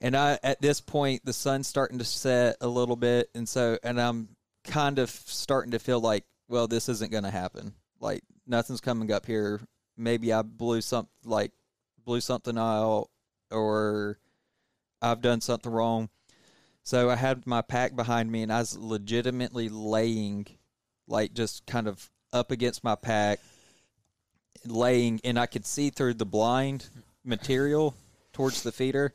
And 0.00 0.16
I 0.16 0.38
at 0.42 0.62
this 0.62 0.80
point 0.80 1.24
the 1.24 1.32
sun's 1.32 1.66
starting 1.66 1.98
to 1.98 2.04
set 2.04 2.56
a 2.60 2.68
little 2.68 2.96
bit 2.96 3.28
and 3.34 3.48
so 3.48 3.78
and 3.82 4.00
I'm 4.00 4.30
kind 4.64 4.98
of 4.98 5.10
starting 5.10 5.72
to 5.72 5.78
feel 5.78 6.00
like, 6.00 6.24
well, 6.48 6.66
this 6.66 6.88
isn't 6.88 7.12
gonna 7.12 7.30
happen. 7.30 7.74
Like 8.00 8.22
nothing's 8.46 8.80
coming 8.80 9.12
up 9.12 9.26
here. 9.26 9.60
Maybe 9.96 10.32
I 10.32 10.40
blew 10.42 10.80
some 10.80 11.08
like 11.24 11.52
blew 12.02 12.22
something 12.22 12.56
out 12.56 13.08
or 13.50 14.18
I've 15.02 15.20
done 15.20 15.42
something 15.42 15.70
wrong. 15.70 16.08
So 16.82 17.10
I 17.10 17.16
had 17.16 17.46
my 17.46 17.60
pack 17.60 17.94
behind 17.94 18.32
me 18.32 18.42
and 18.42 18.50
I 18.52 18.60
was 18.60 18.78
legitimately 18.78 19.68
laying 19.68 20.46
like 21.10 21.34
just 21.34 21.66
kind 21.66 21.88
of 21.88 22.08
up 22.32 22.50
against 22.50 22.84
my 22.84 22.94
pack 22.94 23.40
laying 24.64 25.20
and 25.24 25.38
I 25.38 25.46
could 25.46 25.66
see 25.66 25.90
through 25.90 26.14
the 26.14 26.26
blind 26.26 26.88
material 27.24 27.94
towards 28.32 28.62
the 28.62 28.72
feeder. 28.72 29.12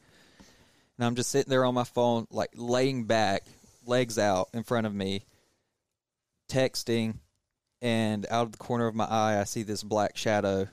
And 0.97 1.05
I'm 1.05 1.15
just 1.15 1.29
sitting 1.29 1.49
there 1.49 1.65
on 1.65 1.73
my 1.73 1.83
phone 1.83 2.27
like 2.29 2.51
laying 2.55 3.05
back, 3.05 3.43
legs 3.85 4.17
out 4.19 4.49
in 4.53 4.63
front 4.63 4.87
of 4.87 4.93
me, 4.93 5.25
texting 6.49 7.15
and 7.81 8.25
out 8.29 8.43
of 8.43 8.51
the 8.51 8.57
corner 8.57 8.87
of 8.87 8.95
my 8.95 9.05
eye 9.05 9.39
I 9.39 9.43
see 9.43 9.63
this 9.63 9.83
black 9.83 10.17
shadow 10.17 10.67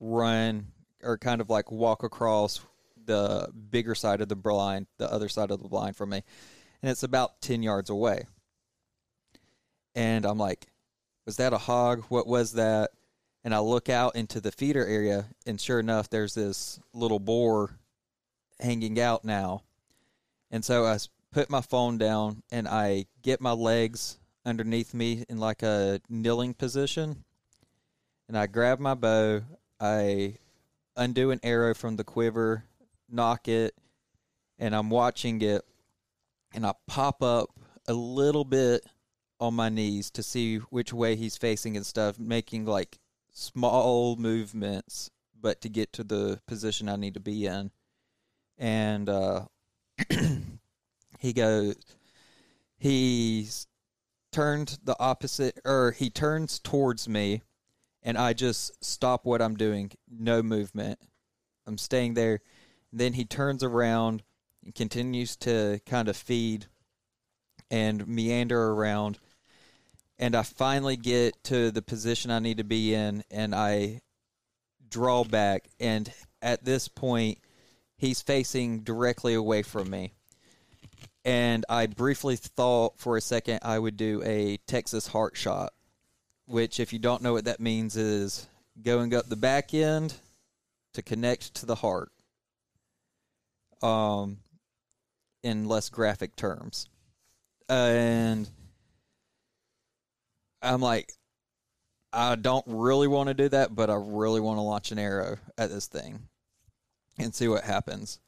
run 0.00 0.68
or 1.02 1.18
kind 1.18 1.40
of 1.40 1.50
like 1.50 1.70
walk 1.70 2.02
across 2.02 2.60
the 3.04 3.48
bigger 3.70 3.94
side 3.94 4.20
of 4.20 4.28
the 4.28 4.36
blind, 4.36 4.86
the 4.98 5.10
other 5.10 5.28
side 5.28 5.50
of 5.50 5.62
the 5.62 5.68
blind 5.68 5.96
from 5.96 6.10
me. 6.10 6.22
And 6.82 6.90
it's 6.90 7.02
about 7.02 7.40
10 7.40 7.62
yards 7.62 7.90
away. 7.90 8.26
And 9.94 10.24
I'm 10.24 10.38
like, 10.38 10.66
was 11.26 11.36
that 11.36 11.52
a 11.52 11.58
hog? 11.58 12.04
What 12.08 12.26
was 12.26 12.52
that? 12.52 12.90
And 13.44 13.54
I 13.54 13.60
look 13.60 13.88
out 13.88 14.16
into 14.16 14.40
the 14.40 14.52
feeder 14.52 14.86
area, 14.86 15.26
and 15.46 15.60
sure 15.60 15.78
enough, 15.78 16.10
there's 16.10 16.34
this 16.34 16.80
little 16.92 17.20
boar 17.20 17.78
hanging 18.60 19.00
out 19.00 19.24
now. 19.24 19.62
And 20.50 20.64
so 20.64 20.84
I 20.84 20.98
put 21.30 21.50
my 21.50 21.60
phone 21.60 21.98
down 21.98 22.42
and 22.50 22.66
I 22.66 23.06
get 23.22 23.40
my 23.40 23.52
legs 23.52 24.18
underneath 24.44 24.94
me 24.94 25.24
in 25.28 25.38
like 25.38 25.62
a 25.62 26.00
kneeling 26.08 26.54
position. 26.54 27.24
And 28.28 28.36
I 28.36 28.46
grab 28.46 28.78
my 28.78 28.94
bow, 28.94 29.42
I 29.80 30.36
undo 30.96 31.30
an 31.30 31.40
arrow 31.42 31.74
from 31.74 31.96
the 31.96 32.04
quiver, 32.04 32.64
nock 33.08 33.48
it, 33.48 33.74
and 34.58 34.74
I'm 34.74 34.90
watching 34.90 35.40
it. 35.42 35.62
And 36.54 36.66
I 36.66 36.72
pop 36.86 37.22
up 37.22 37.50
a 37.86 37.92
little 37.92 38.44
bit 38.44 38.84
on 39.40 39.54
my 39.54 39.68
knees 39.68 40.10
to 40.10 40.22
see 40.22 40.56
which 40.56 40.92
way 40.92 41.16
he's 41.16 41.36
facing 41.36 41.76
and 41.76 41.86
stuff, 41.86 42.18
making 42.18 42.64
like 42.64 42.98
small 43.32 44.16
movements, 44.16 45.10
but 45.40 45.60
to 45.60 45.68
get 45.68 45.92
to 45.94 46.04
the 46.04 46.40
position 46.46 46.88
I 46.88 46.96
need 46.96 47.14
to 47.14 47.20
be 47.20 47.46
in. 47.46 47.70
And 48.58 49.08
uh, 49.08 49.42
he 51.18 51.32
goes, 51.32 51.76
he's 52.76 53.66
turned 54.32 54.78
the 54.84 54.96
opposite, 54.98 55.60
or 55.64 55.92
he 55.92 56.10
turns 56.10 56.58
towards 56.58 57.08
me, 57.08 57.42
and 58.02 58.18
I 58.18 58.32
just 58.32 58.84
stop 58.84 59.24
what 59.24 59.42
I'm 59.42 59.56
doing, 59.56 59.92
no 60.10 60.42
movement. 60.42 60.98
I'm 61.66 61.78
staying 61.78 62.14
there. 62.14 62.40
Then 62.92 63.12
he 63.12 63.24
turns 63.24 63.62
around 63.62 64.22
and 64.64 64.74
continues 64.74 65.36
to 65.36 65.80
kind 65.86 66.08
of 66.08 66.16
feed 66.16 66.66
and 67.70 68.06
meander 68.06 68.70
around. 68.70 69.18
And 70.18 70.34
I 70.34 70.42
finally 70.42 70.96
get 70.96 71.42
to 71.44 71.70
the 71.70 71.82
position 71.82 72.30
I 72.30 72.40
need 72.40 72.58
to 72.58 72.64
be 72.64 72.94
in, 72.94 73.22
and 73.30 73.54
I 73.54 74.00
draw 74.88 75.24
back. 75.24 75.68
And 75.78 76.10
at 76.42 76.64
this 76.64 76.88
point, 76.88 77.38
he's 77.96 78.20
facing 78.20 78.80
directly 78.80 79.34
away 79.34 79.62
from 79.62 79.90
me. 79.90 80.12
And 81.24 81.64
I 81.68 81.86
briefly 81.86 82.36
thought 82.36 82.98
for 82.98 83.16
a 83.16 83.20
second 83.20 83.60
I 83.62 83.78
would 83.78 83.96
do 83.96 84.22
a 84.24 84.58
Texas 84.66 85.06
heart 85.06 85.36
shot, 85.36 85.72
which, 86.46 86.80
if 86.80 86.92
you 86.92 86.98
don't 86.98 87.22
know 87.22 87.32
what 87.32 87.44
that 87.44 87.60
means, 87.60 87.96
is 87.96 88.48
going 88.82 89.14
up 89.14 89.28
the 89.28 89.36
back 89.36 89.74
end 89.74 90.14
to 90.94 91.02
connect 91.02 91.54
to 91.56 91.66
the 91.66 91.76
heart. 91.76 92.10
Um, 93.82 94.38
in 95.42 95.66
less 95.66 95.88
graphic 95.88 96.36
terms. 96.36 96.88
And 97.68 98.48
I'm 100.62 100.80
like, 100.80 101.12
I 102.12 102.36
don't 102.36 102.64
really 102.66 103.06
want 103.06 103.28
to 103.28 103.34
do 103.34 103.48
that, 103.50 103.74
but 103.74 103.90
I 103.90 103.94
really 103.94 104.40
want 104.40 104.58
to 104.58 104.62
launch 104.62 104.92
an 104.92 104.98
arrow 104.98 105.36
at 105.56 105.70
this 105.70 105.86
thing 105.86 106.28
and 107.18 107.34
see 107.34 107.48
what 107.48 107.64
happens. 107.64 108.18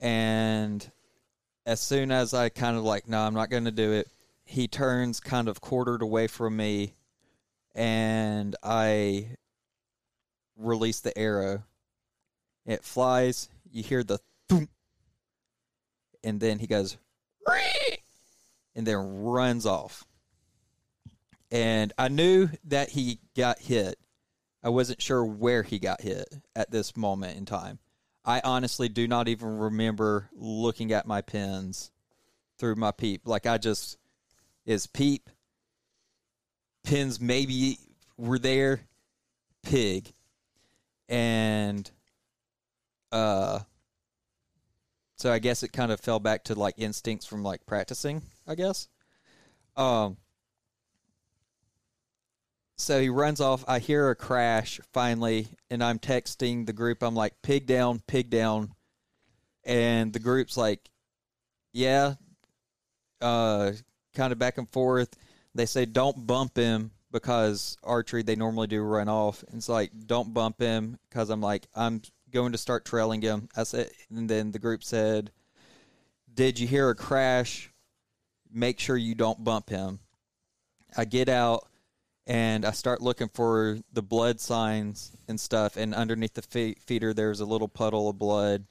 And 0.00 0.90
as 1.66 1.80
soon 1.80 2.10
as 2.10 2.32
I 2.32 2.48
kind 2.48 2.76
of 2.76 2.82
like, 2.82 3.08
no, 3.08 3.20
I'm 3.20 3.34
not 3.34 3.50
going 3.50 3.66
to 3.66 3.70
do 3.70 3.92
it, 3.92 4.08
he 4.44 4.66
turns 4.66 5.20
kind 5.20 5.48
of 5.48 5.60
quartered 5.60 6.02
away 6.02 6.26
from 6.26 6.56
me 6.56 6.94
and 7.74 8.56
I 8.62 9.36
release 10.56 11.00
the 11.00 11.16
arrow. 11.16 11.64
It 12.66 12.84
flies, 12.84 13.48
you 13.70 13.82
hear 13.82 14.02
the 14.02 14.18
thump, 14.48 14.70
and 16.22 16.40
then 16.40 16.58
he 16.58 16.66
goes, 16.66 16.96
and 18.74 18.86
then 18.86 18.96
runs 18.96 19.66
off. 19.66 20.04
And 21.50 21.92
I 21.98 22.08
knew 22.08 22.48
that 22.64 22.90
he 22.90 23.20
got 23.36 23.58
hit. 23.58 23.98
I 24.62 24.68
wasn't 24.68 25.02
sure 25.02 25.24
where 25.24 25.62
he 25.62 25.78
got 25.78 26.00
hit 26.00 26.28
at 26.54 26.70
this 26.70 26.96
moment 26.96 27.36
in 27.38 27.46
time. 27.46 27.78
I 28.24 28.40
honestly 28.44 28.88
do 28.88 29.08
not 29.08 29.28
even 29.28 29.58
remember 29.58 30.28
looking 30.34 30.92
at 30.92 31.06
my 31.06 31.22
pins 31.22 31.90
through 32.58 32.76
my 32.76 32.92
peep. 32.92 33.22
Like 33.26 33.46
I 33.46 33.58
just 33.58 33.96
is 34.66 34.86
peep 34.86 35.30
pins 36.84 37.20
maybe 37.20 37.78
were 38.16 38.38
there 38.38 38.80
pig 39.62 40.12
and 41.08 41.90
uh 43.12 43.60
so 45.16 45.30
I 45.30 45.38
guess 45.38 45.62
it 45.62 45.72
kind 45.72 45.92
of 45.92 46.00
fell 46.00 46.18
back 46.20 46.44
to 46.44 46.54
like 46.54 46.74
instincts 46.78 47.26
from 47.26 47.42
like 47.42 47.66
practicing, 47.66 48.22
I 48.46 48.54
guess. 48.54 48.88
Um 49.76 50.16
so 52.80 53.00
he 53.00 53.08
runs 53.08 53.40
off. 53.40 53.64
I 53.68 53.78
hear 53.78 54.08
a 54.10 54.16
crash 54.16 54.80
finally, 54.92 55.48
and 55.70 55.84
I'm 55.84 55.98
texting 55.98 56.66
the 56.66 56.72
group. 56.72 57.02
I'm 57.02 57.14
like, 57.14 57.34
pig 57.42 57.66
down, 57.66 58.00
pig 58.06 58.30
down. 58.30 58.72
And 59.64 60.12
the 60.12 60.18
group's 60.18 60.56
like, 60.56 60.80
yeah, 61.72 62.14
uh, 63.20 63.72
kind 64.14 64.32
of 64.32 64.38
back 64.38 64.58
and 64.58 64.68
forth. 64.68 65.14
They 65.54 65.66
say, 65.66 65.84
don't 65.84 66.26
bump 66.26 66.56
him 66.56 66.92
because 67.12 67.76
archery, 67.82 68.22
they 68.22 68.36
normally 68.36 68.66
do 68.66 68.82
run 68.82 69.08
off. 69.08 69.42
And 69.48 69.56
it's 69.58 69.68
like, 69.68 69.90
don't 70.06 70.32
bump 70.32 70.60
him 70.60 70.98
because 71.08 71.28
I'm 71.28 71.40
like, 71.40 71.66
I'm 71.74 72.00
going 72.30 72.52
to 72.52 72.58
start 72.58 72.84
trailing 72.84 73.20
him. 73.20 73.48
I 73.56 73.64
said, 73.64 73.90
and 74.10 74.28
then 74.28 74.52
the 74.52 74.58
group 74.58 74.82
said, 74.84 75.30
did 76.32 76.58
you 76.58 76.66
hear 76.66 76.88
a 76.88 76.94
crash? 76.94 77.70
Make 78.52 78.80
sure 78.80 78.96
you 78.96 79.14
don't 79.14 79.44
bump 79.44 79.68
him. 79.68 79.98
I 80.96 81.04
get 81.04 81.28
out 81.28 81.66
and 82.30 82.64
I 82.64 82.70
start 82.70 83.02
looking 83.02 83.28
for 83.28 83.80
the 83.92 84.04
blood 84.04 84.38
signs 84.38 85.10
and 85.26 85.40
stuff. 85.40 85.76
And 85.76 85.92
underneath 85.92 86.34
the 86.34 86.42
fe- 86.42 86.74
feeder, 86.74 87.12
there's 87.12 87.40
a 87.40 87.44
little 87.44 87.66
puddle 87.66 88.08
of 88.08 88.20
blood. 88.20 88.66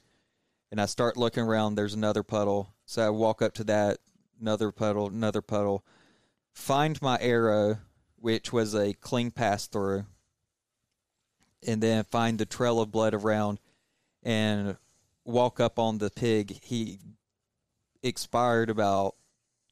And 0.72 0.80
I 0.80 0.86
start 0.86 1.18
looking 1.18 1.44
around. 1.44 1.76
There's 1.76 1.94
another 1.94 2.24
puddle. 2.24 2.74
So 2.86 3.06
I 3.06 3.10
walk 3.10 3.42
up 3.42 3.54
to 3.56 3.66
that, 3.66 3.98
another 4.40 4.72
puddle, 4.72 5.08
another 5.08 5.42
puddle. 5.42 5.84
Find 6.54 7.02
my 7.02 7.18
arrow, 7.20 7.80
which 8.16 8.54
was 8.54 8.74
a 8.74 8.94
clean 8.94 9.30
pass 9.30 9.68
through, 9.68 10.06
and 11.68 11.84
then 11.84 12.06
find 12.06 12.40
the 12.40 12.46
trail 12.46 12.80
of 12.80 12.92
blood 12.92 13.14
around, 13.14 13.60
and 14.24 14.78
walk 15.26 15.60
up 15.60 15.78
on 15.78 15.98
the 15.98 16.10
pig. 16.10 16.60
He 16.64 17.00
expired 18.02 18.70
about 18.70 19.16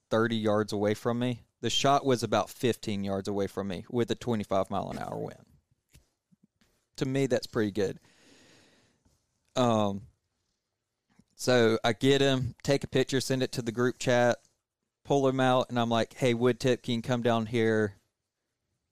thirty 0.10 0.36
yards 0.36 0.74
away 0.74 0.94
from 0.94 1.20
me 1.20 1.47
the 1.62 1.70
shot 1.70 2.06
was 2.06 2.24
about 2.24 2.50
15 2.50 3.04
yards 3.04 3.28
away 3.28 3.48
from 3.48 3.68
me 3.68 3.86
with 3.90 4.12
a 4.12 4.16
25 4.16 4.70
mile 4.70 4.90
an 4.90 5.00
hour 5.00 5.18
wind. 5.18 5.46
To 6.98 7.06
me, 7.06 7.28
that's 7.28 7.48
pretty 7.48 7.72
good. 7.72 8.00
Um, 9.56 10.02
so 11.36 11.78
I 11.84 11.94
get 11.94 12.22
him, 12.22 12.56
take 12.64 12.84
a 12.84 12.88
picture, 12.88 13.22
send 13.22 13.44
it 13.44 13.52
to 13.54 13.62
the 13.62 13.72
group 13.72 13.98
chat, 14.00 14.38
pull 15.04 15.28
him 15.28 15.40
out, 15.40 15.68
and 15.70 15.80
I'm 15.80 15.90
like, 15.90 16.14
"Hey, 16.14 16.34
Woodtip, 16.34 16.84
can 16.84 16.96
you 16.96 17.02
come 17.02 17.22
down 17.22 17.46
here 17.46 17.96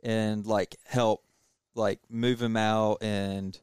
and 0.04 0.45
like 0.45 0.75
help, 0.86 1.23
like 1.75 1.99
move 2.10 2.41
him 2.41 2.58
out 2.58 2.97
and." 3.01 3.60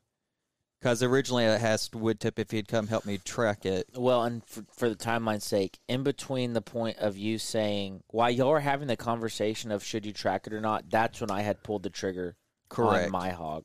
Because 0.82 1.00
originally 1.00 1.44
I 1.46 1.50
asked 1.54 1.92
Woodtip 1.92 2.40
if 2.40 2.50
he'd 2.50 2.66
come 2.66 2.88
help 2.88 3.06
me 3.06 3.16
track 3.18 3.64
it. 3.64 3.86
Well, 3.96 4.24
and 4.24 4.44
for, 4.44 4.64
for 4.74 4.88
the 4.88 4.96
timeline's 4.96 5.44
sake, 5.44 5.78
in 5.88 6.02
between 6.02 6.54
the 6.54 6.60
point 6.60 6.98
of 6.98 7.16
you 7.16 7.38
saying 7.38 8.02
while 8.08 8.32
y'all 8.32 8.48
are 8.50 8.58
having 8.58 8.88
the 8.88 8.96
conversation 8.96 9.70
of 9.70 9.84
should 9.84 10.04
you 10.04 10.12
track 10.12 10.48
it 10.48 10.52
or 10.52 10.60
not, 10.60 10.90
that's 10.90 11.20
when 11.20 11.30
I 11.30 11.42
had 11.42 11.62
pulled 11.62 11.84
the 11.84 11.90
trigger 11.90 12.34
Correct. 12.68 13.04
on 13.06 13.12
my 13.12 13.30
hog. 13.30 13.64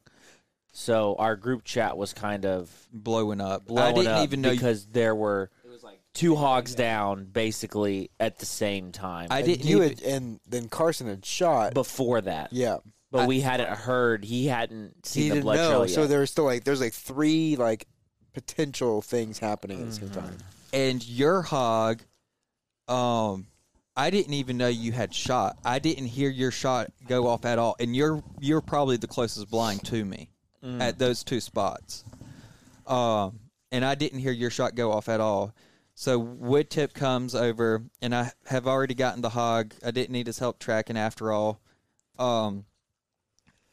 So 0.74 1.16
our 1.18 1.36
group 1.36 1.64
chat 1.64 1.98
was 1.98 2.14
kind 2.14 2.46
of 2.46 2.70
blowing 2.94 3.42
up. 3.42 3.66
blowing 3.66 3.84
I 3.84 3.94
didn't 3.94 4.12
up 4.14 4.24
even 4.24 4.42
know 4.42 4.52
because 4.52 4.86
there 4.86 5.16
were 5.16 5.50
like 5.82 6.00
two 6.14 6.36
hogs 6.36 6.76
down 6.76 7.26
basically 7.26 8.12
at 8.20 8.38
the 8.38 8.46
same 8.46 8.92
time. 8.92 9.30
I 9.32 9.38
And 9.40 9.48
didn't 9.48 9.66
you 9.66 9.78
even. 9.84 9.98
had, 9.98 10.02
and 10.04 10.40
then 10.48 10.70
Carson 10.70 11.08
had 11.08 11.26
shot. 11.26 11.74
before 11.74 12.22
that, 12.22 12.54
yeah, 12.54 12.78
but 13.12 13.28
we 13.28 13.40
hadn't 13.42 13.70
heard. 13.70 14.24
He 14.26 14.48
hadn't 14.48 15.06
seen 15.06 15.24
he 15.24 15.30
the 15.30 15.42
blood 15.42 15.56
know. 15.58 15.70
trail 15.70 15.86
yet. 15.86 15.96
So 15.96 16.08
there's 16.08 16.32
still 16.32 16.46
like 16.46 16.64
there's 16.64 16.82
like 16.82 16.94
three 16.94 17.56
like 17.56 17.88
potential 18.34 19.02
things 19.02 19.40
happening 19.40 19.82
at 19.82 19.86
the 19.90 19.92
Mm-hmm. 19.92 20.14
same 20.14 20.24
time. 20.24 20.38
and 20.74 21.08
your 21.08 21.42
hog 21.42 22.02
um 22.88 23.48
I 23.96 24.12
didn't 24.12 24.36
even 24.36 24.58
know 24.58 24.68
you 24.68 24.92
had 24.92 25.12
shot. 25.14 25.58
I 25.66 25.80
didn't 25.80 26.06
hear 26.06 26.30
your 26.30 26.52
shot 26.52 26.92
go 27.08 27.26
off 27.28 27.46
at 27.46 27.58
all. 27.58 27.76
And 27.80 27.96
you're 27.96 28.22
you're 28.40 28.62
probably 28.62 28.98
the 28.98 29.08
closest 29.08 29.50
blind 29.50 29.84
to 29.86 30.06
me 30.06 30.30
at 30.80 31.00
those 31.00 31.24
two 31.24 31.40
spots. 31.40 32.04
Um 32.86 33.40
and 33.72 33.84
I 33.84 33.96
didn't 33.96 34.20
hear 34.20 34.32
your 34.32 34.50
shot 34.52 34.76
go 34.76 34.92
off 34.92 35.10
at 35.10 35.20
all. 35.20 35.54
So 35.96 36.22
Woodtip 36.22 36.94
comes 36.94 37.34
over 37.34 37.84
and 38.02 38.14
I 38.14 38.32
have 38.46 38.68
already 38.68 38.94
gotten 38.94 39.22
the 39.22 39.30
hog. 39.30 39.74
I 39.84 39.90
didn't 39.92 40.12
need 40.12 40.28
his 40.28 40.38
help 40.40 40.60
tracking 40.60 40.98
after 40.98 41.32
all. 41.32 41.60
Um 42.20 42.66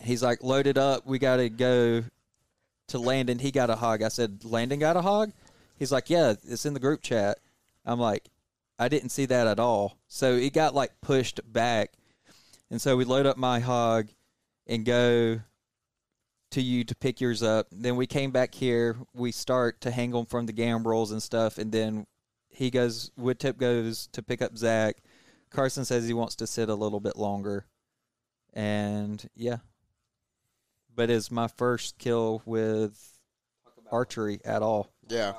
he's 0.04 0.22
like 0.22 0.42
loaded 0.42 0.78
up, 0.78 1.06
we 1.06 1.18
gotta 1.18 1.48
go 1.48 2.04
to 2.88 2.98
Landon. 2.98 3.38
He 3.38 3.50
got 3.50 3.70
a 3.70 3.76
hog. 3.76 4.02
I 4.02 4.08
said, 4.08 4.44
Landon 4.44 4.78
got 4.78 4.96
a 4.96 5.02
hog? 5.02 5.32
He's 5.78 5.92
like, 5.92 6.10
Yeah, 6.10 6.34
it's 6.44 6.66
in 6.66 6.74
the 6.74 6.80
group 6.80 7.02
chat. 7.02 7.38
I'm 7.84 8.00
like, 8.00 8.28
I 8.78 8.88
didn't 8.88 9.10
see 9.10 9.26
that 9.26 9.46
at 9.46 9.60
all. 9.60 9.98
So 10.08 10.32
it 10.32 10.52
got 10.52 10.74
like 10.74 10.92
pushed 11.00 11.40
back. 11.52 11.92
And 12.70 12.80
so 12.80 12.96
we 12.96 13.04
load 13.04 13.26
up 13.26 13.36
my 13.36 13.60
hog 13.60 14.08
and 14.66 14.84
go 14.84 15.40
to 16.50 16.62
you 16.62 16.84
to 16.84 16.94
pick 16.94 17.20
yours 17.20 17.42
up. 17.42 17.66
Then 17.70 17.96
we 17.96 18.06
came 18.06 18.30
back 18.30 18.54
here. 18.54 18.96
We 19.14 19.32
start 19.32 19.80
to 19.82 19.90
hang 19.90 20.12
them 20.12 20.26
from 20.26 20.46
the 20.46 20.52
gambrels 20.52 21.12
and 21.12 21.22
stuff. 21.22 21.58
And 21.58 21.72
then 21.72 22.06
he 22.48 22.70
goes. 22.70 23.10
Woodtip 23.18 23.58
goes 23.58 24.08
to 24.12 24.22
pick 24.22 24.40
up 24.40 24.56
Zach. 24.56 24.96
Carson 25.50 25.84
says 25.84 26.06
he 26.06 26.14
wants 26.14 26.36
to 26.36 26.46
sit 26.46 26.68
a 26.68 26.74
little 26.74 27.00
bit 27.00 27.16
longer, 27.16 27.66
and 28.52 29.28
yeah. 29.36 29.58
But 30.94 31.10
it's 31.10 31.30
my 31.30 31.48
first 31.48 31.98
kill 31.98 32.42
with 32.44 32.96
archery 33.90 34.40
at 34.44 34.62
all. 34.62 34.90
Yeah. 35.08 35.34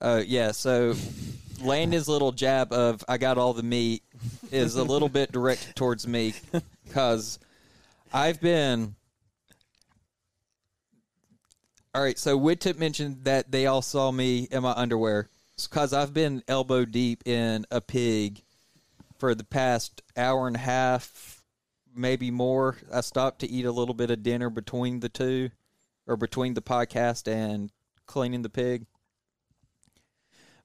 Uh, 0.00 0.22
yeah. 0.26 0.52
So 0.52 0.94
Landon's 1.60 2.08
little 2.08 2.32
jab 2.32 2.72
of 2.72 3.04
"I 3.08 3.18
got 3.18 3.38
all 3.38 3.52
the 3.52 3.62
meat" 3.62 4.02
is 4.50 4.76
a 4.76 4.84
little 4.84 5.08
bit 5.08 5.32
directed 5.32 5.76
towards 5.76 6.06
me 6.06 6.34
because 6.84 7.38
I've 8.12 8.40
been. 8.40 8.94
All 11.92 12.02
right, 12.02 12.16
so 12.16 12.38
Woodtip 12.38 12.78
mentioned 12.78 13.24
that 13.24 13.50
they 13.50 13.66
all 13.66 13.82
saw 13.82 14.12
me 14.12 14.46
in 14.52 14.62
my 14.62 14.70
underwear 14.70 15.28
because 15.60 15.92
I've 15.92 16.14
been 16.14 16.44
elbow 16.46 16.84
deep 16.84 17.26
in 17.26 17.66
a 17.68 17.80
pig 17.80 18.42
for 19.18 19.34
the 19.34 19.44
past 19.44 20.00
hour 20.16 20.46
and 20.46 20.54
a 20.56 20.60
half, 20.60 21.39
maybe 21.94 22.30
more. 22.30 22.76
I 22.92 23.00
stopped 23.00 23.40
to 23.40 23.50
eat 23.50 23.64
a 23.64 23.72
little 23.72 23.94
bit 23.94 24.10
of 24.10 24.22
dinner 24.22 24.50
between 24.50 25.00
the 25.00 25.08
two, 25.08 25.50
or 26.06 26.16
between 26.16 26.54
the 26.54 26.62
podcast 26.62 27.28
and 27.30 27.70
cleaning 28.06 28.42
the 28.42 28.48
pig. 28.48 28.86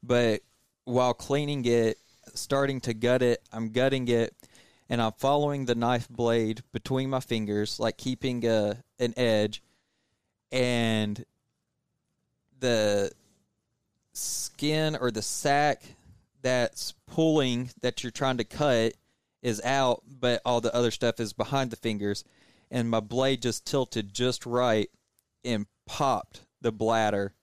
But 0.02 0.42
while 0.86 1.14
cleaning 1.14 1.66
it, 1.66 1.98
starting 2.34 2.80
to 2.82 2.94
gut 2.94 3.22
it, 3.22 3.42
I'm 3.52 3.72
gutting 3.72 4.08
it, 4.08 4.36
and 4.90 5.02
I'm 5.02 5.14
following 5.14 5.66
the 5.66 5.76
knife 5.76 6.08
blade 6.10 6.64
between 6.72 7.10
my 7.10 7.20
fingers, 7.20 7.80
like 7.80 7.98
keeping 7.98 8.46
a 8.46 8.78
an 9.00 9.14
edge, 9.18 9.62
and 10.52 11.26
the 12.60 13.12
skin 14.14 14.96
or 14.96 15.12
the 15.12 15.22
sack 15.22 15.84
that's 16.42 16.94
pulling 17.08 17.70
that 17.82 18.04
you're 18.04 18.12
trying 18.12 18.38
to 18.38 18.44
cut 18.44 18.94
is 19.46 19.62
out, 19.62 20.02
but 20.08 20.41
all 20.43 20.60
the 20.60 20.74
other 20.74 20.89
stuff 20.89 21.20
is 21.20 21.32
behind 21.32 21.70
the 21.70 21.76
fingers, 21.76 22.24
and 22.72 22.89
my 22.89 23.00
blade 23.00 23.43
just 23.43 23.64
tilted 23.64 24.12
just 24.12 24.43
right 24.48 24.89
and 25.43 25.68
popped 25.86 26.41
the 26.62 26.72
bladder 26.72 27.36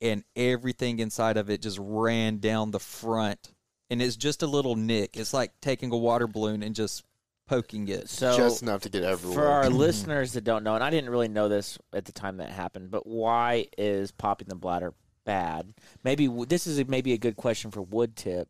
and 0.00 0.22
everything 0.36 1.00
inside 1.00 1.36
of 1.36 1.50
it 1.50 1.60
just 1.60 1.78
ran 1.80 2.38
down 2.38 2.70
the 2.70 2.78
front. 2.78 3.52
And 3.90 4.00
it's 4.00 4.14
just 4.14 4.42
a 4.42 4.46
little 4.46 4.76
nick. 4.76 5.16
It's 5.16 5.34
like 5.34 5.52
taking 5.60 5.90
a 5.90 5.96
water 5.96 6.28
balloon 6.28 6.62
and 6.62 6.76
just 6.76 7.02
poking 7.48 7.88
it. 7.88 8.08
So 8.08 8.36
Just 8.36 8.62
enough 8.62 8.82
to 8.82 8.88
get 8.88 9.02
everywhere. 9.02 9.36
For 9.36 9.46
our 9.48 9.70
listeners 9.70 10.32
that 10.34 10.44
don't 10.44 10.62
know, 10.62 10.76
and 10.76 10.84
I 10.84 10.90
didn't 10.90 11.10
really 11.10 11.28
know 11.28 11.48
this 11.48 11.76
at 11.92 12.04
the 12.04 12.12
time 12.12 12.36
that 12.36 12.50
happened, 12.50 12.92
but 12.92 13.04
why 13.04 13.66
is 13.76 14.12
popping 14.12 14.46
the 14.48 14.54
bladder 14.54 14.94
bad? 15.24 15.74
Maybe 16.04 16.28
this 16.46 16.68
is 16.68 16.86
maybe 16.86 17.14
a 17.14 17.18
good 17.18 17.36
question 17.36 17.72
for 17.72 17.82
wood 17.82 18.14
tip. 18.14 18.48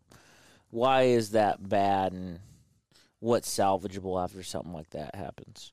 Why 0.70 1.04
is 1.04 1.30
that 1.30 1.66
bad, 1.66 2.12
and 2.12 2.40
what's 3.26 3.52
salvageable 3.52 4.22
after 4.22 4.42
something 4.44 4.72
like 4.72 4.90
that 4.90 5.16
happens? 5.16 5.72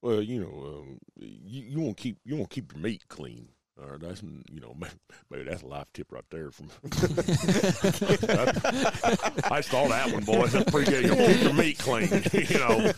Well, 0.00 0.22
you 0.22 0.40
know, 0.40 0.66
um, 0.66 0.98
you, 1.16 1.62
you 1.62 1.80
want 1.80 1.98
to 1.98 2.02
keep 2.02 2.18
you 2.24 2.36
want 2.36 2.50
to 2.50 2.54
keep 2.54 2.72
your 2.72 2.82
meat 2.82 3.04
clean. 3.08 3.48
All 3.78 3.90
right, 3.90 4.00
that's 4.00 4.22
you 4.22 4.60
know 4.60 4.74
maybe 5.30 5.44
that's 5.44 5.62
a 5.62 5.66
life 5.66 5.86
tip 5.92 6.10
right 6.10 6.24
there. 6.30 6.50
From 6.50 6.70
I 9.50 9.60
saw 9.60 9.88
that 9.88 10.10
one, 10.12 10.24
boys. 10.24 10.52
Pretty 10.64 10.90
good. 10.90 11.04
You 11.04 11.16
keep 11.16 11.42
your 11.42 11.52
meat 11.52 11.78
clean. 11.78 12.08
you 12.32 12.58
know, 12.58 12.92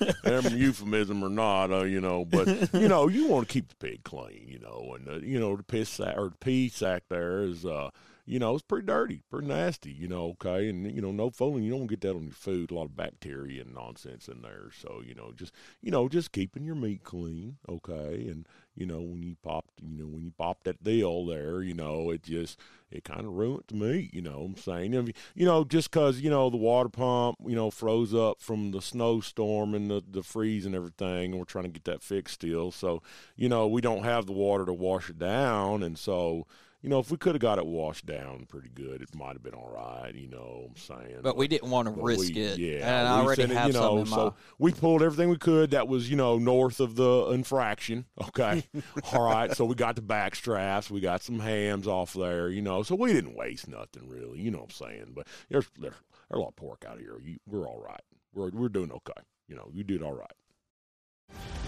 euphemism 0.51 1.25
or 1.25 1.31
not, 1.31 1.73
uh, 1.73 1.85
you 1.85 2.01
know, 2.01 2.25
but 2.25 2.73
you 2.75 2.89
know 2.89 3.09
you 3.09 3.27
want 3.27 3.49
to 3.49 3.53
keep 3.53 3.69
the 3.69 3.77
pig 3.77 4.05
clean. 4.05 4.47
You 4.47 4.61
know, 4.61 4.95
and 4.95 5.09
uh, 5.09 5.19
you 5.27 5.41
know 5.41 5.57
the 5.57 5.65
piss 5.65 5.89
sack 5.89 6.15
or 6.17 6.29
the 6.31 6.37
pee 6.39 6.69
sack 6.69 7.05
there 7.09 7.43
is. 7.43 7.65
uh 7.65 7.91
you 8.27 8.41
know, 8.41 8.55
it's 8.55 8.65
pretty 8.65 8.87
dirty, 8.87 9.23
pretty 9.31 9.47
nasty, 9.47 9.93
you 9.93 10.09
know, 10.09 10.31
okay? 10.31 10.69
And, 10.69 10.93
you 10.93 11.01
know, 11.01 11.13
no 11.13 11.31
fooling, 11.31 11.63
you 11.63 11.71
don't 11.71 11.87
get 11.87 12.01
that 12.01 12.17
on 12.17 12.25
your 12.25 12.33
food, 12.33 12.73
a 12.73 12.75
lot 12.75 12.87
of 12.87 12.97
bacteria 12.97 13.63
and 13.63 13.73
nonsense 13.73 14.27
in 14.27 14.43
there. 14.43 14.71
So, 14.77 15.01
you 15.07 15.15
know, 15.15 15.33
just, 15.35 15.53
you 15.81 15.93
know, 15.93 16.09
just 16.09 16.33
keeping 16.33 16.65
your 16.65 16.75
meat 16.75 17.05
clean, 17.05 17.59
okay? 17.69 18.27
And, 18.29 18.49
you 18.75 18.85
know, 18.85 19.01
when 19.01 19.23
you 19.23 19.37
popped, 19.45 19.81
you 19.81 20.03
know, 20.03 20.07
when 20.07 20.25
you 20.25 20.33
popped 20.37 20.65
that 20.65 20.83
deal 20.83 21.25
there, 21.25 21.63
you 21.63 21.73
know, 21.73 22.11
it 22.11 22.25
just, 22.25 22.59
it 22.91 23.05
kind 23.05 23.21
of 23.21 23.33
ruined 23.33 23.63
the 23.69 23.75
meat, 23.75 24.13
you 24.13 24.23
know 24.23 24.43
I'm 24.45 24.57
saying? 24.57 24.93
You 25.35 25.47
know, 25.47 25.63
just 25.63 25.93
because, 25.93 26.21
you 26.21 26.29
know, 26.29 26.51
the 26.51 26.57
water 26.57 26.89
pump, 26.89 27.39
you 27.47 27.55
know, 27.55 27.71
froze 27.71 28.13
up 28.13 28.43
from 28.43 28.73
the 28.73 28.83
snowstorm 28.83 29.73
and 29.73 29.89
the, 29.89 30.03
the 30.11 30.25
freeze 30.25 30.67
and 30.67 30.75
everything, 30.75 31.31
and 31.31 31.39
we're 31.39 31.45
trying 31.45 31.65
to 31.65 31.71
get 31.71 31.85
that 31.85 32.03
fixed 32.03 32.35
still. 32.35 32.73
So, 32.73 33.03
you 33.37 33.49
know, 33.49 33.69
we 33.69 33.81
don't 33.81 34.03
have 34.05 34.27
the 34.27 34.33
water 34.33 34.67
to 34.67 34.73
wash 34.73 35.11
it 35.11 35.19
down. 35.19 35.85
And 35.85 35.97
so, 35.97 36.47
you 36.87 36.91
know, 36.91 37.01
if 37.01 37.11
we 37.11 37.17
could 37.17 37.35
have 37.35 37.43
got 37.43 37.59
it 37.59 37.67
washed 37.67 38.07
down 38.07 38.47
pretty 38.49 38.69
good, 38.73 39.03
it 39.03 39.13
might 39.13 39.33
have 39.33 39.43
been 39.43 39.55
all 39.55 39.73
right. 39.75 40.15
You 40.15 40.29
know, 40.29 40.69
what 40.69 40.69
I'm 40.69 40.77
saying. 40.77 41.19
But, 41.21 41.37
we 41.37 41.49
didn't 41.49 41.69
want 41.69 41.89
to 41.89 42.01
risk 42.01 42.33
we, 42.33 42.41
it. 42.41 42.61
Yeah, 42.61 42.77
and 42.77 43.09
I 43.09 43.19
already 43.23 43.43
it, 43.43 43.51
have 43.51 43.67
you 43.67 43.73
know, 43.73 43.81
some 43.81 43.99
in 43.99 44.07
so 44.07 44.25
my. 44.27 44.33
we 44.61 44.71
pulled 44.71 45.03
everything 45.03 45.29
we 45.29 45.37
could 45.37 45.73
that 45.73 45.89
was 45.89 46.09
you 46.09 46.15
know 46.15 46.39
north 46.39 46.79
of 46.79 46.95
the 46.95 47.31
infraction. 47.33 48.05
Okay, 48.29 48.63
all 49.13 49.25
right. 49.25 49.53
So 49.57 49.65
we 49.65 49.75
got 49.75 49.97
the 49.97 50.03
back 50.03 50.37
straps, 50.37 50.89
we 50.89 51.01
got 51.01 51.25
some 51.25 51.41
hams 51.41 51.89
off 51.89 52.13
there. 52.13 52.51
You 52.51 52.63
know, 52.63 52.85
so 52.85 52.95
we 52.95 53.13
didn't 53.13 53.35
waste 53.35 53.67
nothing 53.67 54.09
really. 54.09 54.39
You 54.39 54.53
know 54.53 54.59
what 54.59 54.67
I'm 54.81 54.89
saying? 54.89 55.13
But 55.13 55.27
there's 55.51 55.69
there's, 55.81 55.93
there's 56.31 56.39
a 56.39 56.39
lot 56.39 56.51
of 56.51 56.57
pork 56.57 56.85
out 56.89 57.01
here. 57.01 57.19
You, 57.21 57.39
we're 57.49 57.67
all 57.67 57.83
right. 57.85 58.03
We're 58.33 58.51
we're 58.51 58.69
doing 58.69 58.93
okay. 58.93 59.23
You 59.49 59.57
know, 59.57 59.71
you 59.73 59.83
did 59.83 60.05
all 60.05 60.15
right. 60.15 61.66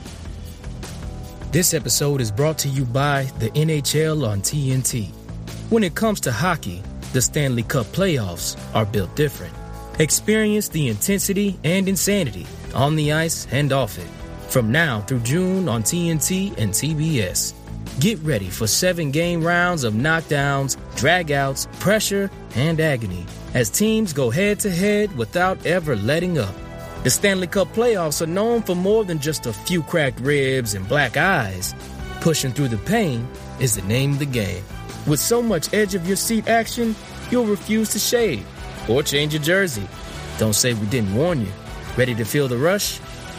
This 1.50 1.72
episode 1.72 2.20
is 2.20 2.30
brought 2.30 2.58
to 2.58 2.68
you 2.68 2.84
by 2.84 3.22
the 3.38 3.48
NHL 3.52 4.28
on 4.28 4.42
TNT. 4.42 5.08
When 5.70 5.82
it 5.82 5.94
comes 5.94 6.20
to 6.20 6.30
hockey, 6.30 6.82
the 7.14 7.22
Stanley 7.22 7.62
Cup 7.62 7.86
playoffs 7.86 8.60
are 8.74 8.84
built 8.84 9.16
different. 9.16 9.54
Experience 9.98 10.68
the 10.68 10.88
intensity 10.88 11.58
and 11.64 11.88
insanity 11.88 12.46
on 12.74 12.96
the 12.96 13.12
ice 13.12 13.48
and 13.50 13.72
off 13.72 13.96
it. 13.98 14.06
From 14.50 14.70
now 14.70 15.00
through 15.00 15.20
June 15.20 15.70
on 15.70 15.82
TNT 15.82 16.54
and 16.58 16.70
TBS. 16.70 17.54
Get 17.98 18.18
ready 18.18 18.50
for 18.50 18.66
seven 18.66 19.10
game 19.10 19.42
rounds 19.42 19.84
of 19.84 19.94
knockdowns, 19.94 20.76
dragouts, 20.96 21.66
pressure, 21.80 22.30
and 22.56 22.78
agony 22.78 23.24
as 23.54 23.70
teams 23.70 24.12
go 24.12 24.28
head 24.28 24.60
to 24.60 24.70
head 24.70 25.16
without 25.16 25.64
ever 25.64 25.96
letting 25.96 26.36
up. 26.36 26.54
The 27.04 27.10
Stanley 27.10 27.46
Cup 27.46 27.68
playoffs 27.68 28.20
are 28.20 28.26
known 28.26 28.62
for 28.62 28.74
more 28.74 29.04
than 29.04 29.20
just 29.20 29.46
a 29.46 29.52
few 29.52 29.84
cracked 29.84 30.18
ribs 30.18 30.74
and 30.74 30.86
black 30.88 31.16
eyes. 31.16 31.72
Pushing 32.20 32.50
through 32.50 32.68
the 32.68 32.78
pain 32.78 33.28
is 33.60 33.76
the 33.76 33.82
name 33.82 34.14
of 34.14 34.18
the 34.18 34.26
game. 34.26 34.64
With 35.06 35.20
so 35.20 35.40
much 35.40 35.72
edge 35.72 35.94
of 35.94 36.08
your 36.08 36.16
seat 36.16 36.48
action, 36.48 36.96
you'll 37.30 37.46
refuse 37.46 37.90
to 37.90 38.00
shave 38.00 38.44
or 38.90 39.04
change 39.04 39.32
your 39.32 39.42
jersey. 39.42 39.86
Don't 40.38 40.54
say 40.54 40.74
we 40.74 40.86
didn't 40.86 41.14
warn 41.14 41.40
you. 41.40 41.52
Ready 41.96 42.16
to 42.16 42.24
feel 42.24 42.48
the 42.48 42.58
rush? 42.58 42.98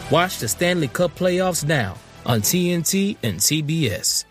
Watch 0.10 0.40
the 0.40 0.48
Stanley 0.48 0.88
Cup 0.88 1.12
playoffs 1.16 1.68
now 1.68 1.98
on 2.26 2.40
TNT 2.40 3.18
and 3.24 3.40
TBS. 3.40 4.24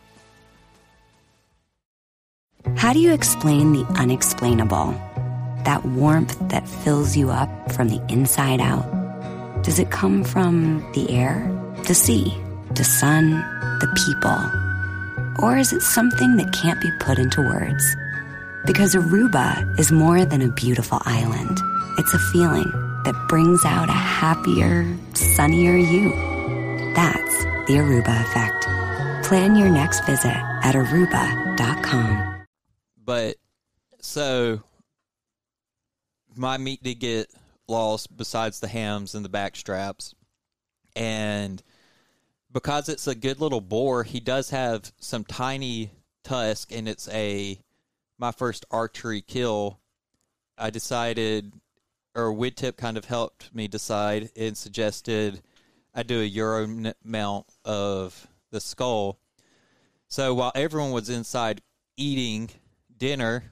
How 2.76 2.95
do 2.95 2.99
you 2.99 3.12
explain 3.12 3.74
the 3.74 3.85
unexplainable? 3.99 4.93
That 5.64 5.85
warmth 5.85 6.39
that 6.49 6.66
fills 6.66 7.14
you 7.14 7.31
up 7.31 7.72
from 7.72 7.89
the 7.89 8.03
inside 8.09 8.61
out? 8.61 8.97
Does 9.63 9.79
it 9.79 9.91
come 9.91 10.25
from 10.25 10.81
the 10.93 11.11
air, 11.11 11.47
the 11.87 11.95
sea, 11.95 12.37
the 12.75 12.85
sun, 12.85 13.31
the 13.81 13.89
people? 14.07 15.45
Or 15.45 15.57
is 15.57 15.73
it 15.73 15.83
something 15.83 16.37
that 16.37 16.53
can't 16.53 16.81
be 16.81 16.91
put 17.01 17.19
into 17.19 17.43
words? 17.43 17.97
Because 18.67 18.95
Aruba 18.95 19.79
is 19.79 19.93
more 19.93 20.25
than 20.25 20.43
a 20.43 20.53
beautiful 20.53 20.99
island. 21.03 21.59
It's 21.99 22.15
a 22.15 22.19
feeling 22.33 22.71
that 23.05 23.15
brings 23.29 23.65
out 23.65 23.89
a 23.89 23.93
happier, 23.93 24.87
sunnier 25.15 25.77
you. 25.77 26.11
That's 26.95 27.45
the 27.67 27.75
Aruba 27.75 28.23
effect. 28.23 29.27
Plan 29.27 29.57
your 29.57 29.69
next 29.69 30.05
visit 30.07 30.37
at 30.63 30.75
aruba.com. 30.75 32.45
But 33.05 33.37
so 34.01 34.63
my 36.37 36.57
meat 36.57 36.83
did 36.83 37.01
get 37.01 37.31
lost 37.69 38.16
besides 38.16 38.61
the 38.61 38.69
hams 38.69 39.14
and 39.14 39.25
the 39.25 39.29
back 39.29 39.57
straps. 39.57 40.14
And 40.97 41.62
because 42.53 42.89
it's 42.89 43.07
a 43.07 43.14
good 43.14 43.41
little 43.41 43.61
boar, 43.61 44.05
he 44.05 44.21
does 44.21 44.51
have 44.51 44.93
some 44.99 45.25
tiny 45.25 45.93
tusk 46.25 46.73
and 46.73 46.89
it's 46.89 47.09
a 47.09 47.61
my 48.19 48.33
first 48.33 48.64
archery 48.71 49.21
kill. 49.21 49.81
I 50.57 50.71
decided 50.71 51.53
or 52.14 52.35
Woodtip 52.35 52.77
kind 52.77 52.97
of 52.97 53.05
helped 53.05 53.55
me 53.55 53.69
decide 53.69 54.31
and 54.35 54.57
suggested 54.57 55.41
I 55.95 56.03
do 56.03 56.21
a 56.21 56.25
euro 56.25 56.93
mount 57.05 57.47
of 57.64 58.27
the 58.51 58.61
skull. 58.61 59.21
So 60.09 60.35
while 60.35 60.53
everyone 60.55 60.91
was 60.91 61.11
inside 61.11 61.61
eating 61.97 62.51
dinner, 62.97 63.45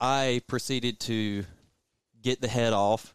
I 0.00 0.42
proceeded 0.46 0.98
to 1.00 1.44
get 2.22 2.40
the 2.40 2.48
head 2.48 2.72
off, 2.72 3.14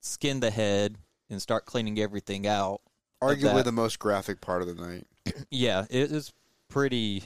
skin 0.00 0.40
the 0.40 0.50
head, 0.50 0.96
and 1.30 1.40
start 1.40 1.64
cleaning 1.66 1.98
everything 1.98 2.46
out. 2.46 2.80
Arguably 3.22 3.54
that. 3.54 3.64
the 3.64 3.72
most 3.72 3.98
graphic 3.98 4.40
part 4.40 4.62
of 4.62 4.68
the 4.68 4.74
night. 4.74 5.06
yeah, 5.50 5.84
it 5.90 6.10
is 6.12 6.32
pretty. 6.68 7.24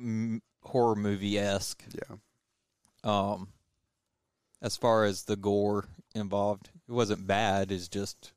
mm, 0.00 0.40
horror 0.62 0.94
movie 0.94 1.38
esque. 1.38 1.82
Yeah. 1.92 2.16
Um, 3.02 3.48
as 4.62 4.76
far 4.76 5.04
as 5.04 5.24
the 5.24 5.36
gore 5.36 5.86
involved, 6.14 6.70
it 6.88 6.92
wasn't 6.92 7.26
bad. 7.26 7.72
It's 7.72 7.88
just 7.88 8.32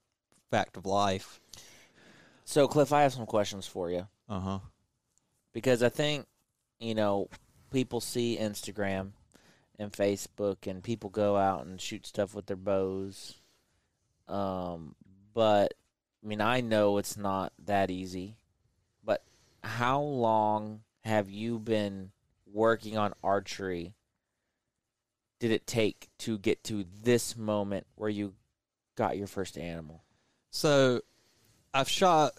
fact 0.49 0.77
of 0.77 0.85
life. 0.85 1.39
So, 2.45 2.67
Cliff, 2.67 2.91
I 2.93 3.03
have 3.03 3.13
some 3.13 3.25
questions 3.25 3.65
for 3.67 3.89
you 3.89 4.07
Uh 4.29 4.39
huh. 4.39 4.59
because 5.53 5.81
I 5.83 5.89
think 5.89 6.25
you 6.79 6.95
know 6.95 7.29
people 7.71 8.01
see 8.01 8.37
Instagram 8.39 9.11
and 9.83 9.91
Facebook, 9.91 10.65
and 10.65 10.83
people 10.83 11.09
go 11.09 11.37
out 11.37 11.65
and 11.65 11.79
shoot 11.79 12.07
stuff 12.07 12.33
with 12.33 12.47
their 12.47 12.57
bows. 12.57 13.35
Um, 14.27 14.95
but 15.33 15.73
I 16.23 16.27
mean, 16.27 16.41
I 16.41 16.61
know 16.61 16.97
it's 16.97 17.17
not 17.17 17.53
that 17.65 17.91
easy. 17.91 18.37
But 19.03 19.23
how 19.63 20.01
long 20.01 20.81
have 21.03 21.29
you 21.29 21.59
been 21.59 22.11
working 22.45 22.97
on 22.97 23.13
archery? 23.23 23.93
Did 25.39 25.51
it 25.51 25.67
take 25.67 26.07
to 26.19 26.37
get 26.37 26.63
to 26.65 26.85
this 27.03 27.35
moment 27.35 27.85
where 27.95 28.09
you 28.09 28.33
got 28.95 29.17
your 29.17 29.27
first 29.27 29.57
animal? 29.57 30.03
So, 30.49 31.01
I've 31.73 31.89
shot. 31.89 32.33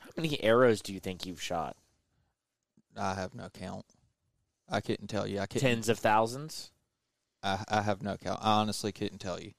How 0.00 0.10
many 0.16 0.42
arrows 0.42 0.82
do 0.82 0.92
you 0.92 1.00
think 1.00 1.24
you've 1.24 1.40
shot? 1.40 1.76
I 2.96 3.14
have 3.14 3.34
no 3.34 3.48
count. 3.48 3.86
I 4.70 4.80
couldn't 4.80 5.08
tell 5.08 5.26
you. 5.26 5.40
I 5.40 5.46
couldn't. 5.46 5.68
Tens 5.68 5.88
of 5.88 5.98
thousands. 5.98 6.70
I, 7.42 7.64
I 7.68 7.82
have 7.82 8.02
no 8.02 8.16
count. 8.16 8.40
I 8.42 8.60
honestly 8.60 8.92
couldn't 8.92 9.18
tell 9.18 9.40
you. 9.40 9.52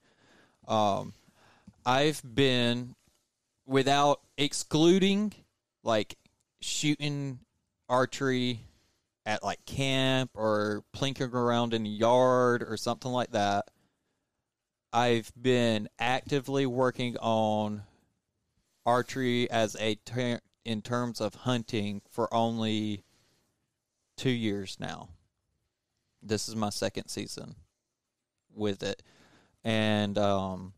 Um, 0.66 1.12
I've 1.84 2.22
been 2.24 2.94
without 3.66 4.20
excluding 4.38 5.32
like 5.84 6.16
shooting 6.60 7.40
archery 7.88 8.60
at 9.26 9.42
like 9.42 9.64
camp 9.66 10.30
or 10.34 10.84
plinking 10.96 11.32
around 11.32 11.74
in 11.74 11.82
the 11.84 11.90
yard 11.90 12.62
or 12.62 12.76
something 12.76 13.10
like 13.10 13.32
that. 13.32 13.66
I've 14.92 15.32
been 15.40 15.88
actively 15.98 16.66
working 16.66 17.16
on 17.18 17.82
archery 18.84 19.50
as 19.50 19.76
a 19.80 19.94
ter- 19.96 20.40
in 20.64 20.82
terms 20.82 21.20
of 21.20 21.34
hunting 21.34 22.02
for 22.10 22.32
only 22.32 23.04
two 24.16 24.30
years 24.30 24.76
now. 24.80 25.08
This 26.22 26.48
is 26.48 26.54
my 26.54 26.70
second 26.70 27.08
season 27.08 27.56
with 28.54 28.82
it, 28.82 29.02
and 29.64 30.16
um, 30.18 30.72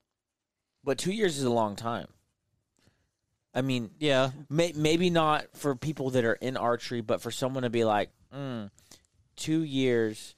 But 0.82 0.99
two 0.99 1.12
years 1.12 1.37
is 1.37 1.45
a 1.45 1.51
long 1.51 1.76
time. 1.76 2.09
I 3.55 3.62
mean, 3.62 3.91
yeah, 4.01 4.30
may, 4.51 4.72
maybe 4.74 5.11
not 5.11 5.47
for 5.55 5.76
people 5.76 6.11
that 6.11 6.24
are 6.24 6.35
in 6.35 6.57
archery, 6.57 7.03
but 7.03 7.20
for 7.20 7.30
someone 7.30 7.62
to 7.62 7.70
be 7.70 7.85
like, 7.85 8.11
mm, 8.35 8.70
two 9.37 9.62
years, 9.62 10.35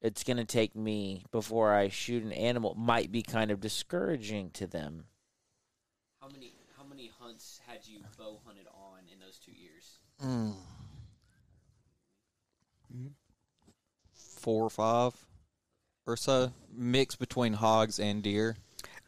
it's 0.00 0.22
going 0.22 0.36
to 0.36 0.44
take 0.44 0.76
me 0.76 1.24
before 1.32 1.74
I 1.74 1.88
shoot 1.88 2.22
an 2.22 2.32
animal 2.32 2.74
might 2.76 3.10
be 3.10 3.22
kind 3.22 3.50
of 3.50 3.60
discouraging 3.60 4.50
to 4.50 4.66
them. 4.68 5.06
How 6.20 6.28
many 6.28 6.52
how 6.76 6.84
many 6.84 7.10
hunts 7.18 7.60
had 7.66 7.80
you 7.84 8.00
bow 8.16 8.38
hunted 8.46 8.66
on 8.68 9.00
in 9.12 9.18
those 9.18 9.38
two 9.38 9.52
years? 9.52 9.98
mm, 10.22 10.54
four 14.46 14.62
or 14.64 14.70
five 14.70 15.12
or 16.06 16.16
so, 16.16 16.52
mixed 16.72 17.18
between 17.18 17.52
hogs 17.54 17.98
and 17.98 18.22
deer. 18.22 18.56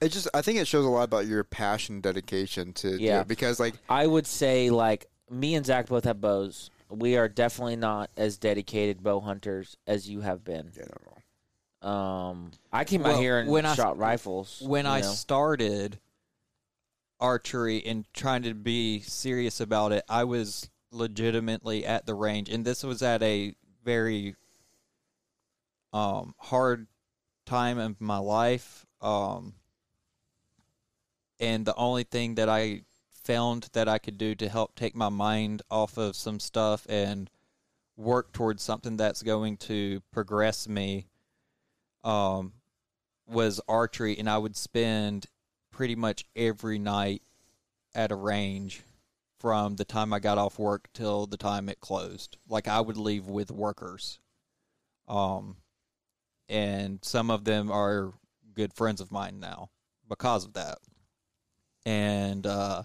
It 0.01 0.09
just 0.11 0.27
I 0.35 0.43
think 0.43 0.59
it 0.59 0.67
shows 0.67 0.85
a 0.85 0.89
lot 0.89 1.05
about 1.05 1.27
your 1.29 1.45
passion 1.45 1.95
and 1.97 2.03
dedication 2.03 2.73
to 2.75 3.01
Yeah. 3.01 3.21
it 3.21 3.29
because 3.29 3.61
like 3.61 3.75
I 3.89 4.05
would 4.09 4.27
say, 4.27 4.69
like, 4.71 5.07
me 5.31 5.55
and 5.55 5.65
Zach 5.65 5.87
both 5.87 6.03
have 6.05 6.21
bows. 6.21 6.71
We 6.91 7.17
are 7.17 7.29
definitely 7.29 7.77
not 7.77 8.11
as 8.17 8.37
dedicated 8.37 9.01
bow 9.01 9.21
hunters 9.21 9.77
as 9.87 10.09
you 10.09 10.23
have 10.23 10.43
been. 10.43 10.73
you 10.75 10.83
know, 11.83 11.89
Um, 11.89 12.51
I 12.73 12.83
came 12.85 13.05
Well, 13.05 13.15
out 13.15 13.21
here 13.21 13.39
and 13.39 13.49
when 13.49 13.65
I- 13.65 13.77
shot 13.77 13.97
rifles. 13.97 14.61
when 14.61 14.87
I 14.87 15.03
know. 15.03 15.07
started 15.13 16.01
archery 17.21 17.85
and 17.87 18.05
trying 18.13 18.43
to 18.43 18.55
be 18.55 19.01
serious 19.03 19.61
about 19.61 19.93
it, 19.93 20.05
I 20.09 20.25
was 20.25 20.69
legitimately 20.91 21.85
at 21.87 22.07
the 22.07 22.15
range, 22.15 22.49
and 22.49 22.65
this 22.65 22.83
was 22.83 23.03
at 23.03 23.23
a 23.23 23.55
very 23.85 24.35
um, 25.93 26.35
hard 26.39 26.87
time 27.47 27.79
in 27.79 27.97
my 27.99 28.19
life. 28.19 28.87
Um, 29.01 29.55
and 31.41 31.65
the 31.65 31.75
only 31.77 32.05
thing 32.05 32.35
that 32.37 32.49
I 32.49 32.83
found 33.25 33.69
that 33.73 33.89
I 33.89 33.99
could 33.99 34.19
do 34.19 34.35
to 34.35 34.49
help 34.49 34.75
take 34.75 34.97
my 34.97 35.09
mind 35.09 35.63
off 35.71 35.99
of 35.99 36.17
some 36.17 36.41
stuff 36.41 36.87
and 36.89 37.31
work 37.97 38.33
towards 38.33 38.63
something 38.63 38.97
that's 38.97 39.23
going 39.23 39.57
to 39.57 40.01
progress 40.13 40.69
me 40.69 41.09
um, 42.05 42.53
was 43.27 43.61
archery, 43.69 44.19
and 44.19 44.31
I 44.31 44.39
would 44.39 44.57
spend 44.57 45.27
pretty 45.71 45.95
much 45.95 46.25
every 46.35 46.79
night 46.79 47.23
at 47.95 48.13
a 48.13 48.17
range 48.17 48.83
from 49.39 49.77
the 49.77 49.85
time 49.85 50.13
I 50.13 50.19
got 50.19 50.39
off 50.39 50.59
work 50.59 50.89
till 50.93 51.27
the 51.27 51.37
time 51.37 51.69
it 51.69 51.81
closed. 51.81 52.37
Like 52.49 52.67
I 52.67 52.81
would 52.81 52.97
leave 52.97 53.27
with 53.27 53.51
workers, 53.51 54.19
um, 55.07 55.57
and 56.49 56.99
some 57.03 57.31
of 57.31 57.45
them 57.45 57.71
are 57.71 58.13
good 58.55 58.73
friends 58.73 59.01
of 59.01 59.13
mine 59.13 59.41
now 59.41 59.71
because 60.09 60.45
of 60.45 60.55
that. 60.55 60.79
And 61.87 62.47
uh, 62.47 62.83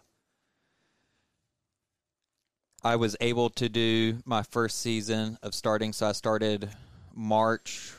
I 2.84 2.96
was 2.96 3.16
able 3.20 3.50
to 3.52 3.70
do 3.70 4.20
my 4.26 4.44
first 4.44 4.80
season 4.80 5.38
of 5.42 5.54
starting. 5.54 5.94
So 5.94 6.08
I 6.08 6.12
started 6.12 6.70
March 7.16 7.94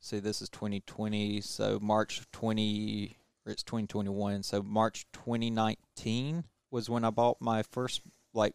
see 0.00 0.20
this 0.20 0.40
is 0.40 0.48
2020 0.48 1.40
so 1.40 1.78
march 1.80 2.22
20 2.32 3.16
or 3.44 3.52
it's 3.52 3.62
2021 3.62 4.42
so 4.42 4.62
march 4.62 5.06
2019 5.12 6.44
was 6.70 6.88
when 6.88 7.04
i 7.04 7.10
bought 7.10 7.36
my 7.40 7.62
first 7.62 8.00
like 8.32 8.54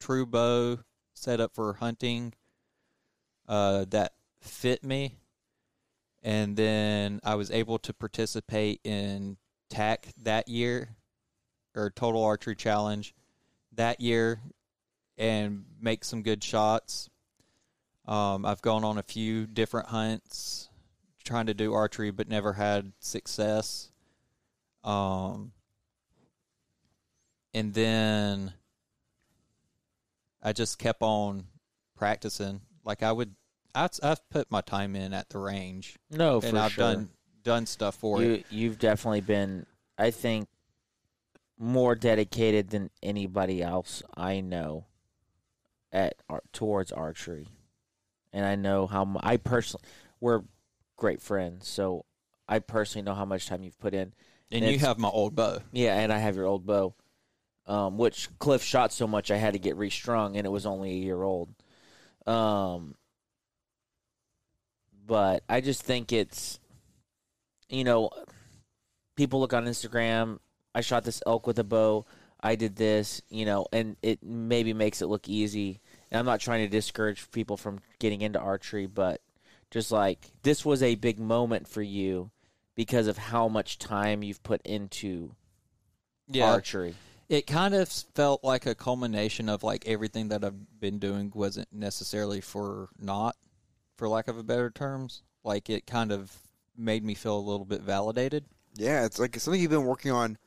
true 0.00 0.24
bow 0.24 0.78
set 1.14 1.40
up 1.40 1.54
for 1.54 1.74
hunting 1.74 2.32
uh, 3.48 3.84
that 3.88 4.12
fit 4.40 4.84
me 4.84 5.16
and 6.22 6.56
then 6.56 7.20
i 7.24 7.34
was 7.34 7.50
able 7.50 7.78
to 7.78 7.92
participate 7.92 8.80
in 8.84 9.36
tac 9.70 10.08
that 10.20 10.48
year 10.48 10.96
or 11.74 11.90
total 11.90 12.24
archery 12.24 12.56
challenge 12.56 13.14
that 13.72 14.00
year 14.00 14.40
and 15.16 15.64
make 15.80 16.04
some 16.04 16.22
good 16.22 16.42
shots 16.42 17.08
um, 18.08 18.46
I've 18.46 18.62
gone 18.62 18.84
on 18.84 18.96
a 18.96 19.02
few 19.02 19.46
different 19.46 19.88
hunts 19.88 20.70
trying 21.24 21.46
to 21.46 21.54
do 21.54 21.74
archery, 21.74 22.10
but 22.10 22.26
never 22.26 22.54
had 22.54 22.92
success. 23.00 23.92
Um, 24.82 25.52
and 27.52 27.74
then 27.74 28.54
I 30.42 30.54
just 30.54 30.78
kept 30.78 31.02
on 31.02 31.44
practicing. 31.96 32.62
Like 32.82 33.02
I 33.02 33.12
would, 33.12 33.34
I, 33.74 33.88
I've 34.02 34.28
put 34.30 34.50
my 34.50 34.60
time 34.60 34.96
in 34.96 35.12
at 35.12 35.28
the 35.30 35.38
range, 35.38 35.98
no, 36.10 36.40
for 36.40 36.48
and 36.48 36.58
I've 36.58 36.72
sure. 36.72 36.84
done 36.84 37.10
done 37.42 37.66
stuff 37.66 37.96
for 37.96 38.22
you, 38.22 38.32
it. 38.32 38.46
You've 38.50 38.78
definitely 38.78 39.20
been, 39.20 39.66
I 39.96 40.10
think, 40.10 40.48
more 41.58 41.94
dedicated 41.94 42.70
than 42.70 42.90
anybody 43.02 43.62
else 43.62 44.02
I 44.16 44.40
know 44.40 44.86
at 45.92 46.14
towards 46.52 46.92
archery, 46.92 47.48
and 48.32 48.44
I 48.44 48.56
know 48.56 48.86
how 48.86 49.18
I 49.22 49.36
personally 49.36 49.84
we're 50.20 50.42
great 50.96 51.22
friends, 51.22 51.68
so 51.68 52.04
I 52.48 52.58
personally 52.58 53.04
know 53.04 53.14
how 53.14 53.24
much 53.24 53.46
time 53.46 53.62
you've 53.62 53.78
put 53.78 53.94
in. 53.94 54.12
And 54.50 54.64
you 54.64 54.78
have 54.78 54.98
my 54.98 55.08
old 55.08 55.34
bow. 55.34 55.58
Yeah, 55.72 55.98
and 55.98 56.12
I 56.12 56.18
have 56.18 56.36
your 56.36 56.46
old 56.46 56.66
bow, 56.66 56.94
um, 57.66 57.98
which 57.98 58.28
Cliff 58.38 58.62
shot 58.62 58.92
so 58.92 59.06
much 59.06 59.30
I 59.30 59.36
had 59.36 59.52
to 59.52 59.58
get 59.58 59.76
restrung, 59.76 60.36
and 60.36 60.46
it 60.46 60.50
was 60.50 60.66
only 60.66 60.90
a 60.90 60.94
year 60.94 61.22
old. 61.22 61.54
Um, 62.26 62.94
but 65.08 65.42
I 65.48 65.60
just 65.60 65.82
think 65.82 66.12
it's, 66.12 66.60
you 67.68 67.82
know, 67.82 68.10
people 69.16 69.40
look 69.40 69.52
on 69.54 69.64
Instagram. 69.66 70.38
I 70.74 70.82
shot 70.82 71.02
this 71.04 71.22
elk 71.26 71.46
with 71.48 71.58
a 71.58 71.64
bow. 71.64 72.06
I 72.40 72.54
did 72.54 72.76
this, 72.76 73.20
you 73.30 73.44
know, 73.44 73.66
and 73.72 73.96
it 74.00 74.22
maybe 74.22 74.72
makes 74.72 75.02
it 75.02 75.06
look 75.08 75.28
easy. 75.28 75.80
And 76.10 76.20
I'm 76.20 76.26
not 76.26 76.40
trying 76.40 76.64
to 76.64 76.68
discourage 76.70 77.30
people 77.32 77.56
from 77.56 77.80
getting 77.98 78.20
into 78.20 78.38
archery, 78.38 78.86
but 78.86 79.20
just 79.72 79.90
like 79.90 80.30
this 80.44 80.64
was 80.64 80.82
a 80.82 80.94
big 80.94 81.18
moment 81.18 81.66
for 81.66 81.82
you 81.82 82.30
because 82.76 83.08
of 83.08 83.18
how 83.18 83.48
much 83.48 83.78
time 83.78 84.22
you've 84.22 84.42
put 84.44 84.62
into 84.62 85.34
Yeah, 86.28 86.52
archery. 86.52 86.94
it 87.28 87.46
kind 87.46 87.74
of 87.74 87.88
felt 87.88 88.44
like 88.44 88.66
a 88.66 88.74
culmination 88.76 89.48
of 89.48 89.64
like 89.64 89.86
everything 89.88 90.28
that 90.28 90.44
I've 90.44 90.78
been 90.80 90.98
doing 91.00 91.32
wasn't 91.34 91.72
necessarily 91.72 92.40
for 92.40 92.88
naught, 93.00 93.36
for 93.98 94.08
lack 94.08 94.28
of 94.28 94.38
a 94.38 94.42
better 94.42 94.70
terms. 94.70 95.22
Like 95.44 95.68
it 95.68 95.86
kind 95.86 96.10
of 96.12 96.34
made 96.76 97.04
me 97.04 97.14
feel 97.14 97.36
a 97.36 97.40
little 97.40 97.66
bit 97.66 97.82
validated. 97.82 98.44
yeah, 98.76 99.04
it's 99.04 99.18
like 99.18 99.38
something 99.38 99.60
you've 99.60 99.70
been 99.70 99.84
working 99.84 100.12
on 100.12 100.38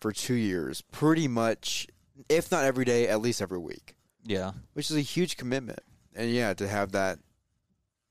for 0.00 0.12
two 0.12 0.34
years, 0.34 0.82
pretty 0.92 1.26
much, 1.26 1.88
if 2.28 2.50
not 2.52 2.64
every 2.64 2.84
day, 2.84 3.08
at 3.08 3.20
least 3.20 3.42
every 3.42 3.58
week. 3.58 3.94
Yeah. 4.24 4.52
which 4.74 4.90
is 4.90 4.96
a 4.96 5.00
huge 5.00 5.36
commitment. 5.36 5.80
And 6.14 6.30
yeah, 6.30 6.52
to 6.54 6.68
have 6.68 6.92
that. 6.92 7.18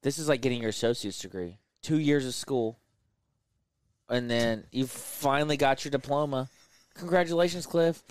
This 0.01 0.17
is 0.17 0.27
like 0.27 0.41
getting 0.41 0.61
your 0.61 0.69
associate's 0.69 1.19
degree. 1.19 1.57
Two 1.81 1.99
years 1.99 2.25
of 2.25 2.33
school, 2.33 2.79
and 4.09 4.29
then 4.29 4.65
you 4.71 4.87
finally 4.87 5.55
got 5.57 5.83
your 5.85 5.91
diploma. 5.91 6.49
Congratulations, 6.95 7.65
Cliff. 7.65 8.03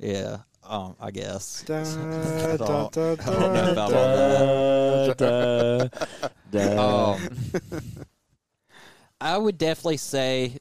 Yeah. 0.00 0.38
Um, 0.64 0.96
I 1.00 1.10
guess. 1.10 1.62
Da, 1.66 1.80
I 1.80 2.56
don't- 2.56 2.92
da, 2.92 3.12
I 3.12 3.16
don't 3.16 3.54
know 3.54 3.72
about 3.72 3.92
all 3.94 5.14
da. 6.50 7.12
Um, 7.14 7.20
I 9.20 9.36
would 9.36 9.58
definitely 9.58 9.96
say 9.98 10.58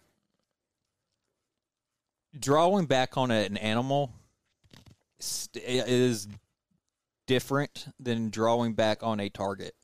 drawing 2.38 2.86
back 2.86 3.18
on 3.18 3.32
an 3.32 3.58
animal 3.58 4.12
st- 5.20 5.64
is 5.66 6.28
different 7.28 7.88
than 8.00 8.30
drawing 8.30 8.74
back 8.74 9.04
on 9.04 9.20
a 9.20 9.30
target. 9.30 9.76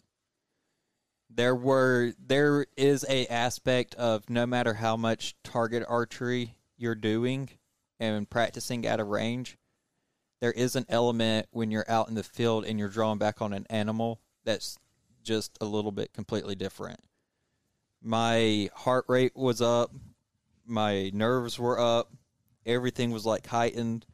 There 1.30 1.56
were 1.56 2.14
there 2.20 2.66
is 2.78 3.06
a 3.10 3.28
aspect 3.28 3.96
of 3.96 4.30
no 4.30 4.46
matter 4.46 4.74
how 4.74 4.96
much 4.98 5.36
target 5.44 5.84
archery 5.88 6.56
you're 6.78 6.96
doing 6.96 7.50
and 8.00 8.30
practicing 8.30 8.86
out 8.88 9.00
of 9.00 9.08
range, 9.08 9.58
there 10.42 10.52
is 10.52 10.76
an 10.76 10.86
element 10.90 11.48
when 11.52 11.72
you're 11.72 11.90
out 11.90 12.10
in 12.10 12.16
the 12.16 12.24
field 12.24 12.66
and 12.66 12.78
you're 12.78 12.90
drawing 12.90 13.18
back 13.18 13.42
on 13.42 13.54
an 13.54 13.66
animal 13.70 14.20
that's 14.44 14.78
just 15.24 15.58
a 15.62 15.66
little 15.66 15.92
bit 15.92 16.14
completely 16.14 16.56
different. 16.56 17.00
My 18.02 18.70
heart 18.76 19.06
rate 19.08 19.36
was 19.36 19.62
up, 19.62 19.92
my 20.66 21.10
nerves 21.14 21.58
were 21.58 21.80
up, 21.80 22.12
everything 22.66 23.12
was 23.12 23.26
like 23.26 23.48
heightened. 23.48 24.06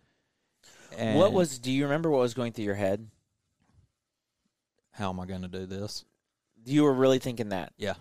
And 0.98 1.18
What 1.18 1.34
was? 1.34 1.58
Do 1.60 1.72
you 1.72 1.84
remember 1.84 2.10
what 2.10 2.20
was 2.22 2.34
going 2.34 2.52
through 2.54 2.66
your 2.66 2.76
head? 2.76 3.08
how 4.94 5.10
am 5.10 5.20
I 5.20 5.26
going 5.26 5.42
to 5.42 5.48
do 5.48 5.66
this? 5.66 6.06
You 6.66 6.84
were 6.84 6.94
really 6.94 7.18
thinking 7.20 7.50
that. 7.50 7.74
Yeah. 7.78 7.96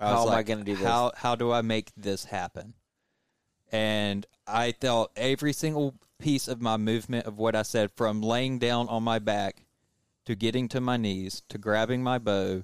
How 0.00 0.24
was 0.24 0.32
am 0.32 0.38
I 0.38 0.42
gonna 0.42 0.64
do 0.64 0.74
this? 0.74 0.84
How 0.84 1.12
how 1.14 1.36
do 1.36 1.52
I 1.52 1.62
make 1.62 1.92
this 1.96 2.24
happen? 2.24 2.74
And 3.72 4.26
I 4.46 4.72
felt 4.72 5.10
every 5.16 5.52
single 5.52 5.94
piece 6.18 6.46
of 6.46 6.60
my 6.60 6.76
movement 6.76 7.26
of 7.26 7.38
what 7.38 7.56
I 7.56 7.62
said 7.62 7.90
from 7.96 8.20
laying 8.20 8.58
down 8.58 8.88
on 8.88 9.02
my 9.02 9.18
back 9.18 9.64
to 10.26 10.36
getting 10.36 10.68
to 10.68 10.80
my 10.80 10.96
knees 10.96 11.42
to 11.48 11.58
grabbing 11.58 12.02
my 12.02 12.18
bow, 12.18 12.62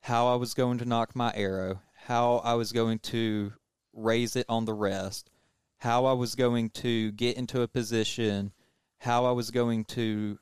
how 0.00 0.26
I 0.26 0.34
was 0.36 0.54
going 0.54 0.78
to 0.78 0.84
nock 0.84 1.14
my 1.14 1.32
arrow, 1.34 1.82
how 2.06 2.38
I 2.38 2.54
was 2.54 2.72
going 2.72 2.98
to 3.00 3.52
raise 3.92 4.34
it 4.34 4.46
on 4.48 4.64
the 4.64 4.74
rest, 4.74 5.30
how 5.76 6.06
I 6.06 6.12
was 6.12 6.34
going 6.34 6.70
to 6.70 7.12
get 7.12 7.36
into 7.36 7.62
a 7.62 7.68
position, 7.68 8.52
how 8.98 9.26
I 9.26 9.32
was 9.32 9.50
going 9.50 9.84
to 9.86 10.38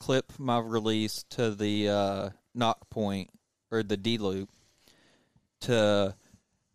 clip 0.00 0.32
my 0.38 0.58
release 0.58 1.24
to 1.30 1.54
the 1.54 1.88
uh, 1.88 2.28
nock 2.54 2.90
point 2.90 3.30
or 3.70 3.82
the 3.82 3.96
D 3.96 4.18
loop 4.18 4.50
to 5.60 6.14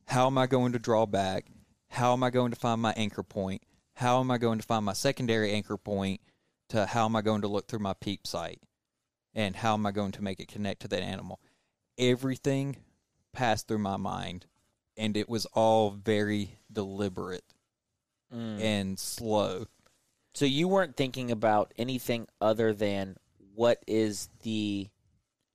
how 0.07 0.27
am 0.27 0.37
I 0.37 0.47
going 0.47 0.71
to 0.73 0.79
draw 0.79 1.05
back? 1.05 1.45
How 1.89 2.13
am 2.13 2.23
I 2.23 2.29
going 2.29 2.51
to 2.51 2.59
find 2.59 2.81
my 2.81 2.93
anchor 2.95 3.23
point? 3.23 3.61
How 3.95 4.19
am 4.19 4.31
I 4.31 4.37
going 4.37 4.59
to 4.59 4.65
find 4.65 4.85
my 4.85 4.93
secondary 4.93 5.51
anchor 5.51 5.77
point? 5.77 6.21
To 6.69 6.85
how 6.85 7.05
am 7.05 7.15
I 7.15 7.21
going 7.21 7.41
to 7.41 7.47
look 7.47 7.67
through 7.67 7.79
my 7.79 7.93
peep 7.93 8.27
sight? 8.27 8.61
And 9.33 9.55
how 9.55 9.73
am 9.73 9.85
I 9.85 9.91
going 9.91 10.11
to 10.13 10.23
make 10.23 10.39
it 10.39 10.47
connect 10.47 10.81
to 10.81 10.87
that 10.89 11.01
animal? 11.01 11.39
Everything 11.97 12.77
passed 13.33 13.67
through 13.67 13.79
my 13.79 13.97
mind, 13.97 14.45
and 14.95 15.17
it 15.17 15.27
was 15.29 15.45
all 15.47 15.91
very 15.91 16.59
deliberate 16.71 17.43
Mm. 18.33 18.61
and 18.61 18.99
slow. 18.99 19.65
So 20.35 20.45
you 20.45 20.67
weren't 20.67 20.95
thinking 20.95 21.31
about 21.31 21.73
anything 21.79 22.27
other 22.39 22.73
than 22.73 23.17
what 23.55 23.83
is 23.87 24.29
the 24.43 24.89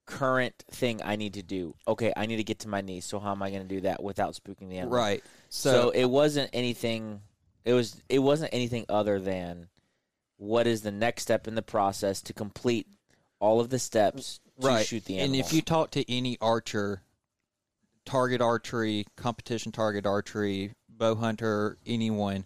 current 0.05 0.63
thing 0.71 1.01
I 1.03 1.15
need 1.15 1.33
to 1.35 1.43
do. 1.43 1.75
Okay, 1.87 2.13
I 2.15 2.25
need 2.25 2.37
to 2.37 2.43
get 2.43 2.59
to 2.59 2.67
my 2.67 2.81
knees. 2.81 3.05
So 3.05 3.19
how 3.19 3.31
am 3.31 3.41
I 3.41 3.49
going 3.49 3.63
to 3.63 3.67
do 3.67 3.81
that 3.81 4.01
without 4.03 4.33
spooking 4.33 4.69
the 4.69 4.77
animal? 4.77 4.97
Right. 4.97 5.23
So, 5.49 5.71
So, 5.71 5.89
it 5.89 6.05
wasn't 6.05 6.49
anything. 6.53 7.21
It 7.63 7.73
was. 7.73 8.01
It 8.09 8.19
wasn't 8.19 8.53
anything 8.53 8.85
other 8.89 9.19
than 9.19 9.67
what 10.37 10.67
is 10.67 10.81
the 10.81 10.91
next 10.91 11.23
step 11.23 11.47
in 11.47 11.55
the 11.55 11.61
process 11.61 12.21
to 12.23 12.33
complete 12.33 12.87
all 13.39 13.59
of 13.59 13.69
the 13.69 13.79
steps 13.79 14.39
to 14.59 14.67
right. 14.67 14.85
shoot 14.85 15.05
the 15.05 15.17
animal. 15.17 15.35
and 15.37 15.45
if 15.45 15.53
you 15.53 15.61
talk 15.61 15.91
to 15.91 16.11
any 16.11 16.37
archer, 16.41 17.01
target 18.05 18.41
archery, 18.41 19.05
competition 19.15 19.71
target 19.71 20.05
archery, 20.05 20.73
bow 20.89 21.15
hunter, 21.15 21.77
anyone, 21.85 22.45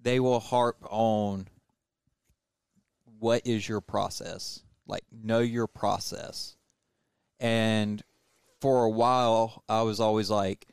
they 0.00 0.20
will 0.20 0.40
harp 0.40 0.76
on 0.90 1.48
what 3.18 3.46
is 3.46 3.68
your 3.68 3.80
process. 3.80 4.62
Like 4.86 5.04
know 5.12 5.38
your 5.38 5.66
process. 5.66 6.56
And 7.42 8.02
for 8.60 8.84
a 8.84 8.90
while 8.90 9.62
I 9.68 9.82
was 9.82 10.00
always 10.00 10.30
like 10.30 10.66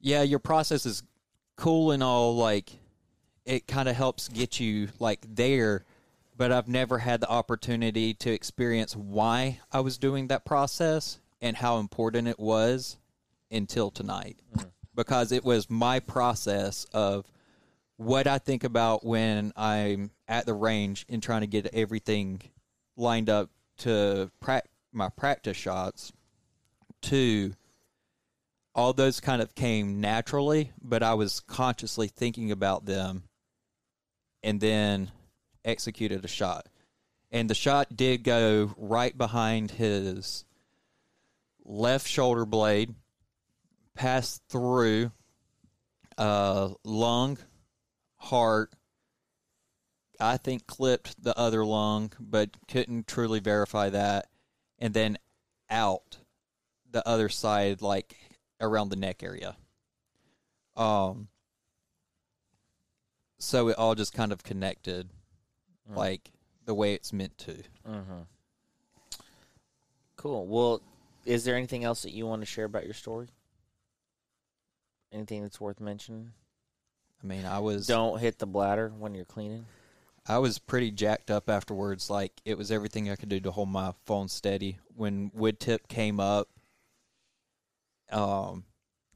yeah, 0.00 0.22
your 0.22 0.38
process 0.38 0.84
is 0.84 1.02
cool 1.56 1.90
and 1.90 2.02
all 2.02 2.36
like 2.36 2.70
it 3.44 3.66
kind 3.66 3.88
of 3.88 3.96
helps 3.96 4.28
get 4.28 4.60
you 4.60 4.88
like 4.98 5.24
there 5.28 5.84
but 6.36 6.52
I've 6.52 6.68
never 6.68 6.98
had 6.98 7.20
the 7.20 7.28
opportunity 7.28 8.14
to 8.14 8.30
experience 8.32 8.96
why 8.96 9.60
I 9.70 9.80
was 9.80 9.98
doing 9.98 10.28
that 10.28 10.44
process 10.44 11.20
and 11.40 11.56
how 11.56 11.78
important 11.78 12.28
it 12.28 12.38
was 12.38 12.98
until 13.50 13.90
tonight. 13.90 14.38
Mm-hmm. 14.56 14.68
Because 14.94 15.32
it 15.32 15.44
was 15.44 15.68
my 15.70 16.00
process 16.00 16.86
of 16.92 17.30
what 17.96 18.26
I 18.26 18.38
think 18.38 18.64
about 18.64 19.04
when 19.04 19.52
I'm 19.56 20.10
at 20.28 20.46
the 20.46 20.54
range 20.54 21.04
and 21.08 21.22
trying 21.22 21.42
to 21.42 21.46
get 21.46 21.66
everything 21.72 22.40
lined 22.96 23.28
up 23.28 23.50
to 23.78 24.30
prac- 24.40 24.68
my 24.94 25.08
practice 25.08 25.56
shots 25.56 26.12
to 27.02 27.54
all 28.74 28.92
those 28.92 29.20
kind 29.20 29.40
of 29.40 29.54
came 29.54 30.00
naturally, 30.00 30.72
but 30.82 31.02
I 31.02 31.14
was 31.14 31.40
consciously 31.40 32.08
thinking 32.08 32.50
about 32.50 32.86
them 32.86 33.24
and 34.42 34.60
then 34.60 35.10
executed 35.64 36.24
a 36.24 36.28
shot. 36.28 36.68
And 37.30 37.48
the 37.48 37.54
shot 37.54 37.96
did 37.96 38.22
go 38.24 38.74
right 38.76 39.16
behind 39.16 39.72
his 39.72 40.44
left 41.64 42.06
shoulder 42.06 42.44
blade, 42.44 42.94
passed 43.94 44.42
through 44.48 45.12
uh, 46.18 46.70
lung, 46.84 47.38
heart. 48.16 48.72
I 50.20 50.36
think 50.36 50.66
clipped 50.66 51.22
the 51.22 51.36
other 51.38 51.64
lung, 51.64 52.12
but 52.20 52.50
couldn't 52.68 53.06
truly 53.06 53.40
verify 53.40 53.90
that. 53.90 54.26
And 54.78 54.92
then 54.92 55.18
out 55.70 56.18
the 56.90 57.06
other 57.06 57.28
side, 57.28 57.82
like 57.82 58.16
around 58.60 58.88
the 58.88 58.96
neck 58.96 59.22
area. 59.22 59.56
Um, 60.76 61.28
so 63.38 63.68
it 63.68 63.78
all 63.78 63.94
just 63.94 64.14
kind 64.14 64.32
of 64.32 64.42
connected, 64.42 65.08
like 65.88 66.30
the 66.64 66.74
way 66.74 66.94
it's 66.94 67.12
meant 67.12 67.36
to. 67.38 67.52
Mm-hmm. 67.88 68.22
Cool. 70.16 70.46
Well, 70.46 70.80
is 71.24 71.44
there 71.44 71.56
anything 71.56 71.84
else 71.84 72.02
that 72.02 72.12
you 72.12 72.26
want 72.26 72.42
to 72.42 72.46
share 72.46 72.64
about 72.64 72.84
your 72.84 72.94
story? 72.94 73.28
Anything 75.12 75.42
that's 75.42 75.60
worth 75.60 75.80
mentioning? 75.80 76.32
I 77.22 77.26
mean, 77.26 77.44
I 77.44 77.58
was 77.58 77.86
Don't 77.86 78.18
hit 78.18 78.38
the 78.38 78.46
bladder 78.46 78.92
when 78.98 79.14
you're 79.14 79.24
cleaning. 79.24 79.66
I 80.26 80.38
was 80.38 80.58
pretty 80.58 80.90
jacked 80.90 81.30
up 81.30 81.50
afterwards. 81.50 82.08
Like 82.10 82.32
it 82.44 82.56
was 82.56 82.70
everything 82.70 83.10
I 83.10 83.16
could 83.16 83.28
do 83.28 83.40
to 83.40 83.50
hold 83.50 83.68
my 83.68 83.92
phone 84.06 84.28
steady. 84.28 84.78
When 84.96 85.30
wood 85.34 85.60
tip 85.60 85.86
came 85.88 86.18
up, 86.20 86.48
um, 88.10 88.64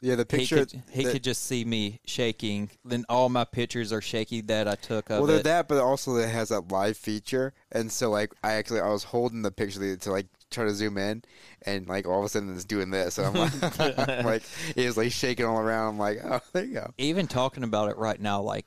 Yeah, 0.01 0.15
the 0.17 0.27
he 0.31 0.39
picture. 0.39 0.67
could, 0.67 0.83
he 0.91 1.05
that- 1.05 1.13
could 1.13 1.25
just 1.25 1.45
see 1.45 1.65
me 1.65 2.01
shaking. 2.07 2.71
Then 2.85 3.05
all 3.09 3.29
my 3.29 3.45
pictures 3.45 3.93
are 3.93 4.01
shaky 4.01 4.41
that 4.43 4.69
I 4.69 4.75
took 4.75 5.11
of 5.11 5.19
well, 5.19 5.27
there's 5.27 5.41
it. 5.41 5.45
that, 5.45 5.69
but 5.69 5.79
also 5.79 6.17
it 6.17 6.29
has 6.29 6.51
that 6.51 6.71
live 6.71 6.97
feature, 6.97 7.55
and 7.73 7.91
so 7.91 8.11
like 8.11 8.33
I 8.43 8.53
actually 8.55 8.81
I 8.81 8.89
was 8.89 9.05
holding 9.05 9.43
the 9.43 9.51
picture 9.51 9.97
to 9.97 10.11
like 10.11 10.27
try 10.51 10.65
to 10.65 10.75
zoom 10.75 10.99
in, 10.99 11.23
and 11.67 11.87
like 11.89 12.07
all 12.07 12.19
of 12.21 12.25
a 12.25 12.29
sudden 12.29 12.53
it's 12.55 12.65
doing 12.65 12.91
this, 12.91 13.19
and 13.19 13.27
I'm 13.29 13.35
like, 13.35 13.99
I'm 14.09 14.25
like 14.27 14.43
it 14.77 14.87
was 14.87 14.97
like 14.97 15.13
shaking 15.13 15.47
all 15.47 15.59
around. 15.59 15.95
I'm 15.95 15.99
like, 15.99 16.19
oh, 16.25 16.41
there 16.53 16.65
you 16.65 16.75
go, 16.75 16.93
Even 16.99 17.27
talking 17.27 17.63
about 17.65 17.89
it 17.91 17.97
right 17.97 18.21
now, 18.21 18.41
like 18.43 18.67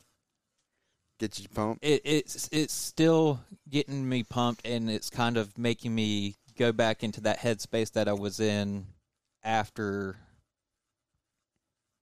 get 1.22 1.40
you 1.40 1.48
pumped. 1.50 1.86
it, 1.86 2.02
it's 2.04 2.50
it's 2.52 2.74
still 2.74 3.40
getting 3.70 4.08
me 4.08 4.24
pumped, 4.24 4.66
and 4.66 4.90
it's 4.90 5.10
kind 5.10 5.38
of 5.38 5.58
making 5.58 5.94
me 5.94 6.36
go 6.58 6.72
back 6.72 7.04
into 7.04 7.22
that 7.22 7.40
headspace 7.40 7.92
that 7.94 8.08
I 8.08 8.14
was 8.14 8.40
in 8.40 8.86
after 9.44 10.18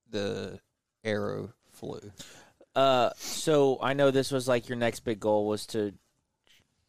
the 0.10 0.60
arrow 1.04 1.54
flew. 1.72 2.12
Uh, 2.76 3.10
so 3.18 3.78
I 3.82 3.94
know 3.94 4.12
this 4.12 4.32
was 4.32 4.48
like 4.48 4.70
your 4.70 4.78
next 4.78 5.02
big 5.02 5.20
goal 5.20 5.48
was 5.48 5.66
to, 5.68 5.94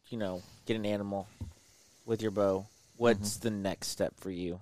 you 0.09 0.17
know, 0.17 0.41
get 0.65 0.75
an 0.75 0.85
animal 0.85 1.27
with 2.05 2.21
your 2.21 2.31
bow. 2.31 2.65
What's 2.97 3.37
the 3.37 3.49
next 3.49 3.87
step 3.87 4.13
for 4.19 4.29
you? 4.29 4.61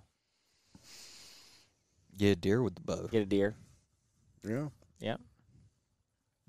Get 2.17 2.31
a 2.31 2.35
deer 2.35 2.61
with 2.61 2.75
the 2.75 2.81
bow. 2.81 3.07
Get 3.11 3.21
a 3.21 3.25
deer. 3.25 3.55
Yeah, 4.43 4.67
Yeah. 4.99 5.17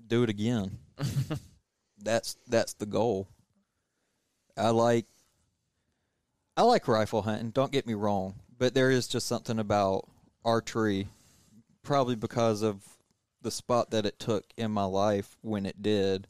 Do 0.05 0.23
it 0.23 0.29
again. 0.29 0.77
that's 2.03 2.35
that's 2.47 2.73
the 2.73 2.85
goal. 2.85 3.27
I 4.57 4.69
like 4.69 5.05
I 6.57 6.63
like 6.63 6.87
rifle 6.87 7.21
hunting. 7.23 7.51
Don't 7.51 7.71
get 7.71 7.87
me 7.87 7.93
wrong, 7.93 8.35
but 8.57 8.73
there 8.73 8.91
is 8.91 9.07
just 9.07 9.27
something 9.27 9.57
about 9.59 10.07
archery, 10.43 11.07
probably 11.83 12.15
because 12.15 12.61
of 12.61 12.83
the 13.41 13.51
spot 13.51 13.91
that 13.91 14.05
it 14.05 14.19
took 14.19 14.45
in 14.57 14.71
my 14.71 14.83
life 14.83 15.37
when 15.41 15.65
it 15.65 15.81
did, 15.81 16.27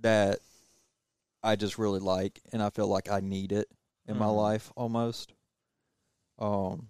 that 0.00 0.38
I 1.42 1.56
just 1.56 1.78
really 1.78 2.00
like, 2.00 2.40
and 2.52 2.62
I 2.62 2.70
feel 2.70 2.86
like 2.86 3.10
I 3.10 3.20
need 3.20 3.52
it 3.52 3.68
in 4.06 4.16
my 4.16 4.26
Mhm. 4.26 4.36
life 4.36 4.72
almost. 4.76 5.32
Um. 6.38 6.88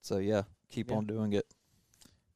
So 0.00 0.18
yeah, 0.18 0.42
keep 0.70 0.90
Yeah. 0.90 0.96
on 0.96 1.06
doing 1.06 1.32
it. 1.32 1.53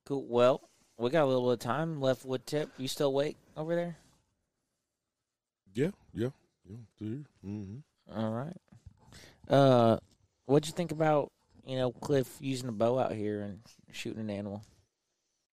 Cool. 0.09 0.24
Well, 0.26 0.62
we 0.96 1.11
got 1.11 1.24
a 1.24 1.26
little 1.26 1.44
bit 1.44 1.52
of 1.52 1.59
time 1.59 2.00
left. 2.00 2.24
Wood 2.24 2.46
tip. 2.46 2.70
You 2.78 2.88
still 2.88 3.09
awake 3.09 3.36
over 3.59 3.74
there? 3.74 3.98
Yeah, 5.74 5.90
yeah, 6.14 6.30
yeah. 6.66 7.09
Mm-hmm. 7.44 7.76
All 8.16 8.30
right. 8.30 8.56
Uh, 9.50 9.98
what'd 10.46 10.66
you 10.66 10.72
think 10.72 10.92
about 10.92 11.30
you 11.66 11.76
know 11.76 11.92
Cliff 11.92 12.38
using 12.40 12.70
a 12.70 12.72
bow 12.72 12.98
out 12.98 13.12
here 13.12 13.42
and 13.42 13.61
shooting 13.92 14.22
an 14.22 14.30
animal? 14.30 14.64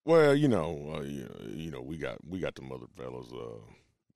Well, 0.05 0.33
you 0.33 0.47
know, 0.47 0.95
uh, 0.95 1.01
you, 1.01 1.29
you 1.49 1.71
know, 1.71 1.81
we 1.81 1.97
got 1.97 2.25
we 2.25 2.39
got 2.39 2.55
them 2.55 2.71
other 2.71 2.87
fellas. 2.95 3.27
Uh, 3.33 3.59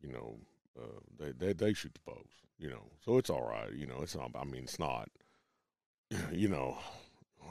you 0.02 0.14
know, 0.14 0.38
uh, 0.82 1.00
they 1.20 1.34
they 1.34 1.52
they 1.52 1.74
shoot 1.74 1.94
the 1.94 2.10
bows. 2.10 2.32
You 2.58 2.70
know, 2.70 2.84
so 3.04 3.18
it's 3.18 3.30
all 3.30 3.46
right. 3.46 3.74
You 3.74 3.88
know, 3.88 4.00
it's 4.04 4.16
not. 4.16 4.32
I 4.36 4.46
mean, 4.46 4.64
it's 4.64 4.80
not. 4.80 5.10
You 6.32 6.48
know, 6.48 6.78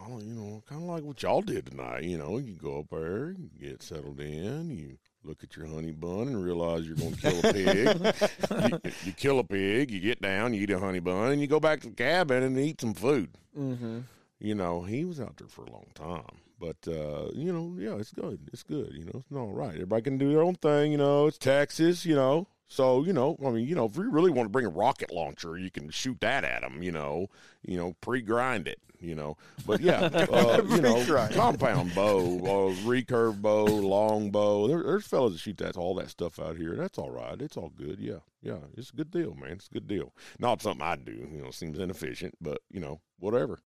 well, 0.09 0.23
you 0.23 0.35
know, 0.35 0.63
kind 0.69 0.83
of 0.83 0.89
like 0.89 1.03
what 1.05 1.23
y'all 1.23 1.43
did 1.43 1.67
tonight. 1.67 2.05
You 2.05 2.19
know, 2.19 2.39
you 2.39 2.55
go 2.55 2.81
up 2.81 2.87
there, 2.91 3.31
you 3.31 3.51
get 3.61 3.83
settled 3.83 4.21
in, 4.21 4.71
you 4.71 4.99
look 5.25 5.43
at 5.43 5.57
your 5.57 5.67
honey 5.67 5.93
bun 5.93 6.29
and 6.29 6.43
realize 6.45 6.87
you're 6.87 6.97
going 6.97 7.15
to 7.15 7.21
kill 7.21 7.39
a 7.41 7.53
pig. 7.53 8.73
you, 8.85 8.91
you 9.05 9.13
kill 9.13 9.39
a 9.41 9.45
pig, 9.45 9.91
you 9.91 10.01
get 10.01 10.21
down, 10.23 10.55
you 10.55 10.63
eat 10.63 10.71
a 10.71 10.79
honey 10.79 11.01
bun, 11.01 11.33
and 11.33 11.41
you 11.41 11.47
go 11.47 11.61
back 11.61 11.81
to 11.81 11.89
the 11.89 11.95
cabin 11.95 12.43
and 12.43 12.59
eat 12.59 12.81
some 12.81 12.95
food 12.95 13.31
Mm-hmm. 13.59 14.01
you 14.39 14.55
know, 14.55 14.83
he 14.83 15.05
was 15.05 15.21
out 15.21 15.37
there 15.39 15.49
for 15.49 15.65
a 15.65 15.71
long 15.73 15.87
time. 15.95 16.39
But 16.61 16.77
uh, 16.89 17.31
you 17.35 17.53
know, 17.53 17.75
yeah, 17.79 17.99
it's 18.01 18.13
good. 18.13 18.49
It's 18.53 18.63
good. 18.63 18.91
You 18.93 19.05
know, 19.05 19.25
it's 19.29 19.37
all 19.37 19.53
right. 19.53 19.75
Everybody 19.75 20.03
can 20.03 20.19
do 20.19 20.31
their 20.33 20.43
own 20.43 20.55
thing. 20.57 20.91
You 20.93 20.99
know, 20.99 21.27
it's 21.27 21.39
Texas. 21.39 22.05
You 22.05 22.15
know, 22.17 22.47
so 22.69 23.05
you 23.05 23.13
know, 23.13 23.37
I 23.45 23.51
mean, 23.51 23.67
you 23.67 23.75
know, 23.75 23.87
if 23.87 23.97
you 23.97 24.11
really 24.11 24.31
want 24.31 24.47
to 24.47 24.51
bring 24.51 24.67
a 24.67 24.71
rocket 24.71 25.13
launcher, 25.13 25.57
you 25.57 25.71
can 25.71 25.91
shoot 25.91 26.21
that 26.21 26.45
at 26.45 26.61
them. 26.61 26.83
You 26.83 26.93
know, 26.93 27.29
you 27.63 27.77
know, 27.77 27.95
pre-grind 28.01 28.69
it. 28.69 28.79
You 29.01 29.15
know, 29.15 29.37
but 29.65 29.81
yeah, 29.81 30.01
uh, 30.33 30.61
you 30.69 30.81
know, 30.81 31.05
compound 31.31 31.95
bow, 31.95 32.19
uh, 32.19 32.75
recurve 32.85 33.41
bow, 33.41 33.65
long 33.65 34.31
bow. 34.31 34.67
There, 34.67 34.83
there's 34.83 35.07
fellas 35.07 35.35
that 35.35 35.39
shoot 35.39 35.57
that 35.59 35.77
all 35.77 35.95
that 35.95 36.11
stuff 36.11 36.41
out 36.41 36.57
here. 36.57 36.75
That's 36.75 36.99
all 36.99 37.11
right. 37.11 37.41
It's 37.41 37.57
all 37.57 37.71
good. 37.77 38.01
Yeah, 38.01 38.19
yeah, 38.43 38.59
it's 38.77 38.91
a 38.91 38.97
good 38.97 39.13
deal, 39.13 39.35
man. 39.35 39.53
It's 39.53 39.69
a 39.69 39.75
good 39.75 39.87
deal. 39.87 40.13
Not 40.41 40.63
something 40.63 40.83
I 40.85 40.97
do. 40.97 41.13
You 41.13 41.43
know, 41.43 41.53
seems 41.53 41.79
inefficient, 41.79 42.35
but 42.41 42.59
you 42.73 42.81
know, 42.81 43.01
whatever. 43.21 43.61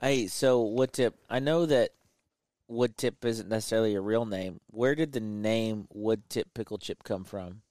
Hey, 0.00 0.28
so 0.28 0.62
Wood 0.62 0.92
Tip. 0.92 1.16
I 1.28 1.40
know 1.40 1.66
that 1.66 1.90
wood 2.68 2.96
tip 2.96 3.24
isn't 3.24 3.48
necessarily 3.48 3.94
a 3.94 4.00
real 4.00 4.26
name. 4.26 4.60
Where 4.70 4.94
did 4.94 5.12
the 5.12 5.20
name 5.20 5.88
wood 5.92 6.28
tip 6.28 6.54
pickle 6.54 6.78
chip 6.78 7.02
come 7.02 7.24
from? 7.24 7.62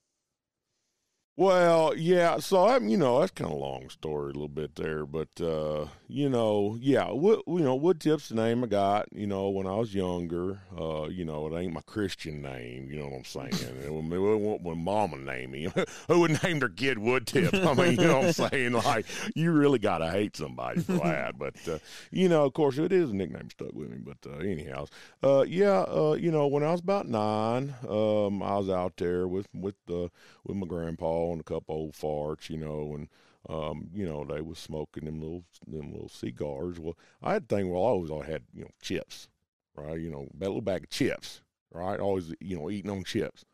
Well, 1.40 1.94
yeah. 1.96 2.40
So 2.40 2.68
I'm, 2.68 2.88
you 2.88 2.98
know, 2.98 3.20
that's 3.20 3.32
kind 3.32 3.52
of 3.52 3.58
a 3.58 3.60
long 3.60 3.90
story, 3.90 4.32
a 4.32 4.34
little 4.34 4.48
bit 4.48 4.74
there, 4.74 5.06
but 5.06 5.30
uh, 5.40 5.86
you 6.08 6.30
know, 6.30 6.80
yeah, 6.82 7.12
wood, 7.12 7.42
you 7.46 7.60
know, 7.60 7.76
Wood 7.76 8.02
Tip's 8.02 8.30
the 8.30 8.36
name 8.36 8.64
I 8.64 8.68
got. 8.68 9.06
You 9.12 9.28
know, 9.28 9.50
when 9.50 9.68
I 9.68 9.76
was 9.76 9.94
younger. 9.94 10.62
Uh, 10.76 11.08
you 11.10 11.26
know, 11.26 11.46
it 11.46 11.60
ain't 11.60 11.74
my 11.74 11.82
Christian 11.82 12.42
name. 12.42 12.90
You 12.90 13.00
know 13.00 13.10
what 13.10 13.18
I'm 13.18 13.26
saying? 13.26 13.50
it 13.84 13.94
when, 13.94 14.10
when, 14.10 14.64
when 14.64 14.84
Mama 14.84 15.18
named 15.18 15.52
me, 15.52 15.68
who 16.08 16.20
would 16.22 16.42
name 16.42 16.58
their 16.58 16.70
kid 16.70 16.98
Wood 16.98 17.28
Tip? 17.28 17.54
I 17.54 17.74
mean, 17.76 18.00
you 18.00 18.08
know 18.08 18.22
what 18.22 18.40
I'm 18.40 18.50
saying? 18.50 18.74
Like, 18.74 19.06
you 19.36 19.52
really 19.52 19.78
gotta 19.78 20.10
hate 20.10 20.36
somebody 20.36 20.82
for 20.82 20.94
that. 20.94 21.38
But 21.38 21.56
uh, 21.68 21.78
you 22.10 22.30
know, 22.30 22.46
of 22.46 22.54
course, 22.54 22.80
it 22.80 22.92
is 22.92 23.12
a 23.12 23.16
nickname 23.16 23.52
stuck 23.52 23.74
with 23.74 23.92
me. 23.92 23.98
But 24.00 24.18
uh, 24.28 24.38
anyhow, 24.38 24.88
uh, 25.24 25.46
yeah, 25.48 25.82
uh, 25.82 26.18
you 26.20 26.32
know, 26.32 26.48
when 26.48 26.64
I 26.64 26.72
was 26.72 26.80
about 26.82 27.08
nine, 27.08 27.76
um, 27.88 28.42
I 28.42 28.58
was 28.58 28.70
out 28.70 28.98
there 28.98 29.28
with 29.28 29.48
with 29.54 29.76
the 29.86 30.10
with 30.44 30.58
my 30.58 30.66
grandpa 30.66 31.27
and 31.32 31.42
a 31.42 31.44
couple 31.44 31.76
old 31.76 31.94
farts, 31.94 32.50
you 32.50 32.58
know, 32.58 32.94
and 32.96 33.10
um, 33.50 33.90
you 33.94 34.06
know, 34.06 34.26
they 34.26 34.42
was 34.42 34.60
smoking 34.60 35.06
them 35.06 35.22
little 35.22 35.44
them 35.68 35.92
little 35.92 36.10
cigars. 36.10 36.80
Well, 36.80 36.98
I 37.22 37.34
had 37.34 37.48
to 37.50 37.56
think, 37.56 37.72
well, 37.72 37.84
I 37.84 37.88
always 37.88 38.12
I 38.12 38.26
had, 38.30 38.44
you 38.54 38.64
know, 38.64 38.72
chips, 38.82 39.30
right? 39.76 40.00
You 40.00 40.10
know, 40.10 40.28
a 40.34 40.44
little 40.44 40.62
bag 40.62 40.84
of 40.86 40.90
chips, 40.90 41.42
right? 41.72 42.00
Always, 42.00 42.34
you 42.42 42.58
know, 42.58 42.70
eating 42.70 42.92
on 42.92 43.04
chips. 43.04 43.46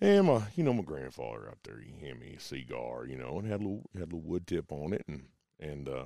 And 0.00 0.26
my, 0.26 0.42
you 0.56 0.64
know, 0.64 0.72
my 0.72 0.82
grandfather 0.82 1.48
out 1.48 1.58
there, 1.64 1.80
he 1.80 1.92
handed 1.92 2.20
me 2.20 2.34
a 2.36 2.40
cigar, 2.40 3.06
you 3.06 3.16
know, 3.16 3.38
and 3.38 3.46
had 3.46 3.60
a 3.60 3.64
little 3.64 3.90
had 3.94 4.02
a 4.04 4.16
little 4.16 4.20
wood 4.22 4.46
tip 4.46 4.72
on 4.72 4.92
it, 4.94 5.04
and 5.08 5.28
and 5.58 5.88
uh, 5.88 6.04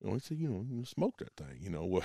you 0.00 0.08
know, 0.08 0.14
he 0.14 0.20
said, 0.20 0.38
you 0.38 0.48
know, 0.48 0.64
you 0.68 0.84
smoke 0.84 1.18
that 1.18 1.36
thing, 1.36 1.58
you 1.60 1.70
know. 1.70 1.84
Well, 1.94 2.04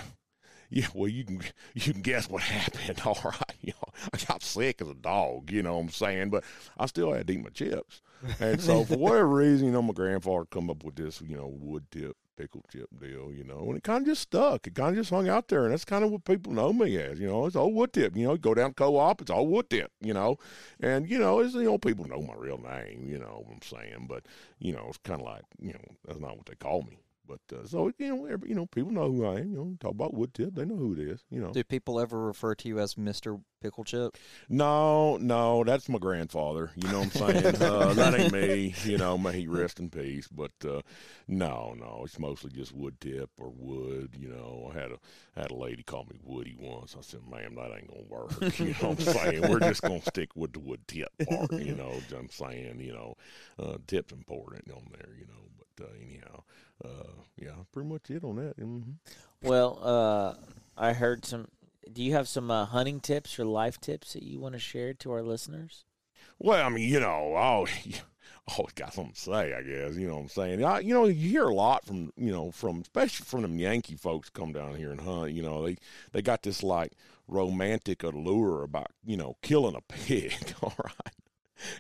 yeah, 0.70 0.88
well, 0.94 1.10
you 1.10 1.26
can 1.26 1.42
you 1.74 1.94
can 1.94 2.02
guess 2.02 2.30
what 2.30 2.44
happened. 2.44 3.02
All 3.06 3.20
right, 3.24 3.56
you 3.62 3.74
know, 3.74 3.94
I 4.14 4.18
got 4.28 4.44
sick 4.44 4.82
as 4.82 4.88
a 4.88 4.94
dog, 4.94 5.52
you 5.52 5.64
know 5.64 5.76
what 5.76 5.84
I'm 5.84 5.90
saying, 5.90 6.30
but 6.30 6.44
I 6.78 6.86
still 6.86 7.14
had 7.14 7.28
to 7.28 7.34
eat 7.34 7.44
my 7.44 7.50
chips. 7.50 8.02
And 8.40 8.62
so 8.62 8.84
for 8.84 8.98
whatever 8.98 9.28
reason, 9.28 9.68
you 9.68 9.72
know, 9.72 9.82
my 9.82 9.94
grandfather 9.94 10.46
come 10.46 10.70
up 10.70 10.84
with 10.84 10.96
this, 10.96 11.22
you 11.22 11.38
know, 11.38 11.48
wood 11.48 11.86
tip 11.92 12.18
pickle 12.40 12.64
chip 12.72 12.88
deal, 13.02 13.34
you 13.34 13.44
know, 13.44 13.66
and 13.68 13.76
it 13.76 13.84
kind 13.84 14.02
of 14.02 14.08
just 14.08 14.22
stuck. 14.22 14.66
It 14.66 14.74
kind 14.74 14.92
of 14.92 14.96
just 14.96 15.10
hung 15.10 15.28
out 15.28 15.50
there, 15.50 15.66
and 15.66 15.74
that's 15.74 15.84
kind 15.84 16.06
of 16.06 16.12
what 16.12 16.24
people 16.24 16.54
know 16.54 16.72
me 16.72 16.96
as, 16.98 17.20
you 17.20 17.28
know, 17.28 17.46
it's 17.46 17.56
old 17.56 17.74
wood 17.74 17.92
tip. 17.92 18.16
You 18.16 18.28
know, 18.28 18.38
go 18.38 18.54
down 18.54 18.74
co-op, 18.74 19.22
it's 19.22 19.30
old 19.30 19.50
wood 19.50 19.70
tip, 19.70 19.92
you 20.00 20.14
know, 20.14 20.38
and 20.80 21.10
you 21.10 21.20
know, 21.20 21.40
it's 21.40 21.54
you 21.54 21.64
know, 21.64 21.78
people 21.78 22.08
know 22.08 22.22
my 22.22 22.36
real 22.38 22.58
name, 22.58 23.08
you 23.08 23.20
know 23.20 23.44
what 23.46 23.56
I'm 23.56 23.62
saying, 23.62 24.06
but 24.08 24.26
you 24.60 24.72
know, 24.74 24.86
it's 24.88 24.98
kind 25.00 25.20
of 25.20 25.28
like 25.28 25.44
you 25.60 25.74
know, 25.74 25.96
that's 26.08 26.20
not 26.20 26.38
what 26.38 26.46
they 26.46 26.56
call 26.56 26.84
me. 26.84 27.00
But 27.30 27.56
uh, 27.56 27.68
so 27.68 27.92
you 28.00 28.16
know, 28.16 28.26
every, 28.26 28.50
you 28.50 28.56
know, 28.56 28.66
people 28.66 28.92
know 28.92 29.12
who 29.12 29.24
I 29.26 29.42
am. 29.42 29.52
You 29.52 29.58
know, 29.58 29.78
talk 29.80 29.92
about 29.92 30.16
wood 30.16 30.34
tip, 30.34 30.56
they 30.56 30.66
know 30.66 30.76
who 30.76 30.94
it 30.94 31.00
is. 31.00 31.24
You 31.30 31.40
know, 31.42 31.52
Do 31.52 31.64
people 31.64 32.00
ever 32.00 32.26
refer 32.26 32.56
to 32.56 32.68
you 32.68 32.80
as 32.80 32.98
Mister 32.98 33.38
Pickle 33.62 33.84
Chip? 33.84 34.18
no, 34.50 35.18
no, 35.18 35.64
that's 35.64 35.90
my 35.90 36.00
grandfather. 36.00 36.72
You 36.76 36.90
know 36.90 37.00
what 37.02 37.22
I'm 37.22 37.36
saying? 37.36 37.56
uh, 37.62 37.94
that 37.94 38.14
ain't 38.14 38.32
me. 38.32 38.74
You 38.84 38.98
know, 38.98 39.18
may 39.18 39.34
he 39.42 39.48
rest 39.48 39.80
in 39.80 39.90
peace. 39.90 40.28
But 40.28 40.52
uh, 40.66 40.82
no, 41.28 41.76
no, 41.78 42.02
it's 42.06 42.20
mostly 42.20 42.52
just 42.52 42.74
wood 42.74 43.00
tip 43.00 43.30
or 43.38 43.50
wood. 43.50 44.16
You 44.18 44.30
know, 44.30 44.72
I 44.74 44.80
had 44.80 44.92
a 44.92 45.40
had 45.40 45.52
a 45.52 45.56
lady 45.56 45.84
call 45.84 46.06
me 46.06 46.18
Woody 46.24 46.56
once. 46.60 46.96
I 46.98 47.02
said, 47.02 47.22
"Ma'am, 47.30 47.56
that 47.56 47.72
ain't 47.76 47.88
gonna 47.88 48.04
work." 48.08 48.30
You 48.60 48.76
know 48.82 48.90
what 48.90 49.00
I'm 49.08 49.14
saying? 49.14 49.48
We're 49.48 49.60
just 49.60 49.82
gonna 49.82 50.02
stick 50.02 50.36
with 50.36 50.54
the 50.54 50.60
wood 50.60 50.82
tip 50.88 51.10
part. 51.28 51.52
You 51.54 51.76
know, 51.76 51.90
what 51.90 52.18
I'm 52.18 52.30
saying, 52.30 52.80
you 52.82 52.94
know, 52.94 53.16
uh, 53.58 53.78
tip's 53.88 54.12
important 54.12 54.70
on 54.72 54.84
there. 54.92 55.10
You 55.18 55.26
know, 55.28 55.50
but 55.58 55.86
uh, 55.86 55.90
anyhow, 56.04 56.44
uh, 56.84 57.22
yeah, 57.38 57.52
pretty 57.72 57.88
much 57.90 58.10
it 58.10 58.24
on 58.24 58.36
that. 58.38 58.56
hmm 58.58 58.82
Well, 59.44 59.80
uh, 59.82 60.34
I 60.78 60.94
heard 60.94 61.26
some. 61.26 61.48
Do 61.92 62.04
you 62.04 62.14
have 62.14 62.28
some 62.28 62.52
uh, 62.52 62.66
hunting 62.66 63.00
tips 63.00 63.40
or 63.40 63.46
life 63.46 63.80
tips 63.80 64.14
that 64.14 64.24
you 64.24 64.40
want 64.40 64.54
to 64.54 64.60
share 64.60 64.94
to 64.94 65.12
our 65.12 65.22
listeners? 65.22 65.86
Well, 66.38 66.66
I 66.66 66.70
mean, 66.70 66.88
you 66.88 67.00
know, 67.00 67.36
oh, 67.36 67.68
always 68.58 68.74
got 68.74 68.94
something 68.94 69.14
to 69.14 69.20
say, 69.20 69.54
I 69.54 69.62
guess. 69.62 69.96
You 69.96 70.08
know 70.08 70.16
what 70.16 70.22
I'm 70.22 70.30
saying? 70.30 70.64
I, 70.64 70.80
you 70.80 70.94
know, 70.94 71.06
you 71.06 71.30
hear 71.30 71.46
a 71.46 71.54
lot 71.54 71.86
from, 71.86 72.12
you 72.16 72.32
know, 72.32 72.52
from 72.52 72.82
especially 72.82 73.26
from 73.26 73.42
them 73.42 73.60
Yankee 73.60 73.96
folks 73.96 74.30
come 74.30 74.54
down 74.54 74.76
here 74.76 74.92
and 74.92 75.02
hunt. 75.02 75.34
You 75.34 75.44
know, 75.44 75.66
they 75.66 75.78
they 76.12 76.22
got 76.22 76.44
this 76.44 76.64
like 76.64 76.94
romantic 77.28 78.04
allure 78.04 78.64
about, 78.64 78.92
you 79.06 79.18
know, 79.18 79.36
killing 79.42 79.76
a 79.76 79.82
pig. 79.94 80.54
All 80.62 80.74
right. 80.78 81.14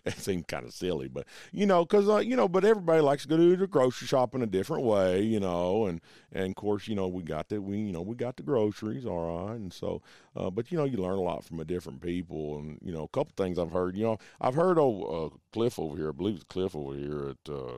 It 0.05 0.17
seems 0.17 0.45
kind 0.47 0.65
of 0.65 0.73
silly, 0.73 1.07
but 1.07 1.25
you 1.51 1.65
know, 1.65 1.86
because 1.86 2.09
uh, 2.09 2.17
you 2.17 2.36
know, 2.36 2.47
but 2.47 2.65
everybody 2.65 3.01
likes 3.01 3.23
to 3.23 3.30
go 3.30 3.38
to 3.38 3.55
the 3.55 3.67
grocery 3.67 4.07
shop 4.07 4.36
in 4.36 4.41
a 4.41 4.47
different 4.47 4.84
way, 4.84 5.21
you 5.21 5.39
know, 5.39 5.86
and 5.86 6.01
and 6.32 6.49
of 6.49 6.55
course, 6.55 6.88
you 6.88 6.95
know, 6.95 7.07
we 7.07 7.23
got 7.23 7.49
the 7.49 7.61
we 7.61 7.77
you 7.77 7.91
know 7.91 8.01
we 8.01 8.15
got 8.15 8.38
the 8.38 8.43
groceries, 8.43 9.05
all 9.05 9.47
right, 9.47 9.55
and 9.55 9.73
so, 9.73 10.01
uh, 10.36 10.49
but 10.49 10.71
you 10.71 10.77
know, 10.77 10.86
you 10.86 10.97
learn 10.97 11.17
a 11.17 11.21
lot 11.21 11.43
from 11.43 11.59
a 11.59 11.65
different 11.65 12.01
people, 12.01 12.57
and 12.57 12.80
you 12.84 12.91
know, 12.91 13.03
a 13.03 13.07
couple 13.09 13.34
things 13.38 13.59
I've 13.59 13.71
heard, 13.71 13.95
you 13.95 14.03
know, 14.03 14.17
I've 14.41 14.55
heard 14.55 14.77
oh 14.80 15.32
uh, 15.34 15.38
Cliff 15.51 15.80
over 15.80 15.95
here, 15.95 16.09
I 16.09 16.13
believe 16.13 16.36
it's 16.36 16.43
Cliff 16.45 16.75
over 16.75 16.95
here 16.95 17.30
at 17.30 17.53
uh, 17.53 17.77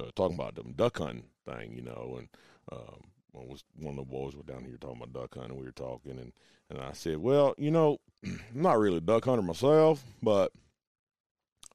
uh, 0.00 0.10
talking 0.14 0.34
about 0.34 0.54
the 0.54 0.62
duck 0.62 0.98
hunting 0.98 1.24
thing, 1.46 1.74
you 1.74 1.82
know, 1.82 2.16
and 2.18 2.28
um, 2.72 3.02
was 3.32 3.62
one 3.78 3.98
of 3.98 4.06
the 4.06 4.10
boys 4.10 4.34
were 4.34 4.42
down 4.42 4.64
here 4.64 4.76
talking 4.80 5.02
about 5.02 5.12
duck 5.12 5.34
hunting, 5.34 5.58
we 5.58 5.66
were 5.66 5.72
talking, 5.72 6.18
and 6.18 6.32
and 6.70 6.80
I 6.80 6.92
said, 6.92 7.18
well, 7.18 7.54
you 7.56 7.70
know, 7.70 7.98
I'm 8.24 8.40
not 8.54 8.78
really 8.78 8.98
a 8.98 9.00
duck 9.00 9.24
hunter 9.24 9.42
myself, 9.42 10.04
but 10.22 10.52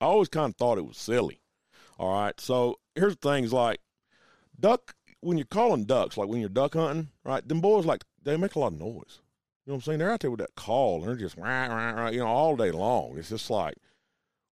I 0.02 0.06
always 0.06 0.30
kind 0.30 0.50
of 0.50 0.56
thought 0.58 0.78
it 0.78 0.86
was 0.86 0.98
silly. 0.98 1.42
All 1.98 2.14
right. 2.14 2.40
So 2.40 2.80
here's 2.96 3.16
things 3.16 3.54
like 3.54 3.80
duck, 4.60 4.96
when 5.22 5.38
you're 5.38 5.46
calling 5.46 5.86
ducks, 5.86 6.18
like 6.18 6.28
when 6.28 6.40
you're 6.40 6.50
duck 6.50 6.74
hunting, 6.74 7.10
right? 7.24 7.48
Them 7.48 7.62
boys, 7.62 7.86
like, 7.86 8.04
they 8.24 8.38
make 8.38 8.56
a 8.56 8.60
lot 8.60 8.74
of 8.74 8.80
noise. 8.80 9.20
You 9.66 9.72
know 9.72 9.76
what 9.76 9.76
I'm 9.76 9.82
saying? 9.82 10.00
They're 10.00 10.12
out 10.12 10.20
there 10.20 10.32
with 10.32 10.42
that 10.42 10.56
call 10.56 11.00
and 11.00 11.08
they're 11.08 11.16
just, 11.16 11.38
rah, 11.38 11.68
rah, 11.68 11.92
rah, 11.92 12.10
you 12.10 12.20
know, 12.20 12.28
all 12.28 12.56
day 12.56 12.72
long. 12.72 13.18
It's 13.18 13.30
just 13.30 13.50
like, 13.50 13.76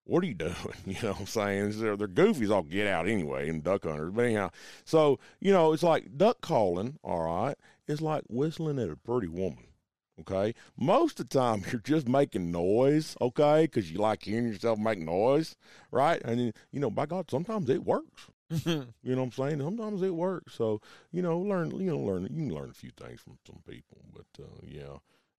what 0.04 0.22
are 0.22 0.26
you 0.26 0.34
doing? 0.34 0.54
You 0.86 0.96
know 1.02 1.10
what 1.10 1.20
I'm 1.20 1.26
saying? 1.26 1.80
They're, 1.80 1.96
they're 1.96 2.08
goofies 2.08 2.50
all 2.50 2.62
get 2.62 2.86
out 2.86 3.08
anyway, 3.08 3.48
and 3.48 3.62
duck 3.62 3.84
hunters. 3.84 4.12
But 4.12 4.26
anyhow, 4.26 4.50
so, 4.84 5.18
you 5.40 5.52
know, 5.52 5.72
it's 5.72 5.82
like 5.82 6.16
duck 6.16 6.40
calling, 6.40 6.98
all 7.02 7.24
right, 7.24 7.56
it's 7.88 8.00
like 8.00 8.22
whistling 8.28 8.78
at 8.78 8.90
a 8.90 8.96
pretty 8.96 9.28
woman. 9.28 9.64
Okay, 10.20 10.54
most 10.78 11.20
of 11.20 11.28
the 11.28 11.38
time 11.38 11.62
you're 11.72 11.80
just 11.80 12.08
making 12.08 12.50
noise. 12.50 13.16
Okay, 13.20 13.62
because 13.62 13.90
you 13.90 13.98
like 13.98 14.22
hearing 14.22 14.48
yourself 14.48 14.78
make 14.78 14.98
noise, 14.98 15.56
right? 15.90 16.20
And 16.24 16.38
then, 16.40 16.52
you 16.72 16.80
know, 16.80 16.90
by 16.90 17.06
God, 17.06 17.30
sometimes 17.30 17.68
it 17.70 17.84
works. 17.84 18.28
you 18.64 18.84
know 19.04 19.16
what 19.16 19.22
I'm 19.22 19.32
saying? 19.32 19.60
Sometimes 19.60 20.02
it 20.02 20.14
works. 20.14 20.54
So 20.54 20.80
you 21.12 21.22
know, 21.22 21.38
learn. 21.38 21.70
You 21.70 21.90
know, 21.90 21.98
learn. 21.98 22.22
You 22.22 22.28
can 22.28 22.54
learn 22.54 22.70
a 22.70 22.74
few 22.74 22.90
things 22.96 23.20
from 23.20 23.38
some 23.46 23.60
people. 23.68 23.98
But 24.12 24.42
uh, 24.44 24.58
yeah, 24.66 24.96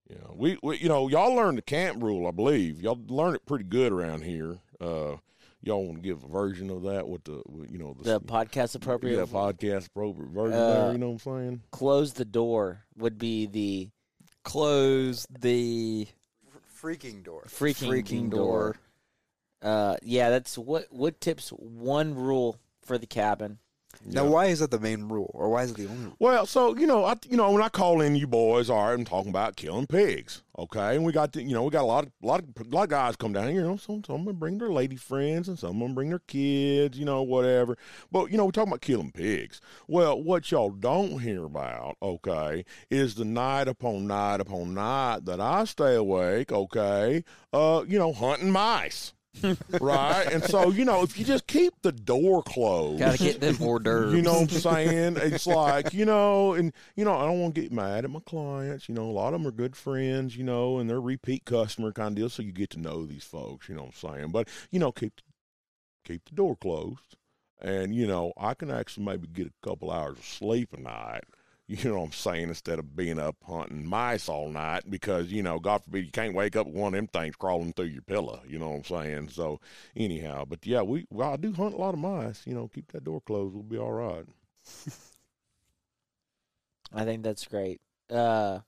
yeah. 0.08 0.16
We, 0.34 0.58
we, 0.62 0.78
you 0.78 0.88
know, 0.88 1.08
y'all 1.08 1.34
learned 1.34 1.58
the 1.58 1.62
camp 1.62 2.02
rule. 2.02 2.26
I 2.26 2.30
believe 2.30 2.80
y'all 2.80 2.98
learn 3.08 3.34
it 3.34 3.44
pretty 3.46 3.64
good 3.64 3.92
around 3.92 4.24
here. 4.24 4.58
Uh, 4.80 5.16
y'all 5.60 5.84
want 5.86 6.02
to 6.02 6.08
give 6.08 6.24
a 6.24 6.26
version 6.28 6.70
of 6.70 6.82
that 6.84 7.06
with 7.06 7.22
the, 7.24 7.42
you 7.70 7.78
know, 7.78 7.94
The 8.00 8.18
podcast 8.20 8.74
appropriate. 8.74 9.16
yeah, 9.18 9.26
podcast 9.26 9.88
appropriate 9.88 10.30
version 10.30 10.58
Uh, 10.58 10.84
there. 10.84 10.92
You 10.92 10.98
know 10.98 11.10
what 11.10 11.26
I'm 11.26 11.40
saying? 11.40 11.62
Close 11.70 12.14
the 12.14 12.24
door 12.24 12.86
would 12.96 13.18
be 13.18 13.44
the 13.46 13.90
Close 14.44 15.26
the 15.30 16.08
Freaking 16.82 17.22
door. 17.22 17.44
freaking, 17.46 17.88
freaking 17.88 18.30
door. 18.30 18.76
door. 19.62 19.70
Uh, 19.70 19.96
yeah, 20.02 20.30
that's 20.30 20.58
what 20.58 20.92
Wood 20.92 21.20
Tip's 21.20 21.50
one 21.50 22.14
rule 22.14 22.58
for 22.82 22.98
the 22.98 23.06
cabin. 23.06 23.58
Now, 24.04 24.26
why 24.26 24.46
is 24.46 24.60
that 24.60 24.70
the 24.70 24.80
main 24.80 25.08
rule, 25.08 25.30
or 25.34 25.48
why 25.50 25.62
is 25.62 25.70
it 25.70 25.76
the 25.76 25.86
only 25.86 26.04
rule? 26.04 26.16
Well, 26.18 26.46
so 26.46 26.76
you 26.76 26.86
know, 26.86 27.04
I 27.04 27.16
you 27.28 27.36
know 27.36 27.50
when 27.50 27.62
I 27.62 27.68
call 27.68 28.00
in 28.00 28.16
you 28.16 28.26
boys, 28.26 28.68
all 28.68 28.86
right, 28.86 28.92
I'm 28.92 29.04
talking 29.04 29.30
about 29.30 29.56
killing 29.56 29.86
pigs, 29.86 30.42
okay? 30.58 30.96
And 30.96 31.04
we 31.04 31.12
got 31.12 31.32
the, 31.32 31.42
you 31.42 31.54
know 31.54 31.62
we 31.62 31.70
got 31.70 31.82
a 31.82 31.86
lot 31.86 32.04
of 32.04 32.12
lot 32.22 32.40
of 32.40 32.46
a 32.60 32.74
lot 32.74 32.84
of 32.84 32.88
guys 32.88 33.16
come 33.16 33.32
down 33.32 33.48
here. 33.48 33.60
You 33.60 33.68
know, 33.68 33.76
some 33.76 34.02
some 34.04 34.20
of 34.20 34.26
them 34.26 34.36
bring 34.36 34.58
their 34.58 34.72
lady 34.72 34.96
friends, 34.96 35.48
and 35.48 35.58
some 35.58 35.76
of 35.76 35.78
them 35.78 35.94
bring 35.94 36.10
their 36.10 36.18
kids, 36.20 36.98
you 36.98 37.04
know, 37.04 37.22
whatever. 37.22 37.76
But 38.10 38.30
you 38.30 38.36
know, 38.36 38.44
we're 38.44 38.52
talking 38.52 38.72
about 38.72 38.80
killing 38.80 39.12
pigs. 39.12 39.60
Well, 39.86 40.20
what 40.20 40.50
y'all 40.50 40.70
don't 40.70 41.18
hear 41.20 41.44
about, 41.44 41.96
okay, 42.02 42.64
is 42.90 43.14
the 43.14 43.24
night 43.24 43.68
upon 43.68 44.06
night 44.06 44.40
upon 44.40 44.74
night 44.74 45.24
that 45.26 45.40
I 45.40 45.64
stay 45.64 45.94
awake, 45.94 46.50
okay, 46.50 47.24
uh, 47.52 47.84
you 47.86 47.98
know, 47.98 48.12
hunting 48.12 48.50
mice. 48.50 49.12
Right, 49.80 50.24
and 50.30 50.44
so 50.44 50.70
you 50.70 50.84
know, 50.84 51.02
if 51.02 51.18
you 51.18 51.24
just 51.24 51.46
keep 51.46 51.74
the 51.82 51.92
door 51.92 52.42
closed, 52.42 52.98
Got 52.98 53.18
to 53.18 53.24
get 53.24 53.40
them 53.40 53.56
hors 53.56 53.78
d'oeuvres. 53.80 54.14
you 54.14 54.22
know 54.22 54.40
what 54.40 54.52
I'm 54.52 54.60
saying? 54.60 55.16
It's 55.16 55.46
like, 55.46 55.92
you 55.92 56.04
know, 56.04 56.54
and, 56.54 56.72
you 56.96 57.04
know, 57.04 57.14
I 57.14 57.24
don't 57.24 57.40
want 57.40 57.54
to 57.54 57.60
get 57.60 57.72
mad 57.72 58.04
at 58.04 58.10
my 58.10 58.20
clients. 58.26 58.88
You 58.88 58.94
know, 58.94 59.04
a 59.04 59.12
lot 59.12 59.34
of 59.34 59.40
them 59.40 59.48
are 59.48 59.52
good 59.52 59.74
friends, 59.76 60.36
you 60.36 60.44
know, 60.44 60.78
and 60.78 60.88
they're 60.88 61.00
repeat 61.00 61.44
customer 61.44 61.92
kind 61.92 62.08
of 62.08 62.14
deal. 62.16 62.28
So 62.28 62.42
you 62.42 62.52
get 62.52 62.70
to 62.70 62.80
know 62.80 63.06
these 63.06 63.24
folks, 63.24 63.68
you 63.68 63.74
know 63.74 63.84
what 63.84 63.94
I'm 64.04 64.16
saying? 64.16 64.28
But, 64.30 64.48
you 64.70 64.78
know, 64.78 64.92
keep, 64.92 65.20
keep 66.04 66.24
the 66.26 66.34
door 66.34 66.56
closed. 66.56 67.16
And, 67.60 67.94
you 67.94 68.06
know, 68.06 68.32
I 68.36 68.54
can 68.54 68.70
actually 68.70 69.06
maybe 69.06 69.28
get 69.28 69.46
a 69.46 69.66
couple 69.68 69.90
hours 69.90 70.18
of 70.18 70.24
sleep 70.24 70.72
a 70.72 70.80
night. 70.80 71.24
You 71.72 71.90
know 71.90 72.00
what 72.00 72.06
I'm 72.06 72.12
saying? 72.12 72.48
Instead 72.48 72.78
of 72.78 72.94
being 72.94 73.18
up 73.18 73.36
hunting 73.46 73.86
mice 73.86 74.28
all 74.28 74.50
night 74.50 74.82
because, 74.90 75.32
you 75.32 75.42
know, 75.42 75.58
God 75.58 75.82
forbid 75.82 76.04
you 76.04 76.12
can't 76.12 76.34
wake 76.34 76.54
up 76.54 76.66
with 76.66 76.74
one 76.74 76.92
of 76.92 76.98
them 76.98 77.06
things 77.06 77.34
crawling 77.34 77.72
through 77.72 77.86
your 77.86 78.02
pillow. 78.02 78.42
You 78.46 78.58
know 78.58 78.68
what 78.68 78.76
I'm 78.76 78.84
saying? 78.84 79.30
So, 79.30 79.58
anyhow, 79.96 80.44
but 80.44 80.66
yeah, 80.66 80.82
we, 80.82 81.06
well, 81.08 81.32
I 81.32 81.36
do 81.36 81.50
hunt 81.50 81.72
a 81.72 81.78
lot 81.78 81.94
of 81.94 82.00
mice. 82.00 82.42
You 82.46 82.52
know, 82.54 82.68
keep 82.68 82.92
that 82.92 83.04
door 83.04 83.22
closed. 83.22 83.54
We'll 83.54 83.62
be 83.62 83.78
all 83.78 83.92
right. 83.92 84.26
I 86.92 87.04
think 87.04 87.22
that's 87.22 87.46
great. 87.46 87.80
Uh, 88.10 88.58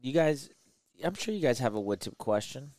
you 0.00 0.12
guys, 0.12 0.48
I'm 1.02 1.14
sure 1.14 1.34
you 1.34 1.40
guys 1.40 1.58
have 1.58 1.74
a 1.74 1.80
Wood 1.80 2.00
Tip 2.00 2.18
question. 2.18 2.70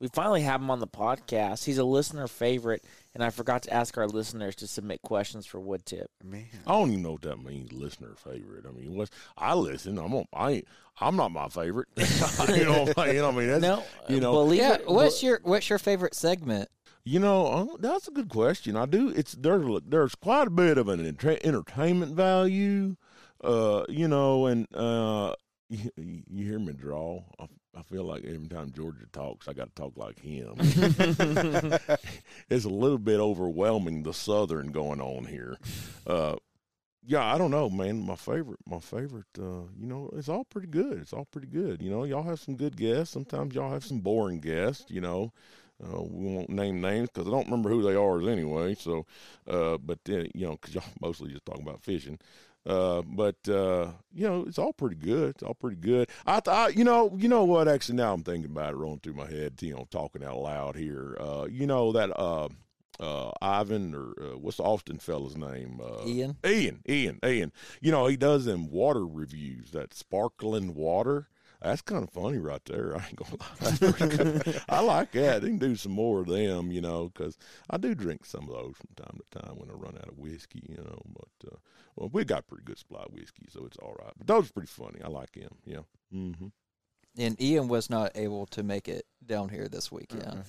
We 0.00 0.08
finally 0.08 0.42
have 0.42 0.60
him 0.60 0.72
on 0.72 0.80
the 0.80 0.88
podcast. 0.88 1.64
He's 1.64 1.78
a 1.78 1.84
listener 1.84 2.26
favorite, 2.26 2.82
and 3.14 3.22
I 3.22 3.30
forgot 3.30 3.62
to 3.64 3.72
ask 3.72 3.96
our 3.98 4.06
listeners 4.06 4.54
to 4.56 4.66
submit 4.66 5.02
questions 5.02 5.46
for 5.46 5.60
Wood 5.60 5.84
Tip. 5.86 6.10
Man, 6.24 6.46
I 6.66 6.72
don't 6.72 6.90
even 6.90 7.02
know 7.02 7.12
what 7.12 7.22
that 7.22 7.42
means, 7.42 7.72
listener 7.72 8.14
favorite. 8.16 8.64
I 8.66 8.72
mean, 8.72 8.94
what's 8.96 9.10
I 9.36 9.54
listen. 9.54 9.98
I'm 9.98 10.14
on, 10.14 10.24
I 10.32 10.62
I'm 11.00 11.16
not 11.16 11.30
my 11.32 11.48
favorite. 11.48 11.88
you 11.96 12.64
know 12.64 12.84
what 12.84 12.98
I'm 12.98 13.06
saying? 13.06 13.24
I 13.24 13.30
mean, 13.30 13.48
that's, 13.48 13.62
No, 13.62 13.82
you 14.08 14.20
know, 14.20 14.32
believe 14.32 14.60
Yeah, 14.60 14.74
it. 14.74 14.86
what's 14.86 15.22
your 15.22 15.40
what's 15.42 15.68
your 15.68 15.78
favorite 15.78 16.14
segment? 16.14 16.68
you 17.04 17.18
know, 17.18 17.76
that's 17.80 18.06
a 18.06 18.12
good 18.12 18.28
question. 18.28 18.76
I 18.76 18.86
do. 18.86 19.08
It's 19.08 19.32
there's 19.32 19.80
there's 19.86 20.14
quite 20.14 20.46
a 20.46 20.50
bit 20.50 20.78
of 20.78 20.88
an 20.88 21.00
entra- 21.00 21.44
entertainment 21.44 22.14
value. 22.14 22.96
Uh, 23.42 23.82
you 23.88 24.06
know, 24.06 24.46
and 24.46 24.68
uh, 24.72 25.34
you, 25.68 25.90
you 25.96 26.46
hear 26.46 26.60
me 26.60 26.72
draw. 26.72 27.22
I, 27.76 27.82
feel 27.82 28.04
like 28.04 28.24
every 28.24 28.48
time 28.48 28.72
Georgia 28.72 29.06
talks, 29.12 29.48
I 29.48 29.52
got 29.52 29.74
to 29.74 29.82
talk 29.82 29.96
like 29.96 30.18
him. 30.18 30.54
it's 32.48 32.64
a 32.64 32.68
little 32.68 32.98
bit 32.98 33.20
overwhelming 33.20 34.02
the 34.02 34.12
southern 34.12 34.72
going 34.72 35.00
on 35.00 35.24
here. 35.24 35.56
Uh, 36.06 36.36
yeah, 37.04 37.24
I 37.24 37.36
don't 37.36 37.50
know, 37.50 37.68
man. 37.68 38.06
My 38.06 38.14
favorite, 38.14 38.60
my 38.66 38.78
favorite. 38.78 39.26
Uh, 39.38 39.66
you 39.76 39.86
know, 39.86 40.10
it's 40.14 40.28
all 40.28 40.44
pretty 40.44 40.68
good. 40.68 40.98
It's 40.98 41.12
all 41.12 41.24
pretty 41.24 41.48
good. 41.48 41.82
You 41.82 41.90
know, 41.90 42.04
y'all 42.04 42.22
have 42.22 42.40
some 42.40 42.56
good 42.56 42.76
guests. 42.76 43.12
Sometimes 43.12 43.54
y'all 43.54 43.72
have 43.72 43.84
some 43.84 43.98
boring 44.00 44.38
guests. 44.38 44.84
You 44.88 45.00
know, 45.00 45.32
uh, 45.82 46.00
we 46.02 46.34
won't 46.34 46.50
name 46.50 46.80
names 46.80 47.08
because 47.12 47.26
I 47.26 47.30
don't 47.30 47.46
remember 47.46 47.70
who 47.70 47.82
they 47.82 47.96
are 47.96 48.20
anyway. 48.30 48.76
So, 48.76 49.06
uh, 49.48 49.78
but 49.78 49.98
then 50.04 50.28
you 50.34 50.46
know, 50.46 50.52
because 50.52 50.74
y'all 50.74 50.84
mostly 51.00 51.32
just 51.32 51.44
talking 51.44 51.66
about 51.66 51.82
fishing. 51.82 52.18
Uh, 52.64 53.02
but 53.02 53.36
uh, 53.48 53.88
you 54.14 54.28
know, 54.28 54.44
it's 54.46 54.58
all 54.58 54.72
pretty 54.72 54.96
good. 54.96 55.30
It's 55.30 55.42
all 55.42 55.54
pretty 55.54 55.76
good. 55.76 56.08
I, 56.26 56.40
th- 56.40 56.54
I, 56.56 56.68
you 56.68 56.84
know, 56.84 57.12
you 57.18 57.28
know 57.28 57.44
what? 57.44 57.66
Actually, 57.68 57.96
now 57.96 58.12
I'm 58.12 58.22
thinking 58.22 58.50
about 58.50 58.74
it, 58.74 58.76
rolling 58.76 59.00
through 59.00 59.14
my 59.14 59.28
head. 59.28 59.54
You 59.60 59.74
know, 59.74 59.86
talking 59.90 60.24
out 60.24 60.38
loud 60.38 60.76
here. 60.76 61.16
Uh, 61.18 61.46
you 61.50 61.66
know 61.66 61.92
that 61.92 62.10
uh, 62.16 62.48
uh, 63.00 63.32
Ivan 63.42 63.94
or 63.94 64.14
uh, 64.22 64.38
what's 64.38 64.58
the 64.58 64.62
Austin 64.62 64.98
fella's 64.98 65.36
name? 65.36 65.80
Uh, 65.82 66.06
Ian? 66.06 66.36
Ian. 66.46 66.82
Ian. 66.88 67.18
Ian. 67.24 67.52
You 67.80 67.90
know, 67.90 68.06
he 68.06 68.16
does 68.16 68.44
them 68.44 68.70
water 68.70 69.04
reviews. 69.04 69.72
That 69.72 69.92
sparkling 69.92 70.74
water. 70.74 71.28
That's 71.60 71.82
kind 71.82 72.02
of 72.02 72.10
funny 72.10 72.38
right 72.38 72.64
there. 72.64 72.96
I 72.96 73.06
ain't 73.06 73.16
gonna 73.16 73.36
lie. 73.38 73.46
That's 73.60 73.78
pretty 73.78 74.16
good. 74.16 74.62
I 74.68 74.80
like 74.80 75.12
that. 75.12 75.42
They 75.42 75.48
can 75.48 75.58
do 75.58 75.76
some 75.76 75.92
more 75.92 76.20
of 76.20 76.26
them, 76.26 76.72
you 76.72 76.80
know, 76.80 77.10
because 77.12 77.38
I 77.70 77.76
do 77.76 77.94
drink 77.94 78.24
some 78.24 78.42
of 78.42 78.48
those 78.48 78.74
from 78.76 79.04
time 79.04 79.18
to 79.18 79.38
time 79.40 79.56
when 79.58 79.70
I 79.70 79.74
run 79.74 79.96
out 79.96 80.08
of 80.08 80.18
whiskey, 80.18 80.64
you 80.68 80.76
know. 80.78 81.00
But 81.06 81.52
uh, 81.52 81.56
well, 81.96 82.10
we 82.12 82.24
got 82.24 82.46
pretty 82.46 82.64
good 82.64 82.78
supply 82.78 83.02
of 83.02 83.12
whiskey, 83.12 83.46
so 83.50 83.64
it's 83.66 83.76
all 83.78 83.94
right. 83.98 84.12
But 84.16 84.26
those 84.26 84.48
are 84.50 84.52
pretty 84.52 84.68
funny. 84.68 85.00
I 85.04 85.08
like 85.08 85.32
them. 85.32 85.54
Yeah. 85.64 85.80
Mm-hmm. 86.14 86.46
And 87.18 87.40
Ian 87.40 87.68
was 87.68 87.90
not 87.90 88.12
able 88.14 88.46
to 88.46 88.62
make 88.62 88.88
it 88.88 89.04
down 89.24 89.50
here 89.50 89.68
this 89.68 89.92
weekend. 89.92 90.44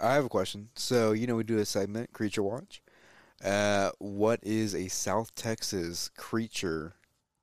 I 0.00 0.14
have 0.14 0.24
a 0.24 0.28
question. 0.28 0.68
So 0.74 1.12
you 1.12 1.26
know 1.26 1.36
we 1.36 1.44
do 1.44 1.58
a 1.58 1.64
segment, 1.64 2.12
Creature 2.12 2.42
Watch. 2.42 2.82
Uh, 3.44 3.90
what 3.98 4.40
is 4.42 4.74
a 4.74 4.88
South 4.88 5.34
Texas 5.34 6.08
creature 6.16 6.94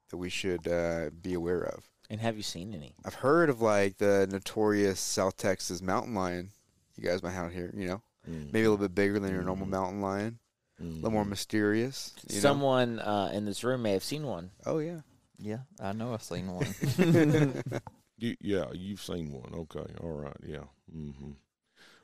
that 0.10 0.18
we 0.18 0.30
should 0.30 0.68
uh, 0.68 1.10
be 1.22 1.34
aware 1.34 1.62
of? 1.62 1.90
And 2.10 2.20
have 2.20 2.36
you 2.36 2.44
seen 2.44 2.74
any? 2.74 2.94
I've 3.06 3.14
heard 3.14 3.50
of 3.50 3.62
like 3.62 3.98
the 3.98 4.28
notorious 4.30 5.00
South 5.00 5.38
Texas 5.38 5.82
mountain 5.82 6.14
lion. 6.14 6.50
You 6.98 7.08
guys 7.08 7.24
might 7.24 7.32
have 7.32 7.52
here, 7.54 7.74
you 7.76 7.88
know, 7.88 8.02
Mm-hmm. 8.30 8.52
maybe 8.52 8.66
a 8.66 8.70
little 8.70 8.78
bit 8.78 8.94
bigger 8.94 9.18
than 9.18 9.32
your 9.34 9.42
normal 9.42 9.66
mountain 9.66 10.00
lion, 10.00 10.38
a 10.82 10.86
little 10.86 11.12
more 11.12 11.26
mysterious. 11.26 12.14
You 12.30 12.36
know? 12.36 12.42
Someone 12.42 13.00
uh, 13.00 13.32
in 13.34 13.46
this 13.46 13.64
room 13.64 13.82
may 13.84 13.94
have 13.94 14.04
seen 14.04 14.26
one. 14.26 14.52
Oh 14.66 14.80
yeah. 14.80 15.02
Yeah, 15.40 15.60
I 15.80 15.94
know 15.94 16.14
I've 16.14 16.22
seen 16.24 16.52
one. 16.54 17.54
You, 18.22 18.36
yeah, 18.40 18.66
you've 18.72 19.02
seen 19.02 19.32
one. 19.32 19.52
Okay, 19.52 19.92
all 20.00 20.12
right, 20.12 20.38
yeah. 20.46 20.66
hmm 20.94 21.32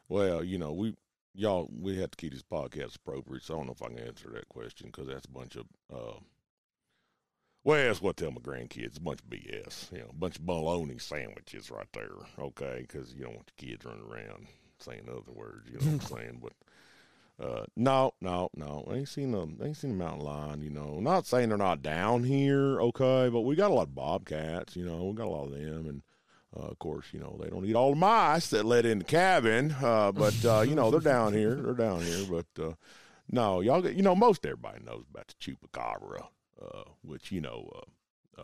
Well, 0.09 0.43
you 0.43 0.57
know, 0.57 0.73
we 0.73 0.95
y'all 1.35 1.69
we 1.79 1.99
have 1.99 2.09
to 2.09 2.17
keep 2.17 2.33
this 2.33 2.41
podcast 2.41 2.95
appropriate. 2.95 3.43
So 3.43 3.53
I 3.53 3.57
don't 3.57 3.67
know 3.67 3.73
if 3.73 3.83
I 3.83 3.89
can 3.89 3.99
answer 3.99 4.31
that 4.33 4.49
question 4.49 4.87
because 4.87 5.07
that's 5.07 5.27
a 5.27 5.31
bunch 5.31 5.55
of. 5.55 5.65
Uh, 5.93 6.17
well, 7.63 7.85
that's 7.85 8.01
what 8.01 8.19
I 8.19 8.23
tell 8.23 8.31
my 8.31 8.41
grandkids. 8.41 8.97
A 8.97 9.01
bunch 9.01 9.19
of 9.19 9.29
BS. 9.29 9.91
You 9.91 9.99
know, 9.99 10.07
a 10.09 10.15
bunch 10.15 10.37
of 10.37 10.45
bologna 10.47 10.97
sandwiches 10.97 11.69
right 11.69 11.85
there. 11.93 12.09
Okay, 12.39 12.79
because 12.87 13.13
you 13.13 13.25
don't 13.25 13.35
want 13.35 13.51
the 13.55 13.65
kids 13.67 13.85
running 13.85 14.01
around 14.09 14.47
saying 14.79 15.01
other 15.07 15.31
words. 15.31 15.69
You 15.69 15.77
know 15.77 15.85
what 15.91 16.11
I'm 16.11 16.17
saying? 16.17 16.39
But 16.41 16.53
uh, 17.39 17.65
no, 17.75 18.13
no, 18.19 18.49
no. 18.55 18.87
I 18.89 18.95
ain't 18.95 19.09
seen 19.09 19.31
them. 19.31 19.59
I 19.61 19.67
ain't 19.67 19.77
seen 19.77 19.91
the 19.91 20.03
mountain 20.03 20.25
lion. 20.25 20.61
You 20.63 20.71
know, 20.71 20.99
not 20.99 21.27
saying 21.27 21.49
they're 21.49 21.57
not 21.57 21.83
down 21.83 22.23
here. 22.23 22.81
Okay, 22.81 23.29
but 23.29 23.41
we 23.41 23.55
got 23.55 23.69
a 23.69 23.73
lot 23.75 23.83
of 23.83 23.95
bobcats. 23.95 24.75
You 24.75 24.85
know, 24.85 25.05
we 25.05 25.13
got 25.13 25.27
a 25.27 25.29
lot 25.29 25.45
of 25.45 25.51
them, 25.51 25.87
and 25.87 26.01
uh, 26.55 26.67
of 26.67 26.79
course, 26.79 27.05
you 27.11 27.19
know 27.19 27.37
they 27.39 27.49
don't 27.49 27.65
eat 27.65 27.75
all 27.75 27.91
the 27.91 27.95
mice 27.95 28.49
that 28.49 28.65
let 28.65 28.87
in 28.87 28.99
the 28.99 29.05
cabin. 29.05 29.75
Uh, 29.79 30.11
but 30.11 30.45
uh, 30.45 30.61
you 30.61 30.73
know 30.73 30.89
they're 30.89 30.99
down 30.99 31.33
here. 31.33 31.55
They're 31.55 31.73
down 31.73 32.01
here. 32.01 32.25
But 32.27 32.63
uh, 32.63 32.73
no, 33.29 33.61
y'all. 33.61 33.87
You 33.87 34.01
know, 34.01 34.15
most 34.15 34.43
everybody 34.43 34.83
knows 34.83 35.05
about 35.07 35.27
the 35.27 35.35
chupacabra, 35.35 36.27
uh, 36.59 36.83
which 37.03 37.31
you 37.31 37.41
know, 37.41 37.69
uh, 38.35 38.41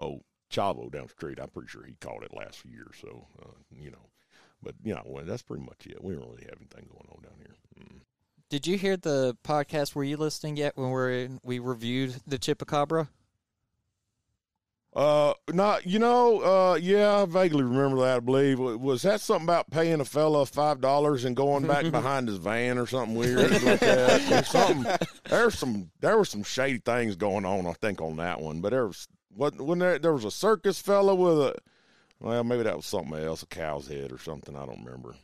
oh 0.00 0.22
Chavo 0.50 0.90
down 0.90 1.04
the 1.04 1.08
street. 1.08 1.38
I'm 1.40 1.50
pretty 1.50 1.68
sure 1.68 1.84
he 1.84 1.94
caught 2.00 2.24
it 2.24 2.34
last 2.34 2.64
year. 2.64 2.88
So 3.00 3.26
you 3.70 3.92
know. 3.92 4.08
But 4.62 4.74
you 4.84 4.94
know, 4.94 5.02
well, 5.04 5.24
that's 5.24 5.42
pretty 5.42 5.64
much 5.64 5.86
it. 5.86 6.02
We 6.02 6.14
don't 6.14 6.28
really 6.28 6.44
have 6.44 6.58
anything 6.58 6.88
going 6.90 7.08
on 7.10 7.22
down 7.22 7.38
here. 7.38 7.56
Mm. 7.78 8.00
Did 8.48 8.66
you 8.66 8.76
hear 8.76 8.96
the 8.96 9.36
podcast? 9.44 9.94
Were 9.94 10.04
you 10.04 10.16
listening 10.16 10.56
yet 10.56 10.76
when 10.76 10.90
we 10.90 11.28
we 11.42 11.58
reviewed 11.58 12.16
the 12.26 12.38
Chupacabra? 12.38 13.08
Uh, 14.94 15.32
not 15.50 15.86
you 15.86 15.98
know. 15.98 16.40
Uh, 16.42 16.74
yeah, 16.74 17.22
I 17.22 17.24
vaguely 17.24 17.62
remember 17.62 18.02
that. 18.02 18.16
I 18.18 18.20
believe 18.20 18.58
was 18.58 19.02
that 19.02 19.22
something 19.22 19.46
about 19.46 19.70
paying 19.70 20.00
a 20.00 20.04
fella 20.04 20.44
five 20.44 20.82
dollars 20.82 21.24
and 21.24 21.34
going 21.34 21.66
back 21.66 21.90
behind 21.90 22.28
his 22.28 22.36
van 22.36 22.76
or 22.76 22.86
something 22.86 23.14
weird 23.14 23.50
like 23.62 23.80
that. 23.80 24.20
There's 24.28 24.48
something. 24.48 24.92
There's 25.30 25.58
some. 25.58 25.90
There 26.00 26.18
were 26.18 26.26
some 26.26 26.42
shady 26.42 26.78
things 26.78 27.16
going 27.16 27.46
on. 27.46 27.66
I 27.66 27.72
think 27.72 28.02
on 28.02 28.16
that 28.16 28.42
one, 28.42 28.60
but 28.60 28.70
there 28.70 28.86
was 28.86 29.08
what 29.34 29.58
when 29.58 29.78
there 29.78 29.98
there 29.98 30.12
was 30.12 30.26
a 30.26 30.30
circus 30.30 30.78
fella 30.78 31.14
with 31.14 31.38
a. 31.38 31.54
Well, 32.22 32.44
maybe 32.44 32.62
that 32.62 32.76
was 32.76 32.86
something 32.86 33.18
else, 33.18 33.42
a 33.42 33.46
cow's 33.46 33.88
head 33.88 34.12
or 34.12 34.18
something. 34.18 34.56
I 34.56 34.64
don't 34.64 34.84
remember. 34.84 35.14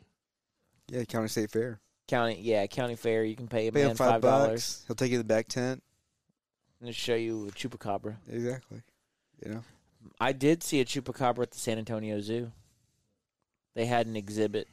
Yeah, 0.88 1.05
County 1.05 1.28
State 1.28 1.51
Fair. 1.51 1.80
County, 2.09 2.38
yeah, 2.40 2.66
county 2.66 2.96
fair. 2.96 3.22
You 3.22 3.36
can 3.36 3.49
pay 3.49 3.68
a 3.68 3.72
Pay 3.72 3.84
man 3.84 3.94
five 3.94 4.12
five 4.12 4.20
dollars 4.22 4.51
bucks. 4.51 4.84
He'll 4.86 4.96
take 4.96 5.11
you 5.11 5.18
to 5.18 5.22
the 5.22 5.28
back 5.28 5.46
tent. 5.46 5.82
and 6.80 6.94
show 6.94 7.14
you 7.14 7.49
a 7.49 7.51
chupacabra. 7.53 8.16
Exactly. 8.28 8.80
You 9.44 9.53
know. 9.53 9.62
I 10.18 10.32
did 10.32 10.62
see 10.62 10.80
a 10.80 10.84
chupacabra 10.84 11.42
at 11.42 11.51
the 11.51 11.59
San 11.59 11.78
Antonio 11.78 12.20
Zoo. 12.20 12.51
They 13.74 13.84
had 13.84 14.07
an 14.07 14.16
exhibit, 14.16 14.68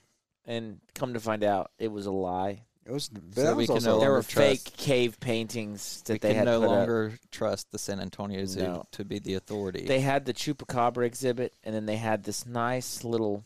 and 0.45 0.79
come 0.95 1.13
to 1.13 1.19
find 1.19 1.43
out, 1.43 1.71
it 1.77 1.91
was 1.91 2.05
a 2.05 2.11
lie. 2.11 2.61
It 2.85 2.91
was. 2.91 3.05
So 3.33 3.41
that 3.43 3.55
we 3.55 3.63
was 3.63 3.69
also 3.71 3.85
no 3.93 3.99
there 3.99 4.09
longer 4.09 4.11
were 4.17 4.23
trust- 4.23 4.69
fake 4.69 4.77
cave 4.77 5.19
paintings 5.19 6.01
that 6.03 6.13
we 6.13 6.19
they 6.19 6.29
can 6.29 6.37
had 6.37 6.45
no 6.45 6.59
put 6.59 6.65
up. 6.65 6.71
longer 6.71 7.19
trust 7.31 7.71
the 7.71 7.79
San 7.79 7.99
Antonio 7.99 8.45
Zoo 8.45 8.61
No. 8.61 8.87
to 8.91 9.03
be 9.03 9.17
the 9.19 9.33
authority. 9.33 9.85
They 9.85 10.01
had 10.01 10.25
the 10.25 10.33
chupacabra 10.33 11.05
exhibit, 11.05 11.53
and 11.63 11.73
then 11.73 11.85
they 11.87 11.97
had 11.97 12.23
this 12.23 12.45
nice 12.45 13.03
little 13.03 13.43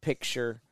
picture 0.00 0.62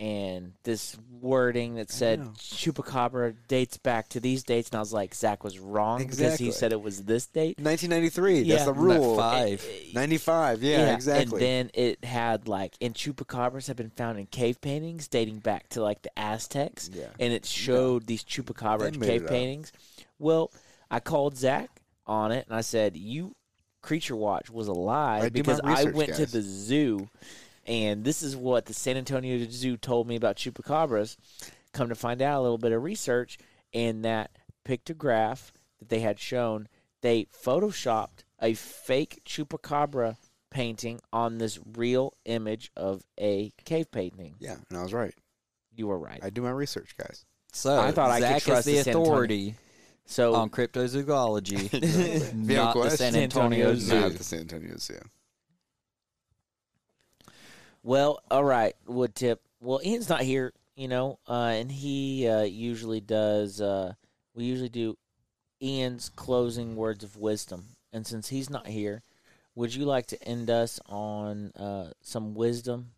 and 0.00 0.54
this 0.64 0.96
wording 1.20 1.74
that 1.74 1.90
said 1.90 2.20
chupacabra 2.36 3.34
dates 3.48 3.76
back 3.76 4.08
to 4.08 4.18
these 4.18 4.42
dates. 4.42 4.70
And 4.70 4.76
I 4.76 4.80
was 4.80 4.94
like, 4.94 5.14
Zach 5.14 5.44
was 5.44 5.58
wrong 5.58 5.98
because 5.98 6.18
Exactly. 6.20 6.46
he 6.46 6.52
said 6.52 6.72
it 6.72 6.80
was 6.80 7.04
this 7.04 7.26
date. 7.26 7.58
1993. 7.60 8.40
Yeah. 8.40 8.54
That's 8.54 8.64
the 8.66 8.72
rule. 8.72 9.16
five. 9.16 9.62
Eh, 9.68 9.88
eh, 9.90 9.92
95. 9.92 10.62
Yeah, 10.62 10.94
exactly. 10.94 11.34
And 11.34 11.42
then 11.42 11.70
it 11.74 12.02
had 12.04 12.48
like, 12.48 12.74
and 12.80 12.94
chupacabras 12.94 13.66
have 13.68 13.76
been 13.76 13.90
found 13.90 14.18
in 14.18 14.24
cave 14.26 14.60
paintings 14.62 15.06
dating 15.06 15.40
back 15.40 15.68
to 15.70 15.82
like 15.82 16.00
the 16.00 16.18
Aztecs. 16.18 16.88
Yeah. 16.92 17.08
And 17.20 17.32
it 17.34 17.44
showed 17.44 18.06
these 18.06 18.24
chupacabra 18.24 18.92
They 18.92 18.98
made 18.98 19.06
cave 19.06 19.22
up. 19.24 19.28
paintings. 19.28 19.70
Well, 20.18 20.50
I 20.90 21.00
called 21.00 21.36
Zach 21.36 21.68
on 22.06 22.32
it 22.32 22.46
and 22.48 22.56
I 22.56 22.62
said, 22.62 22.96
You 22.96 23.36
Creature 23.82 24.16
Watch 24.16 24.48
was 24.50 24.68
a 24.68 24.72
lie 24.72 25.18
I 25.18 25.28
do 25.28 25.40
my 25.40 25.42
because 25.42 25.60
I 25.62 25.70
research, 25.80 25.94
went 25.94 26.14
to 26.14 26.26
the 26.26 26.40
zoo 26.40 27.08
and 27.70 28.02
this 28.02 28.20
is 28.20 28.36
what 28.36 28.66
the 28.66 28.74
San 28.74 28.96
Antonio 28.96 29.46
Zoo 29.48 29.76
told 29.76 30.08
me 30.08 30.16
about 30.16 30.34
chupacabras. 30.34 31.16
Come 31.72 31.88
to 31.88 31.94
find 31.94 32.20
out 32.20 32.40
a 32.40 32.42
little 32.42 32.58
bit 32.58 32.72
of 32.72 32.82
research 32.82 33.38
and 33.72 34.04
that 34.04 34.32
pictograph 34.66 35.52
that 35.78 35.88
they 35.88 36.00
had 36.00 36.18
shown, 36.18 36.66
they 37.00 37.26
photoshopped 37.26 38.24
a 38.42 38.54
fake 38.54 39.22
chupacabra 39.24 40.16
painting 40.50 41.00
on 41.12 41.38
this 41.38 41.60
real 41.76 42.12
image 42.24 42.72
of 42.76 43.04
a 43.20 43.52
cave 43.64 43.92
painting. 43.92 44.34
yeah, 44.40 44.56
and 44.68 44.76
I 44.76 44.82
was 44.82 44.92
right. 44.92 45.14
You 45.72 45.86
were 45.86 45.98
right. 45.98 46.18
I 46.20 46.30
do 46.30 46.42
my 46.42 46.50
research, 46.50 46.96
guys. 46.98 47.24
so 47.52 47.78
I 47.78 47.92
thought 47.92 48.10
I 48.10 48.20
could 48.20 48.42
trust 48.42 48.66
the 48.66 48.82
the 48.82 48.90
authority 48.90 49.54
so 50.06 50.34
on 50.34 50.50
cryptozoology, 50.50 51.72
not 52.34 52.74
the 52.74 52.80
Quest. 52.80 52.98
San 52.98 53.12
San 53.12 53.22
Antonio 53.22 53.70
Antonio 53.70 53.74
Zoo. 53.76 54.00
Not 54.00 54.12
the 54.14 54.24
San 54.24 54.40
Antonio 54.40 54.76
Zoo. 54.76 54.98
Well, 57.82 58.22
all 58.30 58.44
right, 58.44 58.74
Wood 58.86 59.14
Tip. 59.14 59.40
Well, 59.60 59.80
Ian's 59.84 60.08
not 60.08 60.22
here, 60.22 60.52
you 60.76 60.88
know, 60.88 61.18
uh, 61.28 61.52
and 61.54 61.70
he 61.70 62.28
uh, 62.28 62.42
usually 62.42 63.00
does. 63.00 63.60
Uh, 63.60 63.94
we 64.34 64.44
usually 64.44 64.68
do 64.68 64.96
Ian's 65.62 66.10
closing 66.10 66.76
words 66.76 67.04
of 67.04 67.16
wisdom, 67.16 67.76
and 67.92 68.06
since 68.06 68.28
he's 68.28 68.50
not 68.50 68.66
here, 68.66 69.02
would 69.54 69.74
you 69.74 69.84
like 69.84 70.06
to 70.08 70.22
end 70.22 70.50
us 70.50 70.80
on 70.86 71.52
uh, 71.52 71.90
some 72.02 72.34
wisdom? 72.34 72.92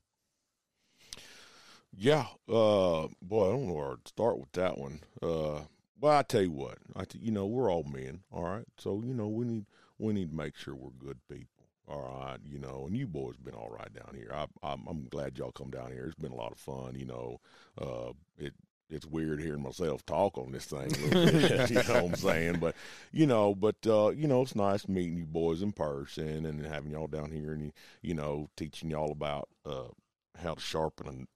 Yeah. 1.94 2.26
Uh, 2.48 3.08
boy, 3.20 3.48
I 3.48 3.52
don't 3.52 3.66
know 3.68 3.74
where 3.74 3.96
to 3.96 4.08
start 4.08 4.38
with 4.38 4.52
that 4.52 4.78
one. 4.78 5.00
Uh, 5.20 5.60
well, 6.00 6.18
I 6.18 6.22
tell 6.22 6.42
you 6.42 6.50
what, 6.50 6.78
I 6.96 7.04
t- 7.04 7.20
you 7.20 7.30
know 7.30 7.46
we're 7.46 7.70
all 7.70 7.84
men, 7.84 8.22
all 8.32 8.42
right. 8.42 8.64
So 8.78 9.02
you 9.04 9.14
know 9.14 9.28
we 9.28 9.44
need 9.44 9.66
we 9.98 10.12
need 10.12 10.30
to 10.30 10.36
make 10.36 10.56
sure 10.56 10.74
we're 10.74 10.90
good 10.90 11.18
people, 11.28 11.46
all 11.88 12.20
right. 12.20 12.38
You 12.44 12.58
know, 12.58 12.84
and 12.86 12.96
you 12.96 13.06
boys 13.06 13.36
been 13.36 13.54
all 13.54 13.70
right 13.70 13.92
down 13.92 14.14
here. 14.14 14.30
I, 14.32 14.46
I'm 14.62 14.86
I'm 14.88 15.06
glad 15.08 15.38
y'all 15.38 15.52
come 15.52 15.70
down 15.70 15.92
here. 15.92 16.06
It's 16.06 16.14
been 16.14 16.32
a 16.32 16.36
lot 16.36 16.52
of 16.52 16.58
fun. 16.58 16.94
You 16.96 17.06
know, 17.06 17.40
uh, 17.80 18.12
it 18.38 18.54
it's 18.90 19.06
weird 19.06 19.40
hearing 19.40 19.62
myself 19.62 20.04
talk 20.04 20.36
on 20.36 20.52
this 20.52 20.66
thing. 20.66 20.90
bit, 20.90 21.70
you 21.70 21.76
know 21.76 22.04
what 22.04 22.04
I'm 22.04 22.14
saying? 22.14 22.58
But 22.60 22.76
you 23.10 23.26
know, 23.26 23.54
but 23.54 23.76
uh, 23.86 24.10
you 24.10 24.28
know, 24.28 24.42
it's 24.42 24.54
nice 24.54 24.86
meeting 24.86 25.16
you 25.16 25.24
boys 25.24 25.62
in 25.62 25.72
person 25.72 26.46
and 26.46 26.64
having 26.64 26.92
y'all 26.92 27.06
down 27.06 27.30
here 27.30 27.52
and 27.52 27.72
you 28.02 28.14
know 28.14 28.48
teaching 28.56 28.90
y'all 28.90 29.12
about 29.12 29.48
uh, 29.64 29.88
how 30.40 30.54
to 30.54 30.60
sharpen 30.60 31.08
a 31.08 31.26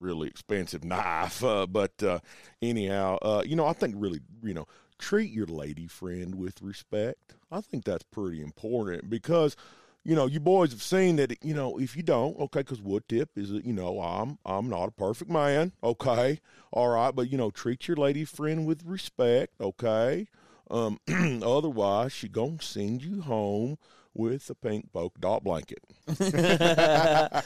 really 0.00 0.28
expensive 0.28 0.84
knife. 0.84 1.44
Uh, 1.44 1.66
but 1.66 2.02
uh, 2.02 2.20
anyhow, 2.62 3.18
uh, 3.22 3.42
you 3.44 3.56
know, 3.56 3.66
I 3.66 3.72
think 3.72 3.94
really, 3.98 4.20
you 4.42 4.54
know, 4.54 4.66
treat 4.98 5.30
your 5.30 5.46
lady 5.46 5.86
friend 5.86 6.34
with 6.34 6.60
respect. 6.62 7.34
I 7.50 7.60
think 7.60 7.84
that's 7.84 8.04
pretty 8.04 8.40
important 8.40 9.10
because, 9.10 9.56
you 10.04 10.14
know, 10.14 10.26
you 10.26 10.40
boys 10.40 10.70
have 10.72 10.82
seen 10.82 11.16
that, 11.16 11.42
you 11.44 11.54
know, 11.54 11.78
if 11.78 11.96
you 11.96 12.02
don't, 12.02 12.38
okay, 12.38 12.60
because 12.60 12.80
wood 12.80 13.04
tip 13.08 13.30
is, 13.36 13.50
you 13.50 13.72
know, 13.72 14.00
I'm 14.00 14.38
I'm 14.44 14.68
not 14.68 14.88
a 14.88 14.92
perfect 14.92 15.30
man, 15.30 15.72
okay, 15.82 16.40
all 16.72 16.88
right, 16.88 17.14
but 17.14 17.30
you 17.30 17.38
know, 17.38 17.50
treat 17.50 17.86
your 17.88 17.96
lady 17.96 18.24
friend 18.24 18.66
with 18.66 18.84
respect, 18.84 19.54
okay. 19.60 20.28
Um, 20.70 21.00
otherwise, 21.44 22.12
she 22.12 22.28
gonna 22.28 22.62
send 22.62 23.02
you 23.02 23.22
home 23.22 23.78
with 24.14 24.48
a 24.50 24.54
pink 24.54 24.92
polka 24.92 25.20
dot 25.20 25.44
blanket. 25.44 25.82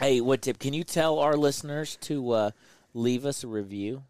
Hey, 0.00 0.20
Wood 0.20 0.42
Tip, 0.42 0.58
can 0.58 0.74
you 0.74 0.82
tell 0.82 1.20
our 1.20 1.36
listeners 1.36 1.96
to 2.02 2.32
uh, 2.32 2.50
leave 2.94 3.24
us 3.24 3.44
a 3.44 3.46
review 3.46 4.02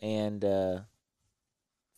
and 0.00 0.42
uh, 0.42 0.78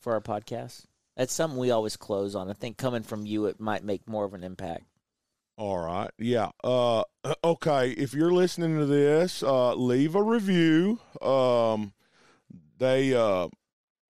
for 0.01 0.15
our 0.15 0.21
podcast? 0.21 0.87
That's 1.19 1.35
something 1.35 1.59
we 1.59 1.73
always 1.73 1.97
close 1.97 2.37
on. 2.37 2.49
I 2.49 2.53
think 2.53 2.79
coming 2.79 3.03
from 3.03 3.27
you, 3.27 3.47
it 3.47 3.59
might 3.59 3.83
make 3.83 4.09
more 4.09 4.25
of 4.25 4.35
an 4.35 4.45
impact. 4.45 4.85
All 5.57 5.79
right. 5.79 6.13
Yeah. 6.17 6.51
Uh 6.63 7.03
okay, 7.45 7.91
if 7.91 8.15
you're 8.15 8.33
listening 8.33 8.79
to 8.79 8.87
this, 8.87 9.43
uh 9.43 9.75
leave 9.75 10.15
a 10.15 10.23
review. 10.23 11.01
Um 11.21 11.93
they 12.79 13.13
uh 13.13 13.49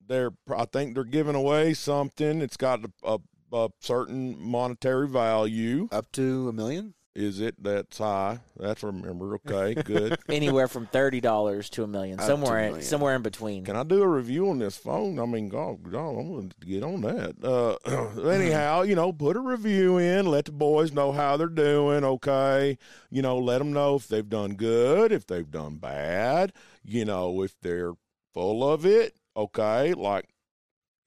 they're 0.06 0.32
I 0.54 0.66
think 0.66 0.94
they're 0.94 1.04
giving 1.04 1.34
away 1.34 1.72
something. 1.72 2.42
It's 2.42 2.58
got 2.58 2.84
a, 2.84 2.90
a, 3.02 3.18
a 3.56 3.70
certain 3.80 4.38
monetary 4.38 5.08
value. 5.08 5.88
Up 5.90 6.12
to 6.12 6.50
a 6.50 6.52
million? 6.52 6.92
Is 7.14 7.40
it 7.40 7.60
that's 7.62 7.98
high? 7.98 8.38
That's 8.56 8.82
remember. 8.82 9.38
Okay, 9.48 9.74
good. 9.82 10.18
Anywhere 10.28 10.68
from 10.68 10.86
thirty 10.86 11.20
dollars 11.20 11.68
to 11.70 11.82
a 11.82 11.86
million, 11.86 12.18
Up 12.20 12.26
to 12.26 12.32
a 12.32 12.36
somewhere 12.36 12.66
million. 12.66 12.82
somewhere 12.82 13.16
in 13.16 13.22
between. 13.22 13.64
Can 13.64 13.76
I 13.76 13.82
do 13.82 14.02
a 14.02 14.06
review 14.08 14.50
on 14.50 14.58
this 14.58 14.76
phone? 14.76 15.18
I 15.18 15.26
mean, 15.26 15.48
God, 15.48 15.82
God 15.90 16.10
I'm 16.10 16.28
going 16.32 16.52
to 16.60 16.66
get 16.66 16.82
on 16.84 17.00
that. 17.00 17.34
Uh, 17.42 18.20
anyhow, 18.30 18.82
you 18.82 18.94
know, 18.94 19.12
put 19.12 19.36
a 19.36 19.40
review 19.40 19.98
in. 19.98 20.26
Let 20.26 20.44
the 20.46 20.52
boys 20.52 20.92
know 20.92 21.10
how 21.12 21.36
they're 21.36 21.48
doing. 21.48 22.04
Okay, 22.04 22.78
you 23.10 23.22
know, 23.22 23.38
let 23.38 23.58
them 23.58 23.72
know 23.72 23.96
if 23.96 24.06
they've 24.06 24.28
done 24.28 24.54
good, 24.54 25.10
if 25.10 25.26
they've 25.26 25.50
done 25.50 25.76
bad. 25.76 26.52
You 26.84 27.04
know, 27.04 27.42
if 27.42 27.54
they're 27.62 27.94
full 28.34 28.68
of 28.68 28.86
it. 28.86 29.14
Okay, 29.36 29.94
like 29.94 30.28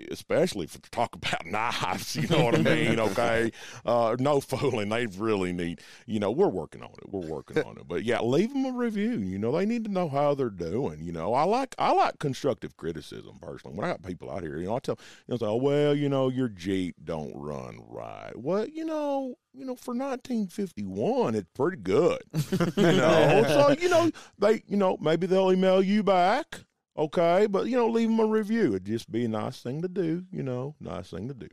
especially 0.09 0.65
if 0.65 0.79
to 0.79 0.89
talk 0.91 1.15
about 1.15 1.45
knives, 1.45 2.15
you 2.15 2.27
know 2.27 2.43
what 2.45 2.55
I 2.55 2.61
mean? 2.61 2.99
Okay, 3.11 3.51
uh, 3.85 4.15
no 4.19 4.39
fooling. 4.39 4.89
They 4.89 5.05
really 5.07 5.51
need, 5.53 5.81
you 6.05 6.19
know, 6.19 6.29
we're 6.29 6.47
working 6.47 6.83
on 6.83 6.91
it. 6.91 7.09
We're 7.09 7.27
working 7.27 7.57
on 7.63 7.77
it. 7.77 7.87
But 7.87 8.03
yeah, 8.03 8.21
leave 8.21 8.53
them 8.53 8.65
a 8.65 8.71
review. 8.71 9.17
You 9.17 9.39
know, 9.39 9.51
they 9.51 9.65
need 9.65 9.85
to 9.85 9.91
know 9.91 10.07
how 10.07 10.35
they're 10.35 10.49
doing. 10.49 11.01
You 11.01 11.11
know, 11.11 11.33
I 11.33 11.43
like 11.43 11.73
I 11.79 11.91
like 11.93 12.19
constructive 12.19 12.77
criticism 12.77 13.39
personally. 13.41 13.75
When 13.75 13.85
I 13.85 13.91
got 13.91 14.03
people 14.03 14.29
out 14.29 14.43
here, 14.43 14.57
you 14.57 14.67
know, 14.67 14.75
I 14.75 14.79
tell 14.79 14.99
you 15.27 15.33
know, 15.33 15.37
say, 15.37 15.45
oh 15.45 15.55
well, 15.55 15.95
you 15.95 16.09
know, 16.09 16.29
your 16.29 16.47
Jeep 16.49 16.95
don't 17.03 17.33
run 17.35 17.79
right. 17.87 18.33
Well, 18.35 18.67
you 18.67 18.85
know, 18.85 19.35
you 19.53 19.65
know, 19.65 19.75
for 19.75 19.93
1951, 19.93 21.35
it's 21.35 21.49
pretty 21.55 21.81
good. 21.81 22.21
you 22.77 22.83
know, 22.83 23.43
so 23.47 23.75
you 23.79 23.89
know, 23.89 24.11
they, 24.37 24.63
you 24.67 24.77
know, 24.77 24.97
maybe 25.01 25.27
they'll 25.27 25.51
email 25.51 25.81
you 25.81 26.03
back. 26.03 26.59
Okay, 26.97 27.47
but 27.47 27.67
you 27.67 27.77
know, 27.77 27.87
leave 27.87 28.09
them 28.09 28.19
a 28.19 28.25
review. 28.25 28.69
It'd 28.69 28.85
just 28.85 29.11
be 29.11 29.25
a 29.25 29.29
nice 29.29 29.61
thing 29.61 29.81
to 29.81 29.87
do. 29.87 30.25
You 30.31 30.43
know, 30.43 30.75
nice 30.79 31.09
thing 31.09 31.27
to 31.29 31.33
do. 31.33 31.47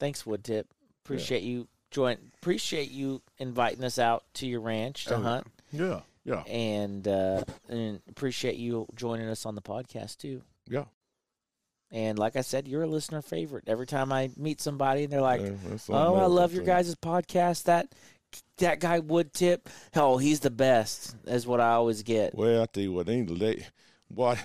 Thanks, 0.00 0.24
Wood 0.26 0.44
Tip. 0.44 0.68
Appreciate 1.04 1.42
you 1.42 1.68
join. 1.90 2.16
Appreciate 2.40 2.90
you 2.90 3.22
inviting 3.38 3.84
us 3.84 3.98
out 3.98 4.24
to 4.34 4.46
your 4.46 4.60
ranch 4.60 5.04
to 5.06 5.16
Oh, 5.16 5.20
hunt, 5.20 5.46
Yeah, 5.70 6.00
yeah, 6.24 6.40
and 6.44 7.06
uh, 7.06 7.44
and 7.68 8.00
appreciate 8.08 8.56
you 8.56 8.86
joining 8.94 9.28
us 9.28 9.44
on 9.46 9.54
the 9.54 9.62
podcast 9.62 10.16
too. 10.18 10.42
yeah. 10.68 10.84
And 11.90 12.18
like 12.18 12.34
I 12.34 12.40
said, 12.40 12.66
you're 12.66 12.82
a 12.82 12.88
listener 12.88 13.22
favorite. 13.22 13.64
Every 13.68 13.86
time 13.86 14.10
I 14.10 14.28
meet 14.36 14.60
somebody 14.60 15.04
and 15.04 15.12
they're 15.12 15.20
like, 15.20 15.42
Yeah, 15.42 15.52
"Oh, 15.90 16.16
I 16.16 16.24
love 16.26 16.52
your 16.52 16.64
guys' 16.64 16.92
podcast." 16.96 17.64
That 17.64 17.94
that 18.58 18.80
guy 18.80 18.98
Wood 18.98 19.32
Tip, 19.32 19.68
oh, 19.96 20.18
he's 20.18 20.40
the 20.40 20.50
best. 20.50 21.16
Is 21.26 21.46
what 21.46 21.60
I 21.60 21.72
always 21.72 22.02
get. 22.02 22.34
Well, 22.34 22.62
I 22.62 22.66
tell 22.66 22.82
you 22.82 22.92
what, 22.92 23.06
they 23.06 23.16
need 23.16 23.28
to 23.28 23.34
let 23.34 23.70
what 24.08 24.38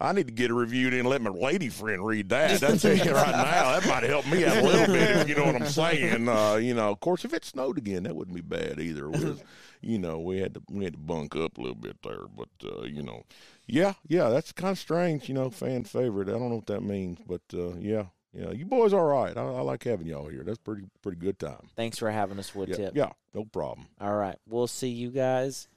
I 0.00 0.12
need 0.12 0.26
to 0.26 0.32
get 0.32 0.50
a 0.50 0.54
review 0.54 0.88
and 0.88 1.08
let 1.08 1.22
my 1.22 1.30
lady 1.30 1.68
friend 1.68 2.04
read 2.04 2.28
that. 2.30 2.60
That's 2.60 2.84
it 2.84 3.06
right 3.06 3.30
now. 3.30 3.78
That 3.78 3.86
might 3.86 4.02
help 4.02 4.26
me 4.26 4.44
out 4.44 4.56
a 4.56 4.62
little 4.62 4.94
bit, 4.94 5.16
if 5.16 5.28
you 5.28 5.36
know 5.36 5.44
what 5.44 5.56
I'm 5.56 5.66
saying. 5.66 6.28
Uh, 6.28 6.56
you 6.56 6.74
know, 6.74 6.90
of 6.90 7.00
course, 7.00 7.24
if 7.24 7.32
it 7.32 7.44
snowed 7.44 7.78
again, 7.78 8.02
that 8.02 8.16
wouldn't 8.16 8.34
be 8.34 8.42
bad 8.42 8.80
either. 8.80 9.08
Was, 9.08 9.42
you 9.80 9.98
know, 9.98 10.18
we 10.18 10.38
had 10.38 10.54
to 10.54 10.62
we 10.70 10.84
had 10.84 10.94
to 10.94 10.98
bunk 10.98 11.36
up 11.36 11.58
a 11.58 11.60
little 11.60 11.76
bit 11.76 11.98
there, 12.02 12.26
but 12.36 12.48
uh, 12.64 12.82
you 12.82 13.02
know, 13.02 13.22
yeah, 13.66 13.94
yeah, 14.06 14.28
that's 14.30 14.52
kind 14.52 14.72
of 14.72 14.78
strange. 14.78 15.28
You 15.28 15.34
know, 15.34 15.48
fan 15.48 15.84
favorite. 15.84 16.28
I 16.28 16.32
don't 16.32 16.48
know 16.48 16.56
what 16.56 16.66
that 16.66 16.82
means, 16.82 17.18
but 17.26 17.42
uh, 17.54 17.74
yeah, 17.78 18.06
yeah, 18.34 18.50
you 18.50 18.64
boys 18.66 18.92
all 18.92 19.04
right. 19.04 19.36
I, 19.36 19.42
I 19.42 19.60
like 19.60 19.84
having 19.84 20.06
y'all 20.06 20.28
here. 20.28 20.42
That's 20.42 20.58
pretty 20.58 20.82
pretty 21.02 21.18
good 21.18 21.38
time. 21.38 21.68
Thanks 21.76 21.98
for 21.98 22.10
having 22.10 22.38
us, 22.38 22.54
Wood 22.54 22.68
Yeah, 22.70 22.76
Tip. 22.76 22.96
yeah, 22.96 23.10
no 23.32 23.44
problem. 23.44 23.86
All 24.00 24.14
right. 24.14 24.36
We'll 24.48 24.66
see 24.66 24.88
you 24.88 25.10
guys 25.10 25.68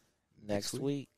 next, 0.47 0.73
Next 0.73 0.81
week. 0.83 1.09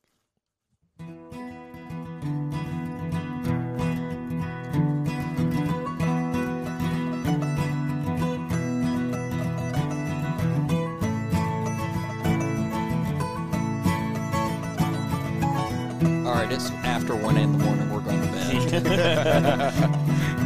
All 16.26 16.36
right, 16.36 16.50
it's 16.52 16.70
after 16.84 17.14
one 17.16 17.36
in 17.36 17.52
the 17.52 17.58
morning. 17.58 17.90
We're 17.90 18.00
going 18.00 18.20
to 18.20 18.80
bed. 18.80 20.30